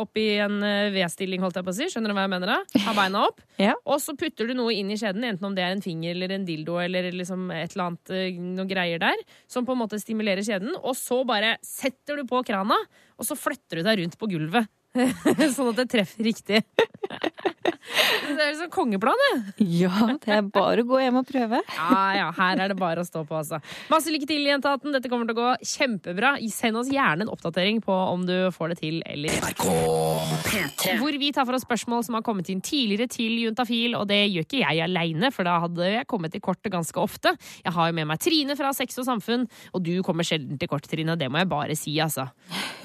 opp 0.00 0.16
i 0.16 0.38
en 0.40 0.56
V-stilling, 0.94 1.42
holdt 1.44 1.58
jeg 1.60 1.66
på 1.66 1.74
å 1.74 1.76
si. 1.76 1.90
Skjønner 1.92 2.12
du 2.12 2.16
hva 2.16 2.24
jeg 2.24 2.32
mener? 2.32 2.54
da? 2.54 2.82
Ha 2.86 2.96
beina 2.96 3.26
opp. 3.28 3.44
Ja. 3.60 3.74
Og 3.84 3.98
så 4.00 4.14
putter 4.16 4.48
du 4.48 4.54
noe 4.56 4.72
inn 4.72 4.88
i 4.88 4.96
skjeden, 4.96 5.20
enten 5.28 5.44
om 5.44 5.52
det 5.52 5.60
er 5.60 5.74
en 5.74 5.82
finger 5.84 6.14
eller 6.14 6.32
en 6.32 6.46
dildo 6.48 6.78
eller 6.80 7.10
liksom 7.12 7.50
et 7.52 7.74
eller 7.74 7.90
annet 7.90 8.40
noe 8.56 8.64
greier 8.70 9.02
der, 9.02 9.20
som 9.52 9.66
på 9.68 9.74
en 9.76 9.82
måte 9.82 10.00
stimulerer 10.00 10.40
skjeden. 10.46 10.72
Og 10.80 10.96
så 10.96 11.18
bare 11.28 11.58
setter 11.60 12.16
du 12.16 12.24
på 12.30 12.40
krana, 12.48 12.78
og 13.20 13.28
så 13.28 13.36
flytter 13.36 13.82
du 13.82 13.84
deg 13.84 14.00
rundt 14.00 14.16
på 14.16 14.30
gulvet. 14.32 14.70
sånn 15.54 15.70
at 15.70 15.78
det 15.78 15.86
treffer 15.92 16.26
riktig. 16.26 16.62
det 18.36 18.42
er 18.42 18.56
sånn 18.58 18.70
kongeplan, 18.72 19.20
det. 19.22 19.66
Ja, 19.80 19.92
det 20.22 20.32
er 20.34 20.46
bare 20.50 20.82
å 20.82 20.88
gå 20.88 20.98
hjem 21.02 21.20
og 21.20 21.28
prøve. 21.28 21.60
Ja, 21.76 22.00
ja, 22.16 22.26
her 22.34 22.62
er 22.64 22.72
det 22.72 22.78
bare 22.80 23.04
å 23.04 23.06
stå 23.06 23.22
på, 23.28 23.36
altså. 23.38 23.60
Masse 23.92 24.12
lykke 24.12 24.28
til, 24.30 24.48
jentaten. 24.50 24.94
Dette 24.94 25.10
kommer 25.12 25.28
til 25.28 25.36
å 25.36 25.40
gå 25.44 25.52
kjempebra. 25.72 26.34
Send 26.50 26.80
oss 26.80 26.90
gjerne 26.90 27.26
en 27.26 27.32
oppdatering 27.32 27.78
på 27.84 27.94
om 27.94 28.24
du 28.26 28.34
får 28.54 28.74
det 28.74 28.78
til 28.82 28.98
eller 29.06 29.38
ikke. 29.52 30.96
Hvor 31.00 31.20
vi 31.22 31.30
tar 31.34 31.46
for 31.46 31.56
oss 31.56 31.66
spørsmål 31.66 32.04
som 32.06 32.18
har 32.18 32.26
kommet 32.26 32.50
inn 32.50 32.62
tidligere 32.64 33.06
til 33.10 33.36
Juntafil, 33.44 33.94
og 33.98 34.08
det 34.10 34.24
gjør 34.26 34.48
ikke 34.48 34.62
jeg 34.64 34.84
aleine, 34.84 35.30
for 35.34 35.46
da 35.46 35.60
hadde 35.66 35.92
jeg 35.94 36.08
kommet 36.10 36.34
til 36.34 36.42
kortet 36.44 36.74
ganske 36.74 36.98
ofte. 37.00 37.34
Jeg 37.62 37.74
har 37.76 37.90
jo 37.90 37.98
med 38.00 38.10
meg 38.10 38.22
Trine 38.22 38.58
fra 38.58 38.74
Sex 38.76 38.98
og 39.02 39.06
Samfunn, 39.08 39.46
og 39.70 39.86
du 39.86 39.94
kommer 40.06 40.26
sjelden 40.26 40.58
til 40.60 40.70
kort, 40.70 40.88
Trine. 40.90 41.18
Det 41.20 41.30
må 41.30 41.42
jeg 41.42 41.50
bare 41.50 41.78
si, 41.78 41.94
altså. 42.02 42.26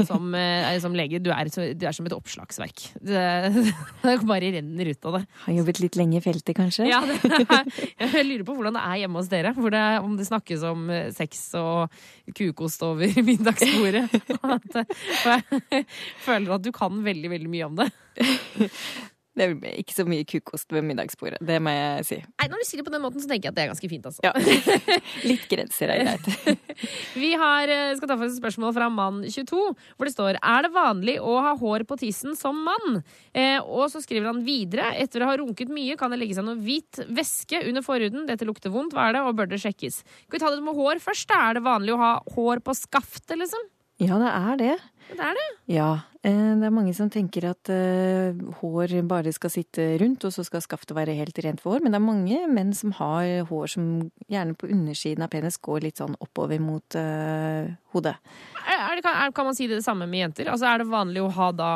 Som, 0.05 0.33
eh, 0.37 0.75
som 0.83 0.95
lege, 0.95 1.21
du 1.23 1.31
er, 1.33 1.49
du 1.49 1.85
er 1.87 1.94
som 1.95 2.08
et 2.10 2.13
oppslagsverk. 2.15 2.84
Det, 2.99 3.23
det 4.03 4.15
bare 4.27 4.51
renner 4.58 4.91
ut 4.91 5.08
av 5.10 5.17
det. 5.19 5.23
Har 5.45 5.58
jobbet 5.60 5.81
litt 5.84 5.97
lenge 5.99 6.19
i 6.19 6.23
feltet, 6.25 6.53
kanskje? 6.58 6.88
Ja, 6.91 7.01
det 7.08 7.17
er, 7.45 7.71
jeg 8.17 8.27
lurer 8.29 8.45
på 8.47 8.55
hvordan 8.60 8.77
det 8.77 8.84
er 8.86 9.01
hjemme 9.03 9.21
hos 9.21 9.31
dere. 9.31 9.55
Det, 9.55 9.81
er- 9.81 10.03
om 10.05 10.15
det 10.19 10.27
snakkes 10.29 10.65
om 10.69 10.86
eh, 10.93 11.10
sex 11.15 11.45
og 11.60 11.95
kukost 12.36 12.84
over 12.86 13.10
middagsbordet. 13.31 14.05
At, 14.43 14.81
eh, 14.84 15.60
jeg 15.79 15.86
føler 16.25 16.58
at 16.60 16.65
du 16.67 16.71
kan 16.75 17.01
veldig, 17.05 17.31
veldig 17.38 17.51
mye 17.55 17.69
om 17.71 17.79
det. 17.84 17.89
Det 19.35 19.45
er 19.51 19.79
ikke 19.81 19.95
så 19.97 20.05
mye 20.07 20.23
kukost 20.23 20.71
ved 20.71 20.85
middagsbordet, 20.87 21.41
det 21.43 21.57
må 21.59 21.71
jeg 21.73 22.05
si. 22.07 22.17
Nei, 22.39 22.45
Når 22.51 22.61
du 22.61 22.65
sier 22.67 22.79
det 22.79 22.85
på 22.87 22.93
den 22.93 23.03
måten, 23.03 23.19
så 23.19 23.27
tenker 23.27 23.49
jeg 23.49 23.51
at 23.51 23.57
det 23.57 23.63
er 23.65 23.71
ganske 23.73 23.89
fint. 23.91 24.05
altså. 24.07 24.23
Ja. 24.23 24.31
Litt 25.29 25.43
grenser 25.51 25.91
er 25.91 26.03
greit. 26.05 26.55
Vi 27.23 27.33
har, 27.39 27.67
eh, 27.67 27.91
skal 27.99 28.07
ta 28.11 28.15
for 28.15 28.25
oss 28.29 28.37
et 28.37 28.39
spørsmål 28.39 28.71
fra 28.77 28.87
mann 28.93 29.19
22, 29.27 29.59
hvor 29.97 30.07
det 30.07 30.13
står 30.15 30.39
Er 30.39 30.65
det 30.67 30.71
vanlig 30.75 31.17
å 31.19 31.35
ha 31.43 31.51
hår 31.59 31.83
på 31.89 31.99
tissen 31.99 32.35
som 32.39 32.63
mann? 32.63 33.01
Eh, 33.35 33.59
og 33.59 33.91
så 33.91 33.99
skriver 34.03 34.31
han 34.31 34.41
videre 34.47 34.93
etter 35.03 35.23
å 35.25 35.29
ha 35.33 35.37
runket 35.43 35.71
mye 35.73 35.99
kan 35.99 36.15
det 36.15 36.21
legge 36.23 36.39
seg 36.39 36.47
noe 36.47 36.55
hvit 36.63 37.03
væske 37.11 37.59
under 37.67 37.83
forhuden. 37.85 38.25
Dette 38.31 38.47
lukter 38.47 38.71
vondt, 38.71 38.95
hva 38.95 39.09
er 39.09 39.17
det, 39.19 39.25
og 39.27 39.35
bør 39.35 39.51
det 39.51 39.59
sjekkes? 39.63 39.99
Skal 40.25 40.39
vi 40.39 40.43
ta 40.45 40.51
det 40.55 40.63
med 40.63 40.79
hår 40.79 41.03
først? 41.03 41.27
da? 41.27 41.43
Er 41.49 41.59
det 41.59 41.65
vanlig 41.67 41.95
å 41.95 41.99
ha 42.01 42.11
hår 42.35 42.63
på 42.63 42.75
skaftet, 42.77 43.35
liksom? 43.41 43.67
Ja, 43.99 44.17
det 44.19 44.31
er 44.31 44.57
det. 44.59 44.73
Det 45.11 45.21
er 45.23 45.37
det. 45.37 45.45
Ja, 45.71 45.89
det 46.25 46.65
er 46.65 46.73
mange 46.73 46.93
som 46.97 47.09
tenker 47.13 47.45
at 47.51 47.69
eh, 47.69 48.38
hår 48.61 48.95
bare 49.05 49.33
skal 49.35 49.51
sitte 49.53 49.83
rundt, 50.01 50.25
og 50.25 50.33
så 50.33 50.45
skal 50.47 50.63
skaftet 50.63 50.95
være 50.97 51.13
helt 51.17 51.38
rent 51.45 51.61
for 51.61 51.75
hår. 51.75 51.83
Men 51.85 51.93
det 51.93 51.99
er 51.99 52.05
mange 52.05 52.39
menn 52.49 52.71
som 52.77 52.95
har 52.97 53.45
hår 53.49 53.73
som 53.75 53.89
gjerne 54.31 54.57
på 54.57 54.69
undersiden 54.73 55.25
av 55.25 55.29
penis 55.33 55.59
går 55.61 55.85
litt 55.85 56.01
sånn 56.01 56.17
oppover 56.23 56.61
mot 56.63 56.97
uh, 56.97 57.69
hodet. 57.93 58.15
Er, 58.63 58.79
er 58.88 58.97
det 58.97 59.05
kan, 59.05 59.45
man 59.45 59.57
si 59.57 59.69
det 59.69 59.77
det 59.81 59.85
samme 59.85 60.07
med 60.09 60.23
jenter? 60.23 60.49
Altså, 60.49 60.71
Er 60.71 60.81
det 60.81 60.89
vanlig 60.89 61.21
å 61.21 61.29
ha 61.35 61.51
da 61.53 61.71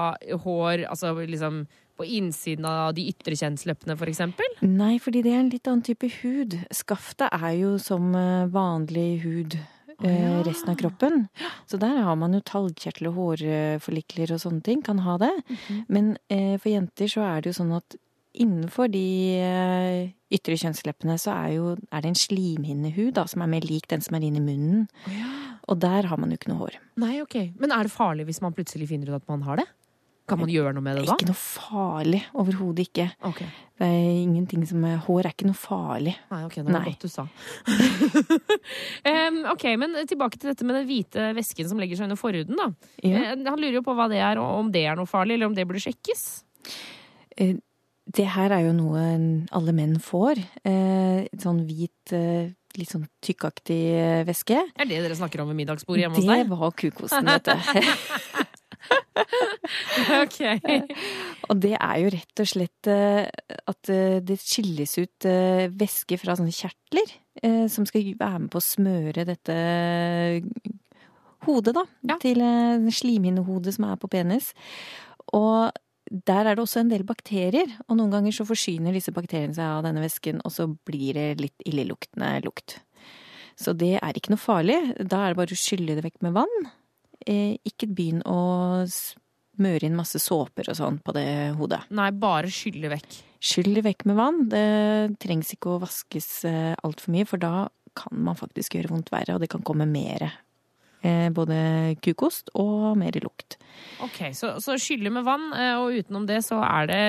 hår 0.45 0.88
altså 0.89 1.13
liksom 1.19 1.67
på 1.99 2.07
innsiden 2.07 2.65
av 2.65 2.93
de 2.95 3.09
ytre 3.12 3.35
kjønnsleppene, 3.35 3.97
for 3.99 4.09
eksempel? 4.09 4.47
Nei, 4.63 4.95
fordi 5.03 5.21
det 5.25 5.33
er 5.33 5.41
en 5.43 5.51
litt 5.51 5.67
annen 5.67 5.83
type 5.83 6.07
hud. 6.21 6.55
Skaftet 6.71 7.27
er 7.35 7.51
jo 7.59 7.73
som 7.81 8.13
eh, 8.15 8.47
vanlig 8.53 9.09
hud. 9.25 9.57
Eh, 10.03 10.41
Resten 10.45 10.73
av 10.73 10.77
kroppen. 10.79 11.25
Så 11.69 11.79
der 11.81 12.01
har 12.05 12.15
man 12.19 12.35
jo 12.35 12.43
talgkjertel 12.45 13.09
og 13.12 13.17
hårforlikler 13.19 14.35
og 14.35 14.43
sånne 14.43 14.63
ting. 14.65 14.83
Kan 14.85 15.03
ha 15.05 15.17
det. 15.21 15.33
Men 15.88 16.15
eh, 16.31 16.55
for 16.57 16.71
jenter 16.71 17.12
så 17.12 17.25
er 17.27 17.41
det 17.41 17.51
jo 17.51 17.59
sånn 17.62 17.75
at 17.77 17.97
innenfor 18.39 18.91
de 18.93 19.05
eh, 19.41 20.12
ytre 20.31 20.57
kjønnsleppene 20.62 21.17
så 21.19 21.33
er, 21.33 21.49
jo, 21.57 21.73
er 21.91 22.03
det 22.03 22.13
en 22.13 22.19
slimhinnehud 22.19 23.15
da, 23.17 23.25
som 23.29 23.43
er 23.43 23.51
mer 23.51 23.65
lik 23.67 23.89
den 23.91 24.03
som 24.05 24.17
er 24.17 24.27
inni 24.27 24.43
munnen. 24.43 24.88
Og 25.69 25.77
der 25.81 26.07
har 26.09 26.17
man 26.17 26.31
jo 26.31 26.39
ikke 26.39 26.51
noe 26.51 26.63
hår. 26.63 26.79
Nei, 27.01 27.19
ok. 27.21 27.38
Men 27.62 27.73
er 27.75 27.85
det 27.85 27.93
farlig 27.93 28.25
hvis 28.29 28.41
man 28.41 28.55
plutselig 28.57 28.89
finner 28.89 29.12
ut 29.12 29.19
at 29.19 29.29
man 29.29 29.43
har 29.45 29.62
det? 29.62 29.67
Kan 30.29 30.39
man 30.43 30.51
gjøre 30.53 30.73
noe 30.77 30.85
med 30.85 30.99
det 30.99 31.05
da? 31.07 31.15
Ikke 31.17 31.27
noe 31.29 31.39
farlig. 31.39 32.21
Overhodet 32.37 32.85
ikke. 32.87 33.07
Okay. 33.31 33.47
Det 33.79 33.87
er 33.87 34.09
ingenting 34.23 34.65
som 34.67 34.83
er 34.87 34.97
Hår 35.05 35.25
er 35.29 35.33
ikke 35.35 35.47
noe 35.47 35.55
farlig. 35.57 36.13
Nei, 36.31 36.41
ok, 36.47 36.55
det 36.59 36.65
var 36.67 36.75
Nei. 36.75 36.83
godt 36.89 37.05
du 37.05 37.11
sa. 37.13 37.23
um, 39.13 39.39
ok, 39.53 39.65
men 39.79 39.95
tilbake 40.09 40.39
til 40.39 40.51
dette 40.51 40.67
med 40.67 40.79
den 40.81 40.87
hvite 40.89 41.29
væsken 41.37 41.69
som 41.71 41.79
legger 41.81 41.99
seg 41.99 42.09
under 42.09 42.19
forhuden. 42.19 42.59
da. 42.59 42.69
Ja. 43.03 43.23
Eh, 43.31 43.33
Han 43.47 43.59
lurer 43.61 43.79
jo 43.79 43.85
på 43.85 43.95
hva 43.97 44.09
det 44.11 44.19
er, 44.21 44.39
og 44.41 44.59
om 44.65 44.71
det 44.73 44.83
er 44.89 44.99
noe 44.99 45.09
farlig, 45.09 45.37
eller 45.39 45.49
om 45.51 45.55
det 45.57 45.67
burde 45.69 45.83
sjekkes. 45.83 46.27
Eh, 47.37 47.55
Det 48.09 48.25
her 48.25 48.49
er 48.51 48.63
jo 48.65 48.71
noe 48.73 49.01
alle 49.53 49.71
menn 49.77 49.99
får. 50.01 50.39
Et 50.65 51.41
Sånn 51.43 51.59
hvit, 51.67 52.09
eh, 52.11 52.49
litt 52.77 52.89
sånn 52.89 53.05
tykkaktig 53.21 53.77
eh, 53.93 54.23
væske. 54.25 54.57
Er 54.57 54.85
det 54.89 55.03
dere 55.03 55.15
snakker 55.17 55.41
om 55.43 55.47
ved 55.51 55.59
middagsbordet 55.61 56.07
hjemme 56.07 56.17
hos 56.17 56.25
deg? 56.25 56.41
Det 56.41 56.57
var 56.57 56.71
kukosten, 56.73 57.29
vet 57.29 57.45
du. 57.45 57.53
Ok. 60.23 60.39
Og 61.49 61.57
det 61.61 61.75
er 61.75 61.95
jo 62.01 62.11
rett 62.13 62.41
og 62.41 62.47
slett 62.49 62.89
eh, 62.89 63.27
at 63.69 63.91
eh, 63.91 64.19
det 64.25 64.39
skilles 64.41 64.95
ut 64.97 65.27
eh, 65.27 65.67
væske 65.69 66.17
fra 66.21 66.37
sånne 66.39 66.55
kjertler 66.55 67.17
som 67.71 67.85
skal 67.87 68.03
være 68.19 68.39
med 68.43 68.49
på 68.51 68.59
å 68.59 68.63
smøre 68.65 69.23
dette 69.23 69.53
hodet, 71.47 71.75
da. 71.77 71.85
Ja. 72.09 72.17
Til 72.21 72.41
eh, 72.43 72.89
slimhinnehodet 72.93 73.75
som 73.77 73.87
er 73.89 73.99
på 73.99 74.09
penis. 74.11 74.51
Og 75.35 75.71
der 76.09 76.47
er 76.47 76.57
det 76.57 76.63
også 76.63 76.81
en 76.81 76.91
del 76.91 77.05
bakterier, 77.07 77.69
og 77.87 77.99
noen 77.99 78.13
ganger 78.13 78.33
så 78.35 78.47
forsyner 78.49 78.95
disse 78.95 79.13
bakteriene 79.13 79.55
seg 79.55 79.67
av 79.67 79.83
denne 79.85 80.01
væsken, 80.03 80.41
og 80.45 80.53
så 80.53 80.65
blir 80.67 81.13
det 81.17 81.27
litt 81.41 81.67
illeluktende 81.69 82.39
lukt. 82.47 82.79
Så 83.59 83.75
det 83.77 83.97
er 83.99 84.15
ikke 84.15 84.33
noe 84.33 84.41
farlig. 84.41 84.79
Da 84.97 85.25
er 85.25 85.33
det 85.33 85.41
bare 85.41 85.55
å 85.55 85.59
skylle 85.59 85.97
det 85.97 86.05
vekk 86.05 86.21
med 86.25 86.37
vann. 86.37 86.69
Eh, 87.29 87.57
ikke 87.67 87.89
begynn 87.93 88.23
å 88.25 88.39
smøre 88.89 89.85
inn 89.85 89.97
masse 89.97 90.21
såper 90.23 90.71
og 90.71 90.77
sånn 90.79 90.99
på 91.03 91.13
det 91.13 91.27
hodet. 91.59 91.83
Nei, 91.93 92.09
bare 92.15 92.49
skylle 92.53 92.89
vekk. 92.95 93.21
Skyll 93.39 93.81
vekk 93.85 94.05
med 94.09 94.17
vann. 94.19 94.43
Det 94.51 94.65
trengs 95.21 95.53
ikke 95.55 95.75
å 95.75 95.81
vaskes 95.83 96.29
eh, 96.49 96.73
altfor 96.83 97.13
mye, 97.15 97.27
for 97.29 97.41
da 97.41 97.67
kan 97.99 98.21
man 98.25 98.37
faktisk 98.39 98.77
gjøre 98.77 98.93
vondt 98.93 99.11
verre, 99.13 99.35
og 99.35 99.43
det 99.43 99.51
kan 99.51 99.63
komme 99.65 99.87
mer. 99.89 100.29
Eh, 101.05 101.29
både 101.31 101.59
kukost 102.03 102.49
og 102.59 102.97
mer 102.99 103.15
lukt. 103.23 103.59
Ok, 104.03 104.33
Så, 104.35 104.55
så 104.63 104.75
skylle 104.81 105.11
med 105.13 105.27
vann, 105.27 105.47
og 105.79 105.95
utenom 105.95 106.25
det 106.27 106.41
så 106.47 106.59
er 106.65 106.89
det, 106.89 107.03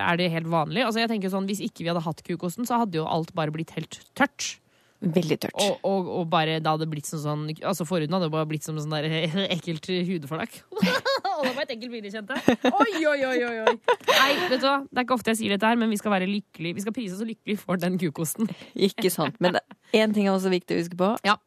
er 0.00 0.20
det 0.20 0.30
helt 0.32 0.48
vanlig. 0.52 0.86
Altså 0.86 1.02
jeg 1.02 1.10
tenker 1.12 1.32
sånn, 1.32 1.48
Hvis 1.50 1.62
ikke 1.64 1.84
vi 1.84 1.90
hadde 1.92 2.06
hatt 2.06 2.22
kukosten, 2.24 2.68
så 2.68 2.80
hadde 2.84 3.00
jo 3.02 3.08
alt 3.08 3.34
bare 3.36 3.52
blitt 3.54 3.74
helt 3.76 4.00
tørt. 4.14 4.54
Veldig 5.00 5.38
tørt. 5.40 5.56
Og, 5.64 5.78
og, 5.86 6.08
og 6.20 6.26
bare 6.28 6.58
da 6.60 6.74
hadde 6.76 6.88
blitt 6.90 7.08
sånn 7.08 7.22
sånn 7.22 7.44
Altså 7.64 7.86
forhuden 7.88 8.12
hadde 8.18 8.28
bare 8.32 8.48
blitt 8.50 8.66
som 8.66 8.76
sånn 8.76 8.92
der 8.92 9.06
ekkelt 9.48 9.88
hudflak. 9.88 10.60
Og 11.40 11.46
det 11.46 11.52
var 11.56 11.64
et 11.64 11.70
ekkelt 11.72 11.92
bilde, 11.94 12.10
kjente 12.12 12.36
jeg. 12.36 12.58
Oi, 12.68 13.00
oi, 13.08 13.20
oi, 13.24 13.52
oi. 13.64 13.74
Nei, 14.10 14.28
vet 14.50 14.60
du 14.60 14.66
hva, 14.66 14.74
det 14.84 15.00
er 15.00 15.06
ikke 15.06 15.16
ofte 15.16 15.32
jeg 15.32 15.38
sier 15.38 15.54
dette 15.54 15.70
her, 15.70 15.78
men 15.80 15.88
vi 15.88 15.96
skal 15.96 16.12
være 16.12 16.28
lykkelige. 16.28 16.76
Vi 16.76 16.84
skal 16.84 16.92
prise 16.96 17.16
oss 17.16 17.24
lykkelig 17.24 17.56
for 17.62 17.80
den 17.80 17.96
kukosten. 18.00 18.50
Ikke 18.90 19.08
sant. 19.12 19.38
Men 19.40 19.56
én 19.96 20.12
ting 20.12 20.28
er 20.28 20.34
også 20.34 20.52
viktig 20.52 20.76
å 20.76 20.82
huske 20.82 20.98
på. 21.00 21.08
Ja. 21.24 21.38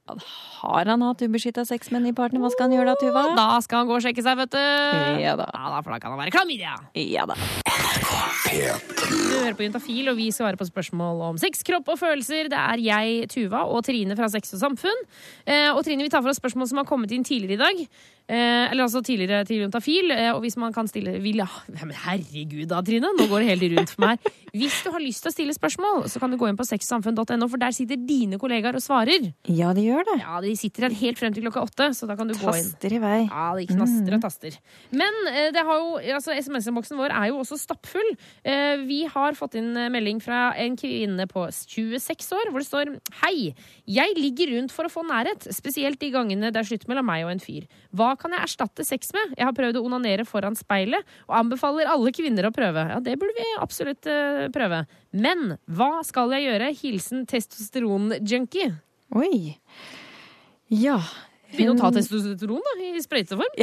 Har 0.64 0.90
han 0.90 1.06
hatt 1.06 1.22
ubeskytta 1.22 1.68
sex 1.70 1.92
med 1.94 2.02
en 2.02 2.10
ny 2.10 2.16
partner, 2.18 2.42
hva 2.42 2.50
skal 2.56 2.68
han 2.68 2.78
gjøre 2.80 2.90
da, 2.90 2.98
Tuva? 3.04 3.26
Da 3.38 3.48
skal 3.62 3.84
han 3.84 3.92
gå 3.92 4.00
og 4.00 4.06
sjekke 4.08 4.26
seg, 4.26 4.40
vet 4.42 4.56
du. 4.56 4.62
Ja 5.22 5.36
da. 5.38 5.46
Ja, 5.54 5.70
da, 5.76 5.84
for 5.86 5.94
da 5.94 6.02
kan 6.02 6.16
han 6.16 6.24
være 6.24 6.34
klamydia. 6.34 6.74
Ja 6.98 7.28
da. 7.30 7.38
Du 8.54 9.38
hører 9.44 9.56
på 9.58 9.66
Juntafil, 9.66 10.10
og 10.12 10.18
vi 10.18 10.28
svarer 10.34 10.58
på 10.60 10.66
spørsmål 10.68 11.22
om 11.30 11.40
sex, 11.42 11.62
kropp 11.66 11.94
og 11.94 12.00
følelser. 12.02 12.50
Det 12.52 12.60
er 12.60 12.82
jeg, 12.82 13.30
Tuva, 13.30 13.43
og 13.52 13.84
Trine 13.84 14.16
fra 14.16 14.30
Sex 14.32 14.54
og 14.54 14.62
Samfunn. 14.62 15.04
Eh, 15.46 15.72
og 15.74 15.84
Trine, 15.84 16.04
vi 16.04 16.10
tar 16.10 16.22
for 16.22 16.32
oss 16.32 16.40
spørsmål 16.40 16.70
som 16.70 16.78
har 16.78 16.88
kommet 16.88 17.12
inn 17.12 17.24
tidligere 17.28 17.60
i 17.60 17.64
dag. 17.64 17.88
Eh, 18.24 18.72
eller 18.72 18.86
altså 18.86 19.02
tidligere 19.04 19.44
til 19.48 19.64
Juntafil. 19.64 20.12
Eh, 20.16 20.30
og 20.32 20.40
hvis 20.46 20.56
man 20.60 20.74
kan 20.76 20.88
stille 20.88 21.18
vil, 21.24 21.42
ja, 21.44 21.48
men 21.84 21.96
Herregud 22.06 22.70
da, 22.72 22.80
Trine. 22.86 23.12
Nå 23.18 23.28
går 23.28 23.44
det 23.44 23.50
helt 23.52 23.66
rundt 23.78 23.94
for 23.96 24.06
meg. 24.06 24.32
Hvis 24.54 24.80
du 24.86 24.92
har 24.94 25.02
lyst 25.04 25.26
til 25.26 25.32
å 25.32 25.34
stille 25.34 25.56
spørsmål, 25.56 26.04
så 26.12 26.22
kan 26.22 26.32
du 26.32 26.38
gå 26.40 26.48
inn 26.48 26.58
på 26.60 26.66
sexsamfunn.no, 26.68 27.48
for 27.50 27.60
der 27.62 27.74
sitter 27.76 28.00
dine 28.00 28.40
kollegaer 28.42 28.78
og 28.78 28.84
svarer. 28.86 29.28
Ja, 29.50 29.74
de 29.76 29.88
gjør 29.88 30.06
det. 30.12 30.20
Ja, 30.22 30.40
De 30.46 30.54
sitter 30.60 30.88
her 30.88 30.96
helt 31.00 31.20
frem 31.20 31.36
til 31.36 31.44
klokka 31.48 31.64
åtte, 31.66 31.90
så 31.98 32.08
da 32.10 32.16
kan 32.20 32.30
du 32.30 32.36
gå 32.38 32.54
inn. 32.54 32.70
Taster 32.72 32.96
i 32.96 33.02
vei. 33.04 33.18
Ja, 33.26 33.48
de 33.58 33.68
knaster 33.72 34.18
og 34.18 34.24
taster. 34.24 34.58
Men 34.94 35.20
eh, 35.34 35.50
det 35.56 35.66
har 35.68 35.82
jo, 35.82 35.98
altså, 36.20 36.38
SMS-boksen 36.38 37.00
vår 37.02 37.16
er 37.18 37.32
jo 37.32 37.42
også 37.42 37.60
stappfull. 37.60 38.14
Eh, 38.46 38.86
vi 38.88 39.02
har 39.12 39.36
fått 39.40 39.58
inn 39.60 39.74
eh, 39.76 39.92
melding 39.94 40.22
fra 40.24 40.46
en 40.64 40.78
kvinne 40.80 41.28
på 41.32 41.48
26 41.52 42.32
år, 42.38 42.54
hvor 42.54 42.64
det 42.64 42.70
står 42.70 42.94
Hei, 43.24 43.52
jeg 43.90 44.16
ligger 44.20 44.54
rundt 44.56 44.74
for 44.76 44.88
å 44.88 44.94
få 44.94 45.04
nærhet, 45.08 45.50
spesielt 45.54 46.00
de 46.00 46.14
gangene 46.14 46.54
det 46.54 46.62
er 46.62 46.70
slutt 46.72 46.88
mellom 46.92 47.10
meg 47.10 47.26
og 47.28 47.34
en 47.34 47.44
fyr. 47.44 47.66
Hva 47.92 48.13
kan 48.20 48.34
jeg 48.36 48.46
erstatte 48.46 48.86
sex 48.88 49.12
med? 49.16 49.36
Jeg 49.38 49.48
har 49.48 49.56
prøvd 49.58 49.80
å 49.80 49.84
onanere 49.88 50.26
foran 50.28 50.58
speilet, 50.58 51.06
og 51.30 51.38
anbefaler 51.40 51.90
alle 51.92 52.14
kvinner 52.16 52.48
å 52.48 52.54
prøve. 52.56 52.86
Ja, 52.94 53.02
det 53.04 53.18
burde 53.22 53.36
vi 53.38 53.50
absolutt 53.64 54.10
eh, 54.10 54.48
prøve. 54.54 54.84
Men 55.16 55.56
hva 55.72 56.04
skal 56.08 56.34
jeg 56.38 56.48
gjøre? 56.48 56.72
Hilsen 56.80 57.28
testosteron-junkie. 57.30 58.72
Oi. 59.20 59.56
Ja. 60.74 60.98
Begynne 61.54 61.76
å 61.76 61.82
ta 61.82 61.92
testosteron 61.94 62.64
da, 62.66 62.76
i 62.82 63.02
sprøyteform. 63.04 63.60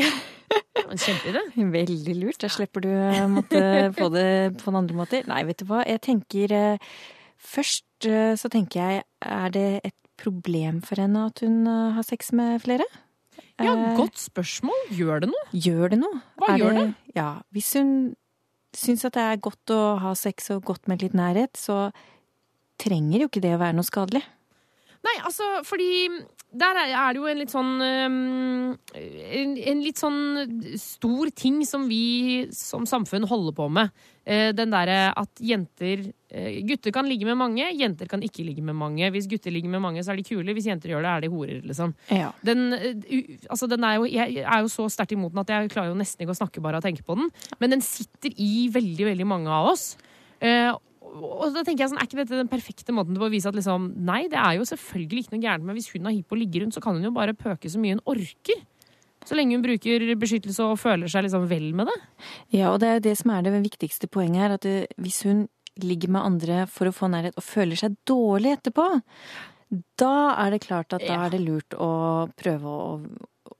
En 0.85 1.01
kjempeidé. 1.01 1.45
Veldig 1.79 2.17
lurt. 2.21 2.41
Da 2.45 2.51
slipper 2.53 2.85
du 2.87 2.91
å 2.93 3.27
måtte 3.33 3.63
få 3.99 4.11
det 4.15 4.29
på 4.63 4.71
en 4.71 4.81
andre 4.83 4.99
måter. 5.03 5.27
Nei, 5.31 5.43
vet 5.49 5.63
du 5.63 5.67
hva. 5.71 5.83
Jeg 5.89 6.03
tenker 6.07 6.55
eh, 6.57 6.93
Først 7.41 8.05
eh, 8.05 8.35
så 8.37 8.51
tenker 8.53 8.83
jeg, 8.85 9.05
er 9.25 9.53
det 9.55 9.69
et 9.81 9.97
problem 10.21 10.83
for 10.85 11.01
henne 11.01 11.23
at 11.31 11.41
hun 11.41 11.65
har 11.65 12.05
sex 12.05 12.35
med 12.37 12.61
flere? 12.61 12.85
Ja, 13.61 13.75
Eh, 13.75 13.97
godt 13.97 14.19
spørsmål. 14.19 14.81
Gjør 14.97 15.21
det 15.25 15.29
noe? 15.31 15.45
Gjør 15.53 15.91
det 15.91 15.99
noe? 16.01 16.21
Hva 16.41 16.55
Er 16.55 16.59
gjør 16.59 16.75
det? 16.79 16.95
Ja, 17.17 17.31
hvis 17.53 17.73
hun 17.77 18.17
syns 18.77 19.05
at 19.05 19.15
det 19.15 19.23
er 19.23 19.37
godt 19.43 19.73
å 19.75 19.99
ha 20.01 20.15
sex 20.15 20.51
og 20.55 20.65
godt 20.65 20.89
med 20.89 21.03
litt 21.03 21.13
nærhet, 21.13 21.57
så 21.59 21.91
trenger 22.79 23.21
jo 23.25 23.29
ikke 23.29 23.43
det 23.43 23.55
å 23.57 23.61
være 23.61 23.77
noe 23.77 23.85
skadelig. 23.85 24.23
Nei, 25.01 25.17
altså, 25.25 25.65
fordi 25.65 26.09
der 26.53 26.77
er 26.77 26.91
er 26.93 27.13
det 27.15 27.21
jo 27.21 27.27
en 27.31 27.39
litt 27.39 27.53
sånn 27.53 27.71
en, 27.81 29.57
en 29.57 29.81
litt 29.85 30.01
sånn 30.01 30.77
stor 30.77 31.31
ting 31.31 31.63
som 31.65 31.87
vi 31.89 32.49
som 32.53 32.85
samfunn 32.89 33.25
holder 33.31 33.55
på 33.57 33.69
med. 33.73 33.91
Eh, 34.31 34.51
Den 34.55 34.71
derre 34.71 34.99
at 35.19 35.43
jenter 35.43 36.05
eh, 36.31 36.61
Gutter 36.69 36.95
kan 36.95 37.09
ligge 37.11 37.27
med 37.27 37.39
mange, 37.41 37.67
jenter 37.75 38.07
kan 38.11 38.23
ikke 38.23 38.45
ligge 38.47 38.63
med 38.63 38.77
mange. 38.79 39.09
Hvis 39.11 39.27
gutter 39.31 39.51
ligger 39.51 39.73
med 39.73 39.83
mange, 39.83 40.05
så 40.07 40.13
er 40.13 40.21
de 40.21 40.27
kule. 40.29 40.55
Hvis 40.55 40.69
jenter 40.71 40.93
gjør 40.93 41.03
det, 41.07 41.15
er 41.15 41.25
de 41.25 41.33
horer, 41.33 41.65
liksom. 41.67 41.95
Ja. 42.15 42.31
Den, 42.47 42.69
eh, 42.77 43.33
altså 43.51 43.67
den 43.71 43.87
er 43.87 43.99
jo, 43.99 44.07
jeg 44.07 44.45
er 44.45 44.61
jo 44.63 44.71
så 44.71 44.87
sterkt 44.93 45.17
imot 45.17 45.35
den 45.35 45.43
at 45.43 45.51
jeg 45.55 45.73
klarer 45.75 45.91
jo 45.91 45.99
nesten 45.99 46.23
ikke 46.23 46.37
å 46.37 46.43
snakke 46.43 46.63
bare 46.63 46.79
av 46.79 46.85
å 46.85 46.87
tenke 46.87 47.07
på 47.07 47.19
den. 47.19 47.33
Men 47.59 47.75
den 47.75 47.83
sitter 47.85 48.37
i 48.39 48.69
veldig, 48.71 49.11
veldig 49.11 49.27
mange 49.27 49.51
av 49.51 49.73
oss. 49.73 49.97
Og 51.11 51.51
da 51.55 51.63
tenker 51.67 51.85
jeg 51.85 51.91
sånn, 51.91 51.99
Er 52.01 52.07
ikke 52.07 52.21
dette 52.23 52.39
den 52.39 52.51
perfekte 52.51 52.95
måten 52.95 53.17
til 53.17 53.25
å 53.27 53.31
vise 53.33 53.51
at 53.51 53.57
liksom, 53.59 53.91
nei, 53.99 54.23
det 54.31 54.39
er 54.39 54.61
jo 54.61 54.67
selvfølgelig 54.69 55.25
ikke 55.25 55.35
noe 55.35 55.43
gærent 55.43 55.67
med 55.67 55.79
hvis 55.79 55.91
hun 55.95 56.07
har 56.07 56.15
hypp 56.15 56.35
og 56.35 56.39
ligger 56.39 56.65
rundt, 56.65 56.77
så 56.77 56.83
kan 56.85 56.95
hun 56.95 57.09
jo 57.09 57.15
bare 57.17 57.35
pøke 57.35 57.71
så 57.71 57.81
mye 57.83 57.97
hun 57.99 58.05
orker. 58.15 58.63
Så 59.31 59.39
lenge 59.39 59.55
hun 59.55 59.63
bruker 59.63 60.03
beskyttelse 60.19 60.65
og 60.67 60.79
føler 60.83 61.07
seg 61.13 61.23
liksom 61.29 61.47
vel 61.51 61.69
med 61.79 61.87
det. 61.87 61.97
Ja, 62.59 62.73
og 62.75 62.81
det 62.83 62.89
er 62.97 63.05
det 63.05 63.15
som 63.21 63.31
er 63.37 63.47
det 63.47 63.55
viktigste 63.63 64.09
poenget 64.11 64.43
her. 64.43 64.57
At 64.59 64.67
det, 64.67 64.77
hvis 64.99 65.23
hun 65.29 65.45
ligger 65.81 66.11
med 66.11 66.27
andre 66.27 66.65
for 66.69 66.91
å 66.91 66.95
få 66.97 67.07
nærhet 67.13 67.39
og 67.39 67.47
føler 67.47 67.79
seg 67.79 67.95
dårlig 68.11 68.57
etterpå, 68.59 68.89
da 70.01 70.15
er 70.43 70.51
det 70.57 70.65
klart 70.67 70.93
at 70.97 71.05
da 71.07 71.13
Ja. 71.15 71.27
er 71.27 71.31
det 71.31 71.41
lurt 71.45 71.77
å 71.79 72.27
prøve 72.37 72.67
å, 72.67 72.87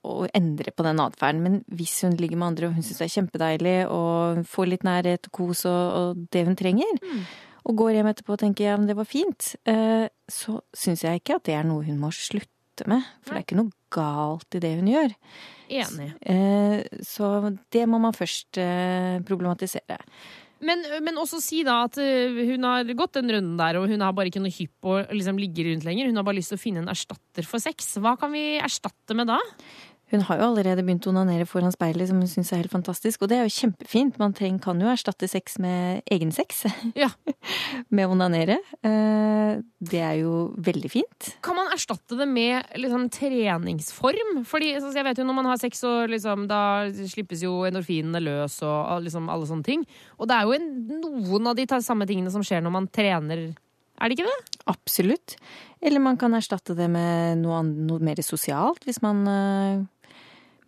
å 0.03 0.27
endre 0.35 0.73
på 0.75 0.83
den 0.83 0.99
atferden. 0.99 1.39
Men 1.41 1.63
hvis 1.71 2.01
hun 2.03 2.17
ligger 2.19 2.35
med 2.41 2.47
andre 2.51 2.67
og 2.67 2.73
hun 2.75 2.83
syns 2.83 2.99
det 2.99 3.07
er 3.07 3.15
kjempedeilig 3.15 3.77
og 3.89 4.43
får 4.45 4.67
litt 4.73 4.83
nærhet 4.83 5.29
og 5.31 5.31
kos 5.39 5.63
og, 5.71 5.81
og 6.01 6.27
det 6.35 6.43
hun 6.49 6.55
trenger, 6.59 6.99
og 7.63 7.77
går 7.77 7.93
hjem 7.95 8.09
etterpå 8.11 8.33
og 8.35 8.39
tenker 8.43 8.65
ja, 8.71 8.75
men 8.77 8.87
det 8.89 8.97
var 8.97 9.05
fint, 9.07 9.53
eh, 9.69 10.09
så 10.27 10.59
syns 10.75 11.03
jeg 11.05 11.21
ikke 11.21 11.35
at 11.39 11.43
det 11.47 11.55
er 11.55 11.63
noe 11.63 11.85
hun 11.87 11.99
må 12.01 12.09
slutte 12.11 12.49
med. 12.89 13.05
For 13.21 13.33
det 13.35 13.41
er 13.41 13.47
ikke 13.47 13.59
noe 13.59 13.73
galt 13.93 14.57
i 14.57 14.61
det 14.63 14.75
hun 14.79 14.89
gjør. 14.91 15.15
Enig. 15.81 16.11
Eh, 16.21 17.01
Så 17.05 17.27
det 17.71 17.87
må 17.89 17.99
man 18.01 18.15
først 18.15 18.57
eh, 18.61 19.19
problematisere. 19.27 19.99
Men, 20.61 20.83
men 21.01 21.17
også 21.17 21.39
si 21.41 21.63
da 21.65 21.79
at 21.87 21.97
eh, 22.01 22.37
hun 22.51 22.65
har 22.67 22.85
gått 22.97 23.17
den 23.17 23.31
runden 23.33 23.55
der, 23.57 23.79
og 23.79 23.89
hun 23.89 24.03
har 24.05 24.13
bare 24.13 24.29
ikke 24.29 24.43
noe 24.43 24.53
hypp 24.53 24.73
på 24.83 24.93
å 24.99 25.05
liksom 25.09 25.39
ligge 25.41 25.65
rundt 25.65 25.87
lenger. 25.87 26.11
Hun 26.11 26.19
har 26.21 26.27
bare 26.27 26.37
lyst 26.37 26.53
til 26.53 26.59
å 26.59 26.61
finne 26.61 26.83
en 26.83 26.91
erstatter 26.93 27.47
for 27.49 27.63
sex. 27.63 27.95
Hva 27.97 28.13
kan 28.21 28.33
vi 28.35 28.59
erstatte 28.61 29.17
med 29.17 29.31
da? 29.31 29.39
Hun 30.11 30.23
har 30.27 30.39
jo 30.41 30.47
allerede 30.49 30.83
begynt 30.83 31.05
å 31.07 31.11
onanere 31.13 31.45
foran 31.47 31.71
speilet, 31.71 32.09
som 32.09 32.19
hun 32.19 32.27
syns 32.27 32.51
er 32.51 32.59
helt 32.59 32.73
fantastisk. 32.73 33.21
Og 33.23 33.29
det 33.31 33.37
er 33.39 33.45
jo 33.47 33.53
kjempefint. 33.55 34.17
Man 34.19 34.33
treng, 34.35 34.57
kan 34.59 34.79
jo 34.83 34.89
erstatte 34.91 35.29
sex 35.31 35.55
med 35.63 36.03
egen 36.11 36.33
sex. 36.35 36.65
Ja. 37.01 37.07
med 37.89 38.11
onanere. 38.11 38.57
Eh, 38.83 39.61
Det 39.79 40.01
er 40.03 40.19
jo 40.19 40.51
veldig 40.59 40.91
fint. 40.91 41.29
Kan 41.41 41.55
man 41.57 41.71
erstatte 41.73 42.17
det 42.19 42.27
med 42.27 42.67
liksom, 42.75 43.07
treningsform? 43.13 44.43
Fordi 44.47 44.73
jeg 44.75 45.05
vet 45.07 45.17
jo 45.21 45.25
Når 45.25 45.37
man 45.37 45.49
har 45.49 45.57
sex, 45.61 45.79
så 45.81 46.05
liksom, 46.11 46.45
da 46.51 46.61
slippes 46.91 47.41
jo 47.45 47.63
endorfinene 47.69 48.21
løs 48.21 48.59
og 48.67 49.07
liksom, 49.07 49.29
alle 49.31 49.47
sånne 49.49 49.65
ting. 49.65 49.85
Og 50.19 50.27
det 50.29 50.37
er 50.37 50.47
jo 50.47 50.55
en, 50.59 50.69
noen 51.01 51.47
av 51.51 51.55
de 51.57 51.65
samme 51.81 52.05
tingene 52.09 52.31
som 52.33 52.43
skjer 52.43 52.61
når 52.61 52.75
man 52.75 52.91
trener. 52.91 53.47
Er 54.01 54.09
det 54.09 54.17
ikke 54.17 54.27
det? 54.27 54.59
Absolutt. 54.71 55.37
Eller 55.81 56.01
man 56.03 56.17
kan 56.17 56.33
erstatte 56.37 56.75
det 56.77 56.89
med 56.91 57.41
noe, 57.41 57.63
noe 57.63 58.01
mer 58.03 58.19
sosialt, 58.25 58.83
hvis 58.85 59.01
man 59.05 59.23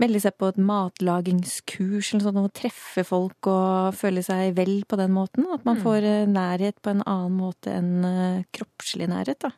eh, 0.03 0.21
sett 0.23 0.37
på 0.39 0.49
et 0.51 0.59
matlagingskurs 0.61 2.13
eller 2.13 2.25
sånn, 2.27 2.39
og 2.43 2.53
treffe 2.55 3.03
folk 3.07 3.49
og 3.51 3.97
føle 3.97 4.23
seg 4.25 4.53
vel 4.57 4.81
på 4.89 4.99
den 4.99 5.13
måten. 5.15 5.47
At 5.53 5.65
man 5.67 5.79
får 5.81 6.07
eh, 6.07 6.29
nærhet 6.29 6.79
på 6.83 6.93
en 6.93 7.03
annen 7.03 7.37
måte 7.37 7.73
enn 7.73 8.07
eh, 8.07 8.45
kroppslig 8.55 9.09
nærhet, 9.11 9.39
da. 9.45 9.53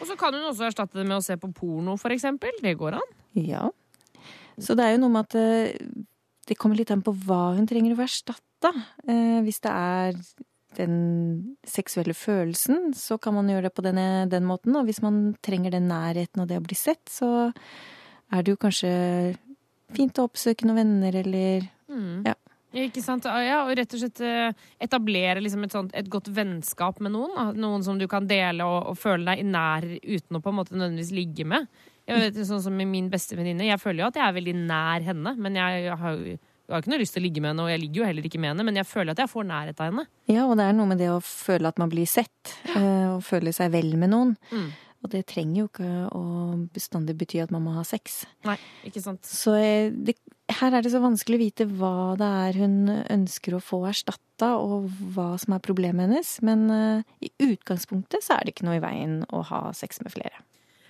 Og 0.00 0.08
så 0.10 0.18
kan 0.20 0.36
hun 0.36 0.48
også 0.50 0.68
erstatte 0.68 1.00
det 1.00 1.06
med 1.06 1.18
å 1.18 1.24
se 1.24 1.38
på 1.40 1.52
porno, 1.56 1.96
for 2.00 2.14
eksempel. 2.14 2.56
Det 2.62 2.76
går 2.80 2.98
an. 3.00 3.14
Ja. 3.38 3.68
Så 4.60 4.76
det 4.78 4.86
er 4.86 4.96
jo 4.96 5.04
noe 5.04 5.14
med 5.16 5.28
at 5.28 5.38
eh, 5.40 5.92
det 6.48 6.58
kommer 6.60 6.78
litt 6.78 6.92
an 6.94 7.04
på 7.04 7.14
hva 7.24 7.54
hun 7.56 7.68
trenger 7.68 7.94
å 7.94 8.02
få 8.02 8.08
erstatta. 8.08 8.74
Hvis 9.44 9.62
det 9.64 9.70
er 9.72 10.18
den 10.76 11.56
seksuelle 11.66 12.14
følelsen, 12.16 12.92
så 12.96 13.18
kan 13.22 13.36
man 13.36 13.48
gjøre 13.48 13.68
det 13.68 13.74
på 13.76 13.84
denne, 13.84 14.26
den 14.30 14.46
måten. 14.48 14.76
Og 14.76 14.88
hvis 14.88 15.02
man 15.04 15.34
trenger 15.44 15.74
den 15.74 15.88
nærheten 15.90 16.42
og 16.42 16.50
det 16.50 16.60
å 16.60 16.64
bli 16.64 16.76
sett, 16.78 17.02
så 17.10 17.50
er 18.32 18.44
det 18.44 18.54
jo 18.54 18.60
kanskje 18.60 18.92
fint 19.92 20.18
å 20.18 20.26
oppsøke 20.28 20.66
noen 20.66 20.82
venner 20.82 21.20
eller 21.24 21.70
Ja. 22.24 22.34
Ikke 22.74 23.02
sant? 23.04 23.26
Ja, 23.28 23.60
og 23.62 23.76
rett 23.78 23.92
og 23.94 24.00
slett 24.00 24.18
eh, 24.24 24.50
etablere 24.82 25.38
liksom 25.44 25.62
et, 25.62 25.74
sånt, 25.76 25.92
et 25.94 26.08
godt 26.10 26.26
vennskap 26.34 26.98
med 27.04 27.12
noen. 27.14 27.52
Noen 27.54 27.84
som 27.86 28.00
du 28.00 28.08
kan 28.10 28.26
dele 28.26 28.66
og, 28.66 28.88
og 28.90 28.98
føle 28.98 29.28
deg 29.28 29.44
nær 29.46 29.86
uten 29.86 30.38
å 30.38 30.40
på 30.42 30.50
en 30.50 30.58
måte 30.58 30.74
nødvendigvis 30.74 31.12
ligge 31.14 31.46
med. 31.46 31.68
Jeg 32.04 32.20
vet, 32.20 32.40
sånn 32.48 32.64
som 32.64 32.74
min 32.74 33.06
beste 33.12 33.38
venninne. 33.38 33.68
Jeg 33.68 33.80
føler 33.80 34.02
jo 34.02 34.08
at 34.10 34.18
jeg 34.18 34.26
er 34.26 34.34
veldig 34.36 34.56
nær 34.66 35.06
henne, 35.06 35.36
men 35.38 35.60
jeg, 35.60 35.86
jeg 35.86 36.00
har 36.02 36.18
jo 36.18 36.34
jeg 36.64 36.72
har 36.72 36.80
ikke 36.80 36.90
noe 36.94 37.00
lyst 37.02 37.12
til 37.12 37.20
å 37.20 37.24
ligge 37.26 37.40
med 37.44 37.50
henne, 37.50 37.64
og 37.66 37.68
jeg 37.68 37.80
ligger 37.82 38.00
jo 38.00 38.06
heller 38.08 38.24
ikke 38.24 38.38
med 38.40 38.50
henne, 38.54 38.64
men 38.64 38.78
jeg 38.80 38.88
føler 38.88 39.12
at 39.12 39.18
jeg 39.20 39.28
får 39.28 39.44
nærhet 39.50 39.80
av 39.84 39.90
henne. 39.90 40.04
Ja, 40.32 40.46
og 40.48 40.54
det 40.56 40.64
er 40.64 40.76
noe 40.78 40.88
med 40.88 41.00
det 41.02 41.10
å 41.12 41.18
føle 41.20 41.68
at 41.68 41.80
man 41.82 41.90
blir 41.92 42.08
sett, 42.08 42.54
eh, 42.72 43.10
og 43.10 43.20
føle 43.26 43.52
seg 43.52 43.74
vel 43.74 43.90
med 44.00 44.14
noen. 44.14 44.32
Mm. 44.48 44.70
Og 45.04 45.12
det 45.12 45.26
trenger 45.28 45.58
jo 45.58 45.66
ikke 45.68 45.90
å 46.16 46.22
bestandig 46.72 47.16
bety 47.20 47.42
at 47.44 47.52
man 47.52 47.66
må 47.66 47.74
ha 47.76 47.84
sex. 47.84 48.22
Nei, 48.48 48.56
ikke 48.88 49.02
sant? 49.04 49.20
Så 49.28 49.52
det, 49.92 50.16
her 50.48 50.72
er 50.72 50.84
det 50.84 50.94
så 50.94 51.02
vanskelig 51.04 51.36
å 51.36 51.42
vite 51.42 51.66
hva 51.68 52.14
det 52.20 52.30
er 52.48 52.58
hun 52.62 52.78
ønsker 52.88 53.56
å 53.56 53.62
få 53.64 53.82
erstatta, 53.90 54.54
og 54.56 54.88
hva 55.14 55.34
som 55.40 55.56
er 55.56 55.64
problemet 55.64 56.08
hennes. 56.08 56.32
Men 56.44 56.64
uh, 56.72 57.14
i 57.20 57.30
utgangspunktet 57.44 58.24
så 58.24 58.38
er 58.38 58.44
det 58.44 58.56
ikke 58.56 58.68
noe 58.70 58.80
i 58.80 58.84
veien 58.84 59.20
å 59.28 59.44
ha 59.52 59.66
sex 59.76 60.00
med 60.04 60.16
flere. 60.16 60.40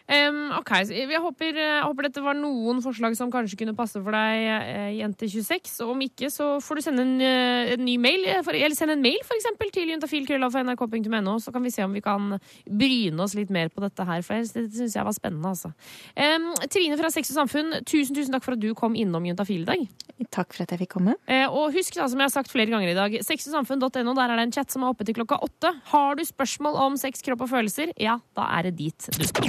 Em, 0.06 0.50
ok, 0.58 0.70
jeg 0.92 1.20
håper, 1.22 1.56
jeg 1.56 1.84
håper 1.86 2.02
dette 2.10 2.20
var 2.20 2.36
noen 2.36 2.82
forslag 2.84 3.14
som 3.16 3.30
kanskje 3.32 3.56
kunne 3.62 3.72
passe 3.76 3.96
for 4.04 4.12
deg, 4.12 4.42
eh, 4.68 4.90
jente 4.98 5.24
26. 5.32 5.78
Og 5.80 5.94
om 5.94 6.02
ikke, 6.04 6.28
så 6.28 6.58
får 6.60 6.76
du 6.76 6.82
sende 6.84 7.00
en, 7.06 7.14
eh, 7.24 7.72
en 7.72 7.84
ny 7.86 7.94
mail, 7.96 8.24
eh, 8.28 8.42
for, 8.44 8.52
eller 8.52 8.76
sende 8.76 8.92
en 8.98 9.02
mail 9.02 9.16
for 9.24 9.32
eksempel, 9.38 9.70
til 9.72 9.88
juntafil.nrk.no, 9.88 11.38
så 11.40 11.52
kan 11.54 11.62
vi 11.64 11.70
se 11.72 11.82
om 11.86 11.92
vi 11.96 12.02
kan 12.04 12.38
bryne 12.68 13.18
oss 13.24 13.34
litt 13.34 13.48
mer 13.50 13.68
på 13.72 13.80
dette 13.80 14.04
her, 14.04 14.20
for 14.22 14.34
jeg- 14.34 14.52
det 14.52 14.72
syns 14.76 14.94
jeg 14.94 15.04
var 15.04 15.12
spennende, 15.16 15.48
altså. 15.48 15.72
Um, 16.16 16.52
Trine 16.68 16.98
fra 17.00 17.08
Sex 17.10 17.30
og 17.32 17.48
Samfunn, 17.48 17.72
tusen, 17.84 18.14
tusen 18.14 18.32
takk 18.32 18.44
for 18.44 18.52
at 18.52 18.60
du 18.60 18.74
kom 18.74 18.94
innom 18.94 19.24
Juntafil 19.24 19.62
i 19.62 19.64
dag. 19.64 19.88
Takk 20.30 20.52
for 20.52 20.62
at 20.64 20.70
jeg 20.70 20.80
fikk 20.80 20.94
komme. 21.00 21.14
Uh, 21.26 21.48
og 21.48 21.72
husk, 21.72 21.94
da, 21.94 22.06
som 22.08 22.18
jeg 22.20 22.28
har 22.28 22.34
sagt 22.42 22.50
flere 22.52 22.68
ganger 22.68 22.90
i 22.92 22.94
dag, 22.94 23.10
sexogsamfunn.no, 23.24 24.14
der 24.14 24.28
er 24.30 24.36
det 24.36 24.44
en 24.48 24.52
chat 24.52 24.70
som 24.70 24.82
er 24.84 24.92
oppe 24.92 25.04
til 25.06 25.14
klokka 25.14 25.40
åtte. 25.40 25.72
Har 25.86 26.14
du 26.14 26.22
spørsmål 26.24 26.76
om 26.76 26.96
sex, 27.00 27.22
kropp 27.22 27.40
og 27.40 27.48
følelser, 27.48 27.92
ja, 27.98 28.18
da 28.36 28.42
er 28.58 28.68
det 28.68 28.76
dit 28.76 29.08
du 29.16 29.24
skal. 29.24 29.48